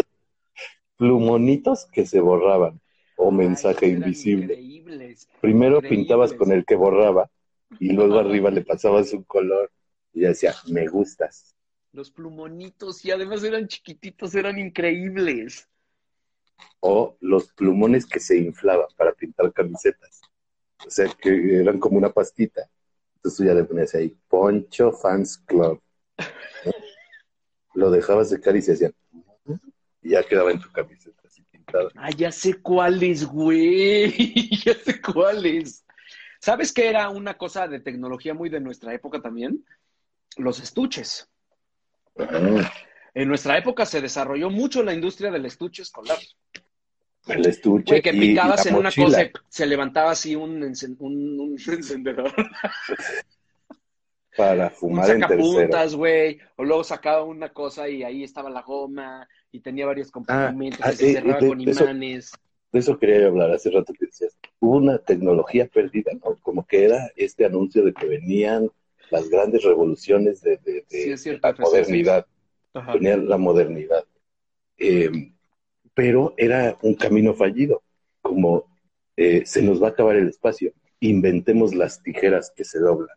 Plumonitos 0.97 1.87
que 1.87 2.07
se 2.07 2.21
borraban 2.21 2.81
o 3.17 3.31
mensaje 3.31 3.87
Ay, 3.87 3.93
invisible. 3.93 4.55
Increíbles. 4.55 5.29
Primero 5.41 5.77
Increíbles. 5.77 5.99
pintabas 5.99 6.33
con 6.33 6.53
el 6.53 6.65
que 6.65 6.77
borraba 6.77 7.31
y 7.79 7.93
luego 7.93 8.19
arriba 8.19 8.51
le 8.51 8.63
pasabas 8.63 9.13
un 9.13 9.25
color 9.25 9.71
y 10.13 10.21
decía, 10.21 10.55
me 10.69 10.87
gustas. 10.87 11.55
Los 11.93 12.11
plumonitos 12.11 13.05
y 13.05 13.11
además 13.11 13.45
eran 13.45 13.69
chiquititos, 13.69 14.35
eran 14.35 14.59
increíbles. 14.59 15.69
O 16.81 17.17
los 17.21 17.53
plumones 17.53 18.07
que 18.07 18.19
se 18.19 18.39
inflaban 18.39 18.87
para 18.97 19.13
pintar 19.13 19.53
camisetas. 19.53 20.22
O 20.87 20.91
sea, 20.91 21.07
que 21.09 21.61
eran 21.61 21.79
como 21.79 21.99
una 21.99 22.11
pastita. 22.13 22.69
Entonces 23.17 23.37
tú 23.39 23.45
ya 23.45 23.55
le 23.55 23.65
ponías 23.65 23.95
ahí, 23.95 24.17
Poncho 24.29 24.93
Fans 24.93 25.39
Club. 25.39 25.81
¿no? 26.19 26.73
Lo 27.75 27.91
dejabas 27.91 28.29
secar 28.29 28.57
y 28.57 28.63
se 28.63 28.73
hacían. 28.73 28.95
Y 30.03 30.11
ya 30.11 30.23
quedaba 30.25 30.51
en 30.51 30.61
tu 30.61 30.71
camiseta 30.73 31.23
así 31.25 31.43
pintada. 31.45 31.89
Ah, 31.95 32.11
ya 32.11 32.33
sé 32.33 32.61
cuáles, 32.61 33.25
güey. 33.25 34.11
ya 34.65 34.75
sé 34.75 35.01
cuáles. 35.01 35.85
¿Sabes 36.41 36.73
qué 36.73 36.89
era 36.89 37.09
una 37.09 37.39
cosa 37.39 37.69
de 37.69 37.79
tecnología 37.79 38.35
muy 38.35 38.49
de 38.49 38.61
nuestra 38.61 38.93
época 38.93 39.23
también? 39.23 39.65
Los 40.37 40.59
estuches. 40.61 41.29
Ah, 42.19 42.73
En 43.15 43.29
nuestra 43.29 43.57
época 43.57 43.87
se 43.87 44.01
desarrolló 44.01 44.51
mucho 44.51 44.83
la 44.83 44.93
industria 44.93 45.31
del 45.31 45.47
estuche 45.47 45.83
escolar. 45.83 46.19
El 47.29 47.47
estuche 47.47 47.85
Güey, 47.95 48.03
que 48.03 48.11
y- 48.13 48.17
y 48.17 48.21
picabas 48.31 48.65
la 48.65 48.71
en 48.71 48.77
una 48.77 48.91
cosa 48.93 49.23
y 49.25 49.31
se 49.49 49.67
levantaba 49.67 50.11
así 50.11 50.35
un, 50.37 50.61
encen- 50.63 50.97
un- 50.99 51.39
un 51.41 51.57
encendedor, 51.69 52.33
para 54.37 54.67
un 54.69 54.71
fumar 54.73 55.11
en 55.11 55.21
tercero. 55.21 55.43
sacapuntas, 55.45 55.95
güey, 55.95 56.39
o 56.57 56.65
luego 56.65 56.85
sacaba 56.85 57.23
una 57.25 57.51
cosa 57.53 57.89
y 57.89 58.03
ahí 58.03 58.25
estaba 58.25 58.49
la 58.51 58.63
goma 58.63 59.29
y 59.51 59.61
tenía 59.61 59.87
varios 59.87 60.11
compartimentos 60.11 60.81
ah, 60.83 60.93
y 60.93 60.97
se 60.97 61.11
eh, 61.11 61.13
cerraba 61.15 61.41
de- 61.41 61.49
con 61.49 61.59
de 61.59 61.71
eso- 61.71 61.85
imanes. 61.85 62.33
De 62.73 62.79
eso 62.79 62.99
quería 62.99 63.21
yo 63.21 63.27
hablar 63.29 63.51
hace 63.51 63.71
rato 63.71 63.93
que 63.93 64.07
decías. 64.07 64.35
Hubo 64.59 64.79
una 64.79 64.97
tecnología 64.97 65.67
perdida, 65.67 66.11
¿no? 66.25 66.37
Como 66.41 66.67
que 66.67 66.85
era 66.87 67.13
este 67.17 67.45
anuncio 67.45 67.85
de 67.85 67.93
que 67.93 68.07
venían 68.07 68.71
las 69.11 69.29
grandes 69.29 69.63
revoluciones 69.63 70.41
de, 70.41 70.57
de- 70.57 70.73
de- 70.73 70.85
Sí, 70.89 70.99
es 71.03 71.07
de 71.11 71.17
cierto, 71.19 71.49
la 71.49 71.55
modernidad. 71.59 72.27
Venía 72.95 73.19
la 73.19 73.37
modernidad. 73.37 74.05
Eh, 74.79 75.11
pero 75.95 76.35
era 76.37 76.77
un 76.83 76.95
camino 76.95 77.35
fallido. 77.35 77.83
Como 78.21 78.67
eh, 79.17 79.43
se 79.47 79.63
nos 79.63 79.83
va 79.83 79.89
a 79.89 79.91
acabar 79.91 80.17
el 80.17 80.29
espacio, 80.29 80.73
inventemos 81.01 81.75
las 81.75 82.03
tijeras 82.03 82.53
que 82.55 82.65
se 82.65 82.79
doblan. 82.79 83.17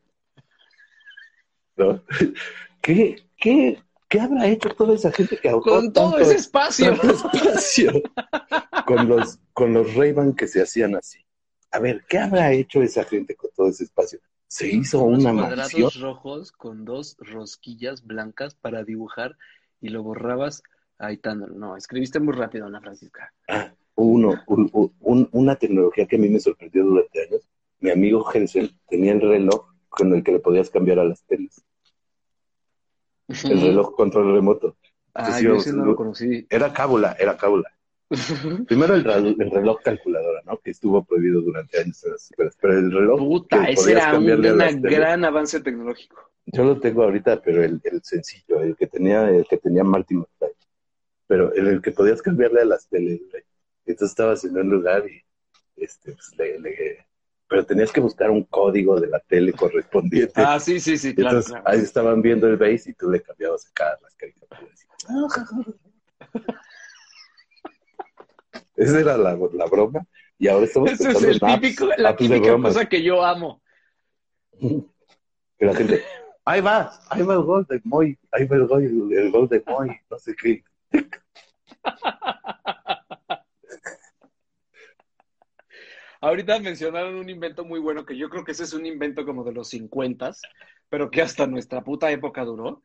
¿No? 1.77 2.03
¿Qué, 2.81 3.23
qué, 3.37 3.79
qué 4.07 4.19
habrá 4.19 4.47
hecho 4.47 4.69
toda 4.69 4.95
esa 4.95 5.11
gente 5.11 5.37
que 5.37 5.49
ahorró 5.49 5.63
Con 5.63 5.93
todo 5.93 6.11
tanto- 6.11 6.19
ese 6.25 6.35
espacio. 6.35 6.89
tanto 6.97 7.11
espacio 7.11 7.91
con 8.85 9.07
los, 9.07 9.39
con 9.53 9.73
los 9.73 9.93
Ray-Ban 9.95 10.33
que 10.35 10.47
se 10.47 10.61
hacían 10.61 10.95
así. 10.95 11.19
A 11.71 11.79
ver, 11.79 12.05
¿qué 12.07 12.19
habrá 12.19 12.51
hecho 12.53 12.81
esa 12.81 13.03
gente 13.03 13.35
con 13.35 13.49
todo 13.55 13.67
ese 13.67 13.83
espacio? 13.83 14.19
Se 14.47 14.67
hizo 14.67 15.01
Unos 15.03 15.23
una 15.25 15.33
cuadrados 15.33 15.73
mansión. 15.77 16.01
rojos 16.01 16.51
con 16.51 16.85
dos 16.85 17.17
rosquillas 17.19 18.05
blancas 18.05 18.55
para 18.55 18.83
dibujar 18.83 19.35
y 19.81 19.89
lo 19.89 20.03
borrabas. 20.03 20.63
Ahí 20.97 21.15
está, 21.15 21.35
no, 21.35 21.75
escribiste 21.75 22.19
muy 22.19 22.33
rápido, 22.33 22.67
Ana 22.67 22.79
Francisca. 22.81 23.33
Ah, 23.49 23.73
uno, 23.95 24.41
un- 24.47 24.69
un- 25.01 25.29
una 25.31 25.55
tecnología 25.55 26.05
que 26.05 26.15
a 26.15 26.19
mí 26.19 26.29
me 26.29 26.39
sorprendió 26.39 26.83
durante 26.85 27.23
años. 27.23 27.41
Mi 27.79 27.89
amigo 27.89 28.23
Jensen 28.25 28.69
tenía 28.87 29.11
el 29.13 29.21
reloj 29.21 29.67
con 29.89 30.13
el 30.13 30.23
que 30.23 30.31
le 30.33 30.39
podías 30.39 30.69
cambiar 30.69 30.99
a 30.99 31.03
las 31.03 31.23
teles. 31.23 31.63
El 33.27 33.61
reloj 33.61 33.95
control 33.95 34.33
remoto. 34.33 34.77
Ah, 35.13 35.39
yo 35.41 35.59
sí, 35.59 35.71
no 35.73 35.85
lo 35.85 35.95
conocí. 35.95 36.45
Era 36.49 36.71
cábula, 36.73 37.15
era 37.19 37.35
cábula. 37.37 37.71
Primero 38.67 38.93
el, 38.95 39.03
rel- 39.03 39.35
el 39.39 39.51
reloj 39.51 39.81
calculadora, 39.83 40.41
¿no? 40.45 40.57
Que 40.59 40.71
estuvo 40.71 41.03
prohibido 41.03 41.41
durante 41.41 41.79
años 41.79 42.03
en 42.05 42.11
las 42.11 42.29
escuelas. 42.29 42.55
Pero 42.61 42.77
el 42.77 42.91
reloj 42.91 43.19
Puta, 43.19 43.65
ese 43.65 43.91
era 43.93 44.17
un 44.17 44.25
gran 44.81 45.25
avance 45.25 45.59
tecnológico. 45.61 46.17
Yo 46.45 46.63
lo 46.63 46.79
tengo 46.79 47.03
ahorita, 47.03 47.41
pero 47.41 47.63
el, 47.63 47.81
el 47.83 48.03
sencillo, 48.03 48.61
el 48.61 48.75
que 48.75 48.85
tenía, 48.87 49.27
el 49.29 49.45
que 49.47 49.57
tenía 49.57 49.83
Martin 49.83 50.19
McFly. 50.19 50.49
Pero 51.27 51.53
el, 51.53 51.67
el 51.67 51.81
que 51.81 51.91
podías 51.91 52.21
cambiarle 52.21 52.61
a 52.61 52.65
las 52.65 52.87
teles, 52.87 53.21
güey. 53.31 53.43
Entonces 53.85 54.11
estabas 54.11 54.43
en 54.45 54.57
un 54.57 54.69
lugar 54.69 55.03
y 55.09 55.23
este, 55.75 56.13
pues, 56.13 56.31
le, 56.37 56.59
le- 56.59 57.05
pero 57.47 57.63
tenías 57.65 57.91
que 57.91 57.99
buscar 57.99 58.31
un 58.31 58.43
código 58.43 58.99
de 58.99 59.07
la 59.07 59.19
tele 59.19 59.53
correspondiente. 59.53 60.33
Ah, 60.35 60.59
sí, 60.59 60.79
sí, 60.79 60.97
sí, 60.97 61.13
claro. 61.13 61.37
Entonces 61.37 61.51
claro. 61.51 61.69
ahí 61.69 61.79
estaban 61.79 62.21
viendo 62.21 62.47
el 62.47 62.57
base 62.57 62.89
y 62.89 62.93
tú 62.93 63.09
le 63.09 63.21
cambiabas 63.21 63.67
acá 63.67 63.97
las 64.01 64.15
caricaturas. 64.15 64.87
Esa 68.75 68.99
era 68.99 69.17
la, 69.17 69.37
la 69.53 69.65
broma. 69.67 70.05
Y 70.37 70.47
ahora 70.47 70.65
estamos 70.65 70.91
Ese 70.91 71.11
es 71.11 71.23
el 71.23 71.35
en 71.37 71.45
apps, 71.45 71.61
típico, 71.61 71.89
la 71.97 72.09
apps 72.09 72.17
típica 72.19 72.57
cosa 72.61 72.85
que 72.89 73.01
yo 73.01 73.23
amo. 73.23 73.61
Que 75.57 75.65
la 75.65 75.73
gente, 75.73 76.03
ahí 76.43 76.59
va, 76.59 76.91
ahí 77.09 77.21
va 77.21 77.35
el 77.35 77.43
gol 77.43 77.65
de 77.69 77.79
Moy, 77.85 78.19
ahí 78.29 78.43
va 78.45 78.57
el 78.57 78.67
gol, 78.67 78.83
el 79.13 79.31
gol 79.31 79.47
de 79.47 79.63
Moy, 79.65 79.89
no 80.09 80.19
sé 80.19 80.35
qué. 80.35 80.61
Ahorita 86.21 86.59
mencionaron 86.59 87.15
un 87.15 87.29
invento 87.29 87.63
muy 87.65 87.79
bueno 87.79 88.03
que 88.05 88.17
yo 88.17 88.29
creo 88.29 88.43
que 88.43 88.53
ese 88.53 88.63
es 88.63 88.73
un 88.73 88.85
invento 88.85 89.25
como 89.25 89.43
de 89.43 89.53
los 89.53 89.69
50, 89.69 90.31
pero 90.89 91.11
que 91.11 91.21
hasta 91.21 91.45
nuestra 91.45 91.83
puta 91.83 92.09
época 92.11 92.43
duró, 92.43 92.81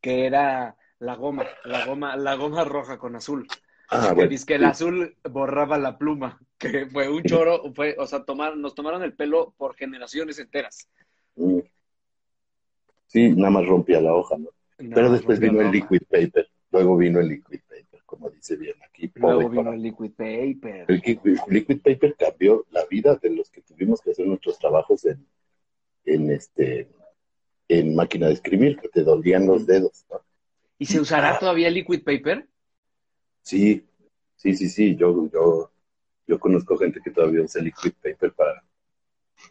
que 0.00 0.26
era 0.26 0.76
la 0.98 1.16
goma, 1.16 1.46
la 1.64 1.86
goma, 1.86 2.16
la 2.16 2.34
goma 2.34 2.64
roja 2.64 2.98
con 2.98 3.16
azul. 3.16 3.46
Ah, 3.88 4.08
que 4.08 4.14
bueno. 4.14 4.30
dice 4.30 4.46
que 4.46 4.54
el 4.56 4.64
azul 4.64 5.16
borraba 5.30 5.78
la 5.78 5.96
pluma, 5.96 6.38
que 6.58 6.86
fue 6.86 7.08
un 7.08 7.22
choro, 7.22 7.72
fue, 7.74 7.96
o 7.98 8.06
sea, 8.06 8.24
tomar, 8.24 8.56
nos 8.56 8.74
tomaron 8.74 9.02
el 9.02 9.14
pelo 9.14 9.54
por 9.56 9.74
generaciones 9.74 10.38
enteras. 10.38 10.88
Mm. 11.36 11.60
Sí, 13.06 13.30
nada 13.32 13.50
más 13.50 13.66
rompía 13.66 14.00
la 14.00 14.14
hoja, 14.14 14.36
¿no? 14.38 14.48
Pero 14.76 15.10
después 15.10 15.38
vino 15.38 15.60
el 15.60 15.70
liquid 15.70 16.02
paper, 16.10 16.48
luego 16.72 16.96
vino 16.96 17.20
el 17.20 17.28
liquid 17.28 17.60
paper, 17.68 18.02
como 18.04 18.30
dice 18.30 18.56
bien 18.56 18.74
aquí. 18.82 19.10
Luego 19.14 19.48
vino 19.48 19.72
el 19.72 19.82
liquid 19.82 20.12
paper. 20.12 20.86
El 20.88 20.96
liquid, 20.96 21.38
liquid 21.48 21.80
paper 21.80 22.16
cambió 22.16 22.66
la 22.70 22.84
vida 22.86 23.14
de 23.16 23.30
los 23.30 23.50
que 23.50 23.60
tuvimos 23.60 24.00
que 24.00 24.10
hacer 24.10 24.26
nuestros 24.26 24.58
trabajos 24.58 25.04
en, 25.04 25.24
en 26.04 26.30
este 26.30 26.88
en 27.68 27.94
máquina 27.94 28.26
de 28.26 28.34
escribir, 28.34 28.78
que 28.78 28.88
te 28.88 29.02
dolían 29.02 29.46
los 29.46 29.66
dedos, 29.66 30.04
¿no? 30.10 30.20
¿Y 30.78 30.86
se 30.86 31.00
usará 31.00 31.38
todavía 31.38 31.68
el 31.68 31.74
liquid 31.74 32.02
paper? 32.02 32.46
Sí, 33.42 33.86
sí, 34.36 34.54
sí, 34.54 34.68
sí. 34.68 34.96
Yo, 34.96 35.30
yo, 35.32 35.72
yo 36.26 36.40
conozco 36.40 36.76
gente 36.76 37.00
que 37.02 37.10
todavía 37.10 37.42
usa 37.42 37.62
liquid 37.62 37.92
paper 38.02 38.32
para, 38.32 38.64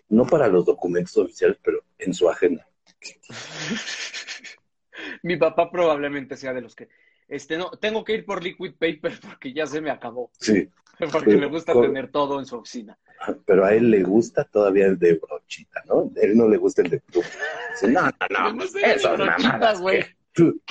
no 0.09 0.26
para 0.26 0.49
los 0.49 0.65
documentos 0.65 1.15
oficiales, 1.17 1.57
pero 1.63 1.84
en 1.97 2.13
su 2.13 2.30
agenda. 2.30 2.67
Mi 5.24 5.38
papá 5.38 5.72
probablemente 5.72 6.36
sea 6.36 6.53
de 6.53 6.61
los 6.61 6.76
que, 6.76 6.89
este, 7.32 7.57
no, 7.57 7.71
tengo 7.71 8.03
que 8.03 8.13
ir 8.13 8.25
por 8.25 8.43
liquid 8.43 8.73
paper 8.73 9.19
porque 9.21 9.53
ya 9.53 9.65
se 9.65 9.82
me 9.82 9.89
acabó, 9.89 10.29
Sí, 10.39 10.69
porque 11.11 11.32
le 11.36 11.47
gusta 11.47 11.73
tener 11.73 12.11
todo 12.11 12.39
en 12.39 12.45
su 12.45 12.57
oficina. 12.57 12.97
pero 13.45 13.65
a 13.65 13.73
él 13.73 13.89
le 13.89 14.03
gusta 14.03 14.43
todavía 14.43 14.86
el 14.86 14.99
de 14.99 15.13
brochita, 15.15 15.82
¿no? 15.88 16.11
A 16.15 16.19
él 16.21 16.38
no 16.38 16.47
le 16.47 16.57
gusta 16.57 16.82
el 16.84 16.89
de 16.89 16.99
pluma. 16.99 17.27
No, 17.84 18.01
no, 18.29 18.53
no, 18.53 18.65
brochita, 19.17 19.17
mamadas 19.17 19.82
güey. 19.82 20.03
Tu, 20.34 20.61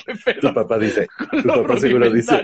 tu 0.41 0.53
papá 0.53 0.79
dice, 0.79 1.07
tu 1.29 1.43
papá 1.43 1.77
seguro 1.77 2.09
dice, 2.09 2.43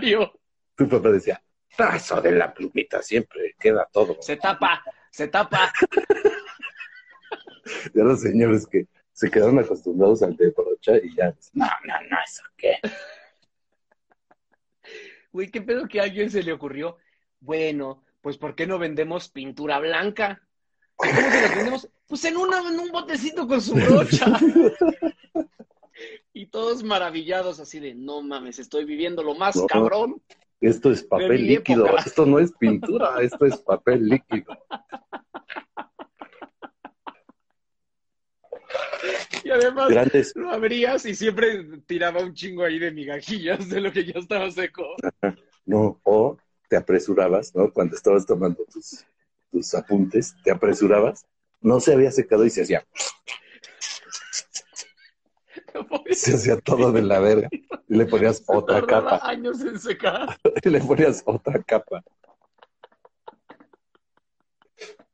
tu 0.75 0.87
papá 0.87 1.09
decía, 1.09 1.41
"Ah, 1.79 1.95
eso 1.95 2.21
de 2.21 2.31
la 2.31 2.53
plumita 2.53 3.01
siempre 3.01 3.55
queda 3.59 3.87
todo. 3.91 4.17
Se 4.21 4.35
tapa, 4.37 4.83
se 5.11 5.27
tapa. 5.27 5.71
Ya 7.93 8.03
los 8.03 8.21
señores 8.21 8.67
que 8.67 8.87
se 9.13 9.29
quedaron 9.31 9.57
acostumbrados 9.59 10.21
al 10.21 10.37
de 10.37 10.51
brocha 10.51 10.97
y 10.97 11.15
ya, 11.15 11.33
no, 11.53 11.65
no, 11.85 11.93
no, 12.09 12.17
eso 12.25 12.43
qué. 12.55 12.75
Güey, 15.37 15.51
qué 15.51 15.61
pedo 15.61 15.87
que 15.87 15.99
a 15.99 16.03
alguien 16.05 16.31
se 16.31 16.41
le 16.41 16.51
ocurrió. 16.51 16.97
Bueno, 17.41 18.01
pues 18.21 18.39
¿por 18.39 18.55
qué 18.55 18.65
no 18.65 18.79
vendemos 18.79 19.29
pintura 19.29 19.77
blanca? 19.77 20.41
¿Cómo 20.95 21.11
se 21.13 21.41
la 21.41 21.55
vendemos? 21.55 21.87
Pues 22.07 22.25
en, 22.25 22.37
una, 22.37 22.67
en 22.67 22.79
un 22.79 22.89
botecito 22.89 23.47
con 23.47 23.61
su 23.61 23.75
brocha. 23.75 24.25
Y 26.33 26.47
todos 26.47 26.83
maravillados 26.83 27.59
así 27.59 27.79
de, 27.79 27.93
no 27.95 28.21
mames, 28.21 28.57
estoy 28.59 28.85
viviendo 28.85 29.23
lo 29.23 29.35
más 29.35 29.55
No. 29.55 29.65
cabrón. 29.67 30.21
Esto 30.59 30.91
es 30.91 31.03
papel 31.03 31.47
líquido, 31.47 31.85
época. 31.85 32.03
esto 32.03 32.25
no 32.25 32.39
es 32.39 32.51
pintura, 32.51 33.21
esto 33.21 33.45
es 33.45 33.57
papel 33.57 34.07
líquido. 34.07 34.57
Y 39.47 39.49
además 39.49 39.89
Grandes, 39.89 40.33
lo 40.35 40.51
abrías 40.51 41.05
y 41.05 41.15
siempre 41.15 41.63
tiraba 41.85 42.21
un 42.21 42.33
chingo 42.33 42.65
ahí 42.65 42.79
de 42.79 42.91
migajillas 42.91 43.69
de 43.69 43.79
lo 43.79 43.93
que 43.93 44.03
ya 44.03 44.19
estaba 44.19 44.51
seco. 44.51 44.83
no, 45.65 46.01
o 46.03 46.37
te 46.67 46.75
apresurabas, 46.75 47.55
¿no? 47.55 47.71
Cuando 47.71 47.95
estabas 47.95 48.25
tomando 48.25 48.65
tus, 48.65 49.05
tus 49.49 49.73
apuntes, 49.73 50.35
te 50.43 50.51
apresurabas, 50.51 51.25
no 51.61 51.79
se 51.79 51.93
había 51.93 52.11
secado 52.11 52.43
y 52.45 52.49
se 52.49 52.63
hacía, 52.63 52.85
se 56.11 56.35
hacía 56.35 56.59
todo 56.59 56.91
de 56.91 57.03
la 57.03 57.19
verga. 57.21 57.47
Y 57.87 57.95
le 57.95 58.05
ponías 58.05 58.43
otra 58.47 58.85
capa, 58.85 59.21
años 59.23 59.61
en 59.61 59.79
secar. 59.79 60.37
y 60.61 60.69
le 60.69 60.81
ponías 60.81 61.23
otra 61.25 61.63
capa. 61.63 62.03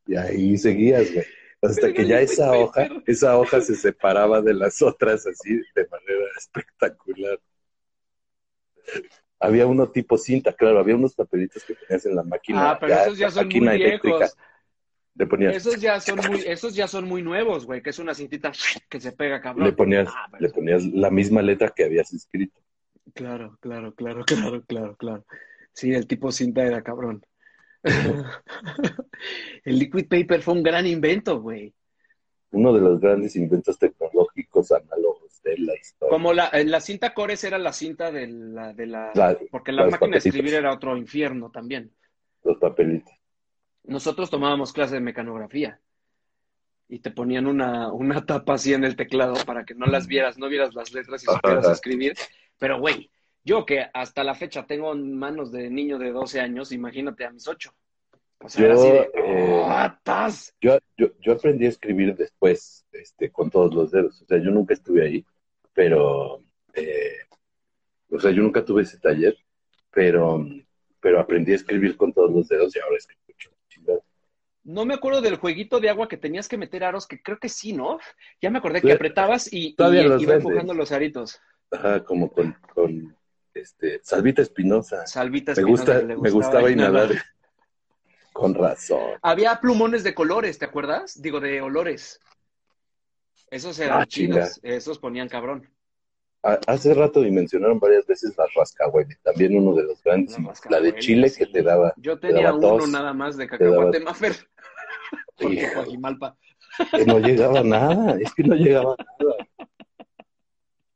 Y 0.08 0.16
ahí 0.16 0.58
seguías, 0.58 1.12
güey. 1.12 1.24
Hasta 1.64 1.92
que 1.92 2.06
ya 2.06 2.20
esa 2.20 2.52
hoja, 2.52 2.88
esa 3.06 3.38
hoja 3.38 3.60
se 3.60 3.74
separaba 3.74 4.40
de 4.40 4.54
las 4.54 4.80
otras 4.82 5.26
así 5.26 5.56
de 5.74 5.88
manera 5.88 6.24
espectacular. 6.36 7.40
Había 9.40 9.66
uno 9.66 9.90
tipo 9.90 10.16
cinta, 10.16 10.52
claro, 10.52 10.78
había 10.78 10.96
unos 10.96 11.14
papelitos 11.14 11.64
que 11.64 11.74
ponías 11.74 12.06
en 12.06 12.16
la 12.16 12.22
máquina. 12.22 12.70
Ah, 12.70 12.78
pero 12.80 12.94
esos 12.94 13.18
ya 13.18 13.30
son 13.30 13.48
muy 13.48 13.68
eléctrica. 13.68 14.16
viejos. 14.16 14.36
Le 15.16 15.26
ponías, 15.26 15.54
Esos 15.54 15.80
ya 15.80 16.00
son 16.00 16.18
muy, 16.28 16.40
esos 16.46 16.74
ya 16.74 16.88
son 16.88 17.04
muy 17.06 17.22
nuevos, 17.22 17.66
güey, 17.66 17.82
que 17.82 17.90
es 17.90 17.98
una 17.98 18.14
cintita 18.14 18.52
que 18.88 19.00
se 19.00 19.12
pega 19.12 19.40
cabrón. 19.40 19.66
le 19.66 19.72
ponías, 19.72 20.08
Ah, 20.08 20.28
le 20.38 20.48
ponías 20.48 20.84
la 20.86 21.10
misma 21.10 21.42
letra 21.42 21.72
que 21.74 21.84
habías 21.84 22.12
escrito. 22.12 22.60
Claro, 23.14 23.58
claro, 23.60 23.94
claro, 23.94 24.24
claro, 24.24 24.62
claro, 24.66 24.96
claro. 24.96 25.24
Sí, 25.72 25.92
el 25.92 26.06
tipo 26.06 26.32
cinta 26.32 26.64
era 26.64 26.82
cabrón. 26.82 27.24
El 29.64 29.78
liquid 29.78 30.06
paper 30.08 30.42
fue 30.42 30.54
un 30.54 30.62
gran 30.62 30.86
invento, 30.86 31.40
güey. 31.40 31.74
uno 32.52 32.72
de 32.72 32.80
los 32.80 33.00
grandes 33.00 33.34
inventos 33.36 33.78
tecnológicos 33.78 34.70
análogos 34.72 35.40
de 35.42 35.58
la 35.58 35.74
historia. 35.74 36.10
Como 36.10 36.32
la, 36.32 36.48
en 36.52 36.70
la 36.70 36.80
cinta 36.80 37.12
Cores 37.14 37.42
era 37.44 37.58
la 37.58 37.72
cinta 37.72 38.10
de 38.10 38.26
la, 38.28 38.72
de 38.72 38.86
la, 38.86 39.10
La- 39.14 39.38
porque 39.50 39.72
la 39.72 39.86
máquina 39.86 40.12
de 40.12 40.18
escribir 40.18 40.54
era 40.54 40.72
otro 40.72 40.96
infierno 40.96 41.50
también. 41.50 41.92
Los 42.42 42.58
papelitos. 42.58 43.12
Nosotros 43.84 44.30
tomábamos 44.30 44.72
clase 44.72 44.94
de 44.94 45.00
mecanografía 45.00 45.80
y 46.88 47.00
te 47.00 47.10
ponían 47.10 47.46
una, 47.46 47.92
una 47.92 48.24
tapa 48.24 48.54
así 48.54 48.72
en 48.72 48.84
el 48.84 48.96
teclado 48.96 49.34
para 49.46 49.64
que 49.64 49.74
no 49.74 49.86
las 49.86 50.06
vieras, 50.06 50.38
no 50.38 50.48
vieras 50.48 50.74
las 50.74 50.92
letras 50.92 51.22
y 51.22 51.26
supieras 51.26 51.68
escribir. 51.70 52.14
Pero, 52.58 52.78
güey, 52.78 53.10
yo 53.44 53.66
que 53.66 53.86
hasta 53.92 54.24
la 54.24 54.34
fecha 54.34 54.66
tengo 54.66 54.94
manos 54.94 55.52
de 55.52 55.70
niño 55.70 55.98
de 55.98 56.10
12 56.12 56.40
años, 56.40 56.72
imagínate 56.72 57.24
a 57.24 57.30
mis 57.30 57.46
8. 57.46 57.72
O 58.40 58.48
sea, 58.48 58.60
Yo, 58.60 58.66
era 58.66 58.74
así 58.74 58.90
de, 58.90 59.10
eh. 59.14 60.52
Yo, 60.60 60.78
yo, 60.96 61.08
yo 61.20 61.32
aprendí 61.32 61.66
a 61.66 61.70
escribir 61.70 62.14
después, 62.16 62.84
este, 62.92 63.30
con 63.30 63.50
todos 63.50 63.74
los 63.74 63.90
dedos. 63.90 64.20
O 64.22 64.26
sea, 64.26 64.38
yo 64.38 64.50
nunca 64.50 64.74
estuve 64.74 65.02
ahí, 65.04 65.24
pero, 65.72 66.42
eh, 66.74 67.18
o 68.10 68.18
sea, 68.18 68.30
yo 68.30 68.42
nunca 68.42 68.64
tuve 68.64 68.82
ese 68.82 68.98
taller, 68.98 69.36
pero, 69.90 70.46
pero 71.00 71.20
aprendí 71.20 71.52
a 71.52 71.56
escribir 71.56 71.96
con 71.96 72.12
todos 72.12 72.32
los 72.32 72.48
dedos 72.48 72.74
y 72.76 72.80
ahora 72.80 72.96
escribo 72.96 73.56
chingado. 73.68 74.04
No 74.64 74.86
me 74.86 74.94
acuerdo 74.94 75.20
del 75.20 75.36
jueguito 75.36 75.80
de 75.80 75.90
agua 75.90 76.08
que 76.08 76.16
tenías 76.16 76.48
que 76.48 76.56
meter 76.56 76.84
aros, 76.84 77.06
que 77.06 77.20
creo 77.20 77.38
que 77.38 77.50
sí, 77.50 77.72
¿no? 77.74 77.98
Ya 78.40 78.50
me 78.50 78.58
acordé 78.58 78.80
que 78.80 78.88
Sí. 78.88 78.94
apretabas 78.94 79.52
y, 79.52 79.74
y 79.78 80.02
los 80.02 80.22
iba 80.22 80.34
empujando 80.34 80.72
los 80.72 80.92
aritos. 80.92 81.38
Ajá, 81.70 82.02
como 82.04 82.30
con, 82.30 82.56
con 82.74 83.14
este, 83.54 84.00
Salvita 84.02 84.42
Espinosa. 84.42 85.06
Salvita 85.06 85.52
Me 85.52 85.60
Espinosa, 85.60 85.82
gusta, 85.84 86.00
que 86.00 86.06
le 86.06 86.16
me 86.16 86.30
gustaba 86.30 86.70
inhalar. 86.70 87.10
Con 88.32 88.54
razón. 88.54 89.12
Había 89.22 89.60
plumones 89.60 90.02
de 90.02 90.12
colores, 90.14 90.58
¿te 90.58 90.64
acuerdas? 90.64 91.22
Digo, 91.22 91.38
de 91.40 91.60
olores. 91.62 92.20
Esos 93.50 93.78
eran 93.78 94.02
Ah, 94.02 94.06
chidos, 94.06 94.58
esos 94.64 94.98
ponían 94.98 95.28
cabrón. 95.28 95.70
Ha- 96.42 96.58
Hace 96.66 96.92
rato 96.92 97.20
mencionaron 97.20 97.78
varias 97.78 98.04
veces 98.06 98.36
la 98.36 98.44
rascahuele, 98.54 99.16
también 99.22 99.56
uno 99.56 99.74
de 99.76 99.84
los 99.84 100.02
grandes, 100.02 100.36
La 100.38 100.52
la 100.68 100.80
de 100.80 100.98
Chile 100.98 101.32
que 101.32 101.46
te 101.46 101.62
daba, 101.62 101.94
Yo 101.96 102.18
te 102.18 102.28
tenía 102.28 102.46
daba 102.46 102.58
uno 102.58 102.78
tos, 102.78 102.90
nada 102.90 103.12
más 103.14 103.36
de 103.36 103.46
daba- 103.46 103.58
cacahuate 103.58 104.00
mafer, 104.04 104.48
porque 105.36 105.68
no 107.06 107.18
llegaba 107.20 107.62
nada, 107.62 108.18
es 108.20 108.34
que 108.34 108.42
no 108.42 108.54
llegaba 108.56 108.96
nada. 108.98 109.43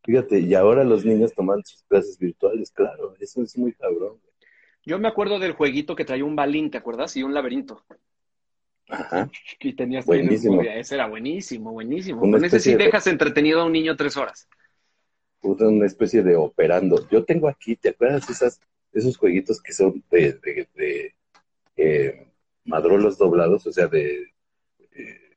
Fíjate, 0.08 0.40
y 0.40 0.54
ahora 0.54 0.84
los 0.84 1.04
niños 1.04 1.34
toman 1.34 1.62
sus 1.66 1.82
clases 1.82 2.16
virtuales, 2.18 2.70
claro, 2.70 3.14
eso 3.20 3.42
es 3.42 3.58
muy 3.58 3.74
cabrón. 3.74 4.18
Yo 4.82 4.98
me 4.98 5.06
acuerdo 5.06 5.38
del 5.38 5.52
jueguito 5.52 5.94
que 5.94 6.06
traía 6.06 6.24
un 6.24 6.34
balín, 6.34 6.70
¿te 6.70 6.78
acuerdas? 6.78 7.14
Y 7.18 7.22
un 7.22 7.34
laberinto. 7.34 7.84
Ajá, 8.88 9.30
Y 9.60 9.74
tenías 9.74 10.06
Buenísimo. 10.06 10.52
memoria. 10.52 10.76
Ese 10.76 10.94
era 10.94 11.08
buenísimo, 11.08 11.72
buenísimo. 11.72 12.22
Una 12.22 12.38
Con 12.38 12.44
ese 12.46 12.58
sí 12.58 12.70
de- 12.70 12.84
dejas 12.84 13.06
entretenido 13.06 13.60
a 13.60 13.66
un 13.66 13.72
niño 13.72 13.96
tres 13.96 14.16
horas. 14.16 14.48
Puta, 15.42 15.68
una 15.68 15.84
especie 15.84 16.22
de 16.22 16.36
operando. 16.36 17.06
Yo 17.10 17.22
tengo 17.26 17.46
aquí, 17.46 17.76
¿te 17.76 17.90
acuerdas 17.90 18.30
esas, 18.30 18.62
esos 18.94 19.18
jueguitos 19.18 19.60
que 19.60 19.74
son 19.74 20.02
de, 20.10 20.32
de, 20.32 20.68
de, 20.74 21.14
eh, 21.76 22.32
madrolos 22.64 23.18
doblados, 23.18 23.66
o 23.66 23.72
sea, 23.72 23.88
de, 23.88 24.32
eh, 24.92 25.36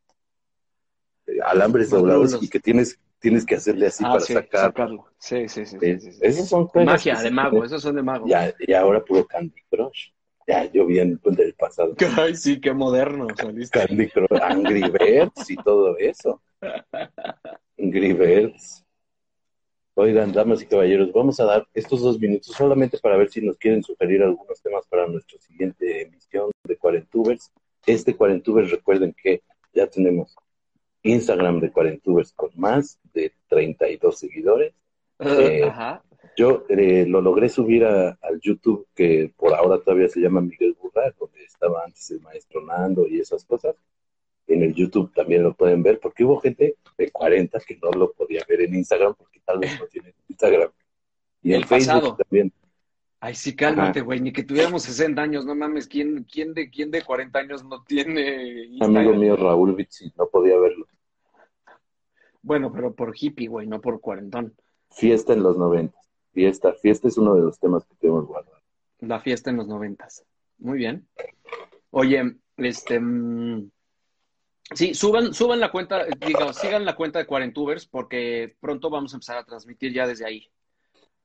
de 1.26 1.42
alambres 1.42 1.90
doblados 1.90 2.42
y 2.42 2.48
que 2.48 2.62
tienes, 2.62 2.98
tienes 3.22 3.46
que 3.46 3.56
hacerle 3.56 3.88
así 3.88 4.04
Ah, 4.06 4.10
para 4.14 4.20
sí, 4.26 4.34
sacar. 4.34 4.62
sacarlo. 4.62 5.06
Sí, 5.18 5.48
sí, 5.48 5.66
sí. 5.66 5.78
Eh, 5.82 6.00
sí, 6.00 6.12
sí, 6.12 6.14
sí. 6.14 6.20
Esos 6.22 6.50
son 6.50 6.70
Magia 6.74 7.22
de 7.22 7.32
mago, 7.32 7.64
esos 7.64 7.82
son 7.82 7.96
de 7.96 8.04
mago. 8.04 8.28
Ya, 8.28 8.54
y 8.60 8.74
ahora 8.74 9.02
puro 9.06 9.26
Candy 9.26 9.62
Crush. 9.70 10.10
Ya, 10.48 10.66
yo 10.72 10.86
vi 10.88 11.00
en 11.00 11.20
del 11.24 11.54
pasado. 11.54 11.96
Ay, 12.18 12.36
sí, 12.36 12.60
qué 12.60 12.74
moderno 12.74 13.28
saliste. 13.38 13.80
Candy 13.80 14.10
Crush, 14.10 14.42
Angry 14.42 14.82
Birds 14.90 15.50
y 15.50 15.56
todo 15.56 15.96
eso. 15.98 16.42
Angry 17.78 18.14
Birds. 18.14 18.84
Oigan, 19.94 20.32
damas 20.32 20.62
y 20.62 20.66
caballeros, 20.66 21.12
vamos 21.14 21.40
a 21.42 21.44
dar 21.46 21.68
estos 21.74 22.02
dos 22.02 22.18
minutos 22.20 22.56
solamente 22.56 22.98
para 22.98 23.18
ver 23.18 23.30
si 23.30 23.42
nos 23.42 23.58
quieren 23.58 23.84
sugerir 23.84 24.24
algunos 24.24 24.62
temas 24.62 24.86
para 24.88 25.06
nuestra 25.06 25.38
siguiente 25.40 26.04
emisión 26.04 26.50
de 26.64 26.78
Cuarentubers. 26.78 27.52
Este 27.86 28.16
Cuarentubers, 28.16 28.72
recuerden 28.72 29.14
que 29.22 29.42
ya 29.74 29.88
tenemos 29.88 30.34
Instagram 31.04 31.60
de 31.60 31.72
Cuarentubers 31.72 32.32
con 32.34 32.52
más 32.56 33.00
de 33.14 33.34
32 33.50 34.18
seguidores. 34.20 34.74
Eh, 35.20 35.64
Ajá. 35.64 36.04
Yo 36.38 36.64
eh, 36.70 37.06
lo 37.08 37.22
logré 37.22 37.50
subir 37.50 37.84
a- 37.86 38.18
al 38.22 38.40
YouTube, 38.40 38.88
que 38.96 39.32
por 39.36 39.54
ahora 39.54 39.80
todavía 39.80 40.08
se 40.10 40.20
llama 40.22 40.42
Miguel 40.42 40.76
Burra, 40.82 41.14
donde 41.20 41.44
estaba 41.44 41.84
antes 41.84 42.10
el 42.12 42.22
maestro 42.22 42.62
Nando 42.66 43.08
y 43.08 43.20
esas 43.20 43.44
cosas. 43.46 43.76
En 44.48 44.64
el 44.64 44.74
YouTube 44.74 45.12
también 45.14 45.44
lo 45.44 45.54
pueden 45.54 45.82
ver, 45.84 46.00
porque 46.00 46.24
hubo 46.24 46.40
gente 46.40 46.76
de 46.98 47.12
40 47.12 47.60
que 47.62 47.78
no 47.82 47.92
lo 47.92 48.12
podía 48.14 48.44
ver 48.48 48.62
en 48.62 48.76
Instagram, 48.76 49.14
porque 49.16 49.40
tal 49.46 49.60
vez 49.60 49.80
no 49.80 49.86
tienen 49.88 50.14
Instagram. 50.30 50.70
Y 51.44 51.50
en 51.54 51.56
El 51.62 51.66
Facebook 51.66 51.96
pasado. 52.02 52.16
también. 52.18 52.52
Ay, 53.24 53.36
sí, 53.36 53.56
cálmate, 53.56 54.02
güey. 54.02 54.20
Ni 54.20 54.34
que 54.34 54.44
tuviéramos 54.44 54.82
60 54.82 55.22
años, 55.22 55.46
no 55.46 55.54
mames. 55.54 55.88
¿Quién, 55.88 56.24
quién, 56.24 56.56
de, 56.56 56.72
¿Quién 56.72 56.90
de 56.90 57.04
40 57.04 57.38
años 57.38 57.64
no 57.64 57.84
tiene 57.84 58.64
Instagram? 58.64 58.98
amigo 58.98 59.14
mío, 59.14 59.36
Raúl 59.36 59.76
Vitsi, 59.76 60.12
no 60.18 60.28
podía 60.28 60.58
verlo. 60.58 60.88
Bueno, 62.42 62.74
pero 62.74 62.96
por 62.96 63.14
hippie, 63.16 63.48
güey, 63.48 63.68
no 63.68 63.80
por 63.80 64.02
cuarentón. 64.02 64.56
Fiesta 64.90 65.34
en 65.34 65.44
los 65.44 65.56
90. 65.56 65.96
Fiesta, 66.34 66.74
fiesta 66.74 67.08
es 67.08 67.18
uno 67.20 67.36
de 67.36 67.42
los 67.42 67.60
temas 67.60 67.86
que 67.86 67.94
tenemos 67.96 68.26
guardado. 68.26 68.58
La 69.00 69.20
fiesta 69.20 69.52
en 69.52 69.58
los 69.58 69.68
noventas. 69.68 70.26
Muy 70.58 70.80
bien. 70.80 71.08
Oye, 71.92 72.38
este... 72.58 73.00
mm, 73.00 73.70
Sí, 74.74 74.94
suban, 74.94 75.34
suban 75.34 75.60
la 75.60 75.70
cuenta, 75.70 76.06
digo, 76.26 76.54
sigan 76.54 76.86
la 76.86 76.96
cuenta 76.96 77.20
de 77.20 77.26
Cuarentubers 77.26 77.86
porque 77.86 78.56
pronto 78.62 78.90
vamos 78.90 79.14
a 79.14 79.18
empezar 79.18 79.38
a 79.38 79.44
transmitir 79.44 79.94
ya 79.94 80.08
desde 80.08 80.26
ahí. 80.26 80.50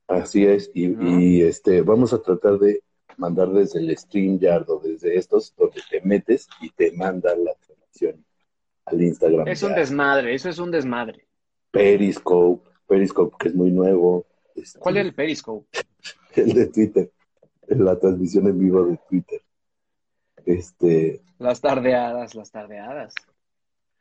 Así 0.09 0.45
es, 0.47 0.71
y, 0.75 0.89
¿No? 0.89 1.21
y, 1.21 1.43
este, 1.43 1.83
vamos 1.83 2.13
a 2.13 2.23
tratar 2.23 2.59
de 2.59 2.83
mandar 3.17 3.49
desde 3.51 3.81
el 3.81 3.97
StreamYard 3.97 4.69
o 4.71 4.79
desde 4.79 5.17
estos, 5.17 5.55
donde 5.57 5.81
te 5.91 6.01
metes 6.03 6.49
y 6.61 6.71
te 6.71 6.93
manda 6.93 7.35
la 7.35 7.55
transmisión 7.55 8.25
al 8.85 9.03
Instagram. 9.03 9.49
Es 9.49 9.63
un 9.63 9.71
ya. 9.71 9.77
desmadre, 9.77 10.35
eso 10.35 10.49
es 10.49 10.59
un 10.59 10.71
desmadre. 10.71 11.27
Periscope, 11.73 12.69
Periscope 12.87 13.37
que 13.39 13.49
es 13.49 13.55
muy 13.55 13.71
nuevo. 13.73 14.27
este, 14.55 14.79
¿Cuál 14.79 14.99
es 14.99 15.07
el 15.07 15.15
Periscope? 15.15 15.67
El 16.37 16.53
de 16.53 16.67
Twitter, 16.67 17.11
la 17.69 17.99
transmisión 17.99 18.47
en 18.47 18.59
vivo 18.59 18.85
de 18.85 18.99
Twitter. 19.09 19.41
Este, 20.45 21.23
Las 21.39 21.61
tardeadas, 21.61 22.35
las 22.35 22.51
tardeadas. 22.51 23.15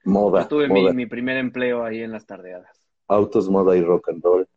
moda, 0.03 0.41
Yo 0.43 0.47
tuve 0.49 0.93
mi 0.93 1.05
primer 1.05 1.37
empleo 1.37 1.83
ahí 1.83 2.01
en 2.01 2.11
las 2.11 2.25
tardeadas. 2.25 2.77
autos, 3.07 3.49
moda 3.49 3.75
y 3.77 3.81
rock 3.81 4.09
and 4.09 4.21
roll. 4.23 4.47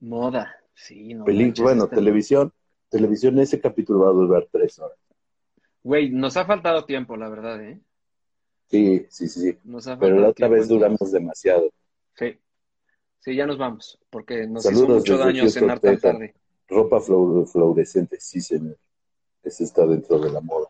Moda, 0.00 0.56
sí, 0.74 1.14
no 1.14 1.24
bueno, 1.24 1.84
este- 1.84 1.96
televisión, 1.96 2.52
televisión, 2.88 3.38
ese 3.38 3.60
capítulo 3.60 4.00
va 4.00 4.08
a 4.10 4.12
durar 4.12 4.48
tres 4.50 4.78
horas. 4.78 4.98
Güey, 5.82 6.10
nos 6.10 6.36
ha 6.36 6.44
faltado 6.44 6.84
tiempo, 6.84 7.16
la 7.16 7.28
verdad, 7.28 7.62
¿eh? 7.62 7.80
Sí, 8.68 9.06
sí, 9.08 9.28
sí, 9.28 9.40
sí. 9.40 9.58
Nos 9.64 9.86
ha 9.88 9.98
Pero 9.98 10.20
la 10.20 10.28
otra 10.28 10.48
vez 10.48 10.68
duramos 10.68 11.10
demasiado. 11.12 11.70
Sí. 12.14 12.38
Sí, 13.18 13.34
ya 13.34 13.46
nos 13.46 13.58
vamos, 13.58 13.98
porque 14.08 14.46
nos 14.46 14.62
Saludos 14.62 14.84
hizo 14.84 14.94
mucho 14.94 15.18
daño 15.18 15.48
cenar 15.48 15.80
tan 15.80 15.98
tarde. 15.98 16.34
Ropa 16.68 17.00
flu- 17.00 17.46
fluorescente, 17.46 18.18
sí, 18.20 18.40
señor. 18.40 18.78
Ese 19.42 19.64
está 19.64 19.86
dentro 19.86 20.18
de 20.18 20.30
la 20.30 20.40
moda. 20.40 20.68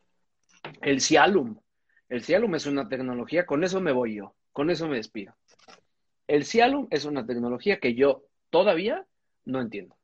El 0.80 1.00
Cialum. 1.00 1.56
El 2.08 2.22
Cialum 2.22 2.54
es 2.54 2.66
una 2.66 2.88
tecnología, 2.88 3.46
con 3.46 3.62
eso 3.62 3.80
me 3.80 3.92
voy 3.92 4.16
yo, 4.16 4.34
con 4.52 4.70
eso 4.70 4.88
me 4.88 4.96
despido. 4.96 5.34
El 6.26 6.44
Cialum 6.44 6.88
es 6.90 7.04
una 7.04 7.26
tecnología 7.26 7.78
que 7.78 7.94
yo 7.94 8.24
todavía 8.50 9.06
no 9.45 9.61
entiendo. 9.61 9.97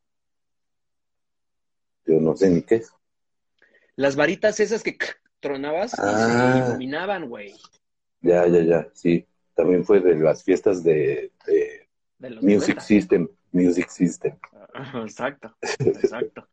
Yo 2.07 2.21
no 2.21 2.37
sé 2.37 2.51
ni 2.51 2.63
qué 2.63 2.77
es. 2.77 2.93
Las 3.97 4.15
varitas 4.17 4.61
esas 4.61 4.83
que 4.83 4.97
tronabas 5.41 5.93
y 5.95 5.97
Ah. 6.03 6.53
se 6.53 6.69
iluminaban, 6.69 7.29
güey. 7.29 7.55
Ya, 8.21 8.47
ya, 8.47 8.61
ya, 8.63 8.89
sí. 8.95 9.27
También 9.55 9.85
fue 9.85 10.01
de 10.01 10.15
las 10.17 10.43
fiestas 10.45 10.83
de, 10.85 11.33
de 11.47 11.89
De 12.19 12.31
los 12.31 12.43
Music 12.43 12.77
90. 12.77 12.81
System. 12.83 13.29
Music 13.53 13.89
System. 13.89 14.39
Ajá, 14.75 15.01
Exacto, 15.03 15.57
exacto. 15.79 16.47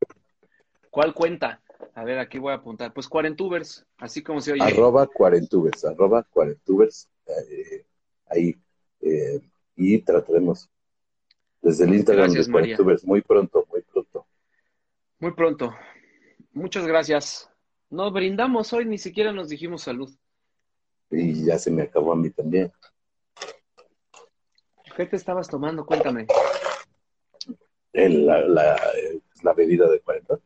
¿Cuál 0.89 1.13
cuenta? 1.13 1.61
A 1.95 2.03
ver, 2.05 2.17
aquí 2.19 2.37
voy 2.39 2.51
a 2.53 2.55
apuntar. 2.55 2.93
Pues 2.93 3.07
Cuarentubers, 3.09 3.85
así 3.97 4.23
como 4.23 4.39
se 4.39 4.53
oye. 4.53 4.63
Arroba 4.63 5.05
Cuarentubers. 5.07 5.83
Arroba 5.85 6.23
Cuarentubers. 6.23 7.09
eh, 7.27 7.85
ahí. 8.27 8.55
eh, 9.01 9.41
y 9.75 9.99
trataremos 9.99 10.69
desde 11.63 11.85
el 11.85 11.95
Instagram 11.95 12.25
Gracias, 12.27 12.45
de 12.45 12.51
María. 12.53 12.75
Cuarentubers. 12.75 13.05
Muy 13.05 13.21
pronto, 13.21 13.65
muy 13.71 13.81
pronto. 13.81 14.27
Muy 15.19 15.31
pronto. 15.33 15.73
Muchas 16.51 16.85
gracias. 16.85 17.49
No 17.89 18.11
brindamos 18.11 18.71
hoy, 18.73 18.85
ni 18.85 18.97
siquiera 18.99 19.31
nos 19.31 19.49
dijimos 19.49 19.81
salud. 19.83 20.11
Y 21.09 21.45
ya 21.45 21.57
se 21.57 21.71
me 21.71 21.83
acabó 21.83 22.13
a 22.13 22.15
mí 22.15 22.29
también. 22.29 22.71
¿Qué 24.95 25.05
te 25.05 25.15
estabas 25.15 25.47
tomando? 25.47 25.85
Cuéntame. 25.85 26.27
El- 27.93 28.25
la, 28.25 28.41
la, 28.41 28.79
la 29.41 29.53
bebida 29.53 29.89
de 29.89 29.99
40. 30.01 30.39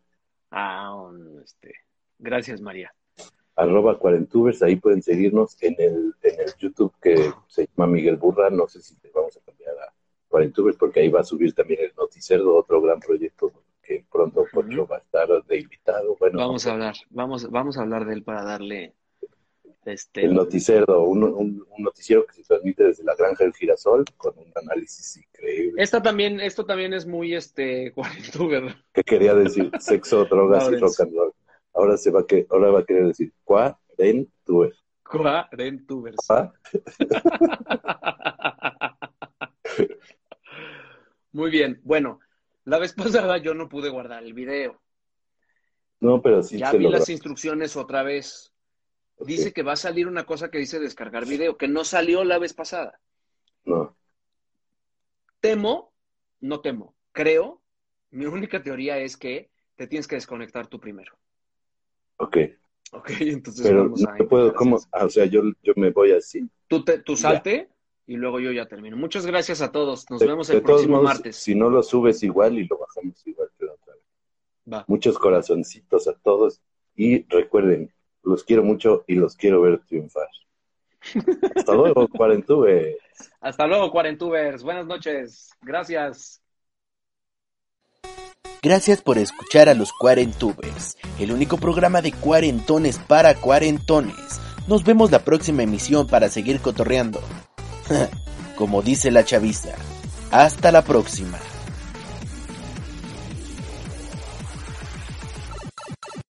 Ah, 0.51 1.09
este. 1.43 1.74
Gracias, 2.20 2.61
María. 2.61 2.93
arroba 3.55 3.97
cuarentubers, 3.97 4.61
ahí 4.63 4.76
pueden 4.76 5.01
seguirnos 5.01 5.61
en 5.61 5.76
el, 5.80 6.13
en 6.24 6.39
el 6.41 6.53
YouTube 6.57 6.93
que 7.01 7.32
se 7.47 7.68
llama 7.68 7.91
Miguel 7.91 8.18
Burra, 8.18 8.49
no 8.49 8.68
sé 8.68 8.82
si 8.82 8.95
te 8.99 9.09
vamos 9.11 9.36
a 9.38 9.41
cambiar 9.41 9.66
porque 10.78 11.02
ahí 11.02 11.10
va 11.10 11.22
a 11.22 11.24
subir 11.24 11.54
también 11.54 11.82
el 11.82 11.94
Noticerdo, 11.96 12.56
otro 12.56 12.82
gran 12.82 13.00
proyecto 13.00 13.52
que 13.82 14.06
pronto 14.12 14.46
Pocho 14.52 14.86
va 14.86 14.98
a 14.98 15.00
estar 15.00 15.28
de 15.46 15.60
invitado. 15.60 16.16
Bueno, 16.20 16.40
Vamos 16.40 16.68
a 16.68 16.74
hablar, 16.74 16.96
vamos, 17.10 17.50
vamos 17.50 17.78
a 17.78 17.82
hablar 17.82 18.06
de 18.06 18.14
él 18.14 18.24
para 18.24 18.44
darle 18.44 18.94
este 19.86 20.26
el 20.26 20.34
Noticerdo, 20.34 21.04
un, 21.04 21.24
un, 21.24 21.66
un 21.70 21.84
noticiero 21.84 22.26
que 22.26 22.34
se 22.34 22.44
transmite 22.44 22.84
desde 22.84 23.06
la 23.06 23.16
Granja 23.16 23.46
del 23.46 23.54
Girasol 23.54 24.04
con 24.18 24.38
un 24.38 24.52
análisis 24.56 25.18
increíble. 25.18 25.82
Esta 25.82 26.02
también, 26.02 26.42
esto 26.42 26.66
también 26.66 26.94
es 26.94 27.06
muy 27.06 27.34
este 27.34 27.92
cuarentuber. 27.94 28.76
que 28.94 29.04
quería 29.04 29.34
decir 29.34 29.72
sexo, 29.80 30.26
drogas 30.26 30.70
y 30.72 30.76
rock 30.76 31.00
and 31.00 31.16
roll. 31.16 31.34
Ahora 31.74 31.96
se 31.96 32.12
va 32.12 32.22
a 32.22 32.26
que, 32.26 32.46
ahora 32.50 32.72
va 32.72 32.80
a 32.80 32.86
querer 32.86 33.08
decir 33.08 33.32
cuarentuber. 33.44 34.74
Cuarentubers. 35.04 36.18
¿Ah? 36.30 36.52
Muy 41.38 41.52
bien. 41.52 41.80
Bueno, 41.84 42.20
la 42.66 42.80
vez 42.80 42.94
pasada 43.28 43.38
yo 43.38 43.54
no 43.54 43.70
pude 43.70 43.90
guardar 43.90 44.24
el 44.24 44.34
video. 44.34 44.82
No, 46.00 46.22
pero 46.22 46.42
sí 46.44 46.58
Ya 46.58 46.72
se 46.72 46.78
vi 46.78 46.86
logró. 46.86 46.98
las 46.98 47.10
instrucciones 47.10 47.76
otra 47.76 48.02
vez. 48.02 48.52
Dice 49.20 49.54
que 49.54 49.62
va 49.64 49.74
a 49.74 49.76
salir 49.76 50.08
una 50.08 50.26
cosa 50.26 50.50
que 50.50 50.58
dice 50.58 50.80
descargar 50.80 51.28
video, 51.28 51.58
que 51.58 51.68
no 51.68 51.84
salió 51.84 52.24
la 52.24 52.40
vez 52.40 52.54
pasada. 52.54 53.00
No, 53.66 53.96
Temo, 55.40 55.94
no 56.42 56.62
temo, 56.62 56.96
creo, 57.12 57.62
mi 58.12 58.26
única 58.26 58.62
teoría 58.62 58.98
es 59.00 59.18
que 59.18 59.50
te 59.76 59.88
tienes 59.88 60.08
que 60.08 60.16
desconectar 60.16 60.68
tú 60.68 60.80
primero. 60.80 61.18
ok. 62.18 62.38
Ok, 62.92 63.12
entonces 63.20 63.66
Pero 63.66 63.84
vamos 63.84 64.04
no 64.04 64.10
a 64.12 64.18
puedo, 64.30 64.54
¿cómo? 64.54 64.80
Ah, 64.92 65.06
o 65.06 65.10
sea, 65.10 65.26
yo, 65.26 65.42
yo 65.64 65.74
me 65.76 65.92
voy 65.92 66.12
así. 66.12 66.50
Tú, 66.68 66.84
te- 66.84 67.00
tú 67.00 67.16
salte 67.16 67.70
y 68.08 68.16
luego 68.16 68.39
yo 68.39 68.51
ya 68.51 68.66
termino. 68.66 68.97
Muchas 68.97 69.26
gracias 69.26 69.62
a 69.62 69.72
todos. 69.72 70.10
Nos 70.10 70.20
De- 70.22 70.28
vemos 70.28 70.47
de 70.47 70.55
el 70.55 70.62
todos 70.62 70.76
próximo 70.78 70.97
modos, 70.97 71.10
martes. 71.14 71.36
Si 71.36 71.53
no 71.53 71.70
lo 71.70 71.84
subes 71.84 72.24
igual 72.24 72.58
y 72.58 72.66
lo 72.68 72.78
bajamos 72.80 73.26
igual 73.28 73.49
que 73.60 73.66
la 73.66 73.74
otra 73.74 73.93
vez. 73.93 74.03
Va. 74.74 74.86
Muchos 74.88 75.20
corazoncitos 75.20 76.08
a 76.08 76.14
todos 76.14 76.62
y 76.95 77.24
recuerden, 77.28 77.93
los 78.24 78.43
quiero 78.43 78.64
mucho 78.64 79.03
y 79.08 79.16
los 79.16 79.36
quiero 79.36 79.62
ver 79.62 79.80
triunfar. 79.86 80.28
Hasta 81.55 81.74
luego, 81.76 82.08
Cuarentube. 82.08 82.97
Hasta 83.39 83.68
luego, 83.68 83.91
Cuarentubers. 83.91 84.64
Buenas 84.64 84.88
noches. 84.88 85.51
Gracias. 85.62 86.41
Gracias 88.62 89.01
por 89.01 89.18
escuchar 89.18 89.70
a 89.70 89.74
los 89.76 89.93
Cuarentubers, 89.93 90.97
el 91.20 91.32
único 91.32 91.58
programa 91.58 92.01
de 92.01 92.12
cuarentones 92.12 92.97
para 92.97 93.36
cuarentones. 93.36 94.41
Nos 94.68 94.84
vemos 94.84 95.12
la 95.12 95.20
próxima 95.24 95.64
emisión 95.64 96.08
para 96.08 96.28
seguir 96.28 96.60
cotorreando. 96.60 97.22
Como 98.56 98.82
dice 98.82 99.12
la 99.12 99.24
chaviza. 99.24 99.70
Hasta 100.32 100.72
la 100.72 100.84
próxima. 100.84 101.38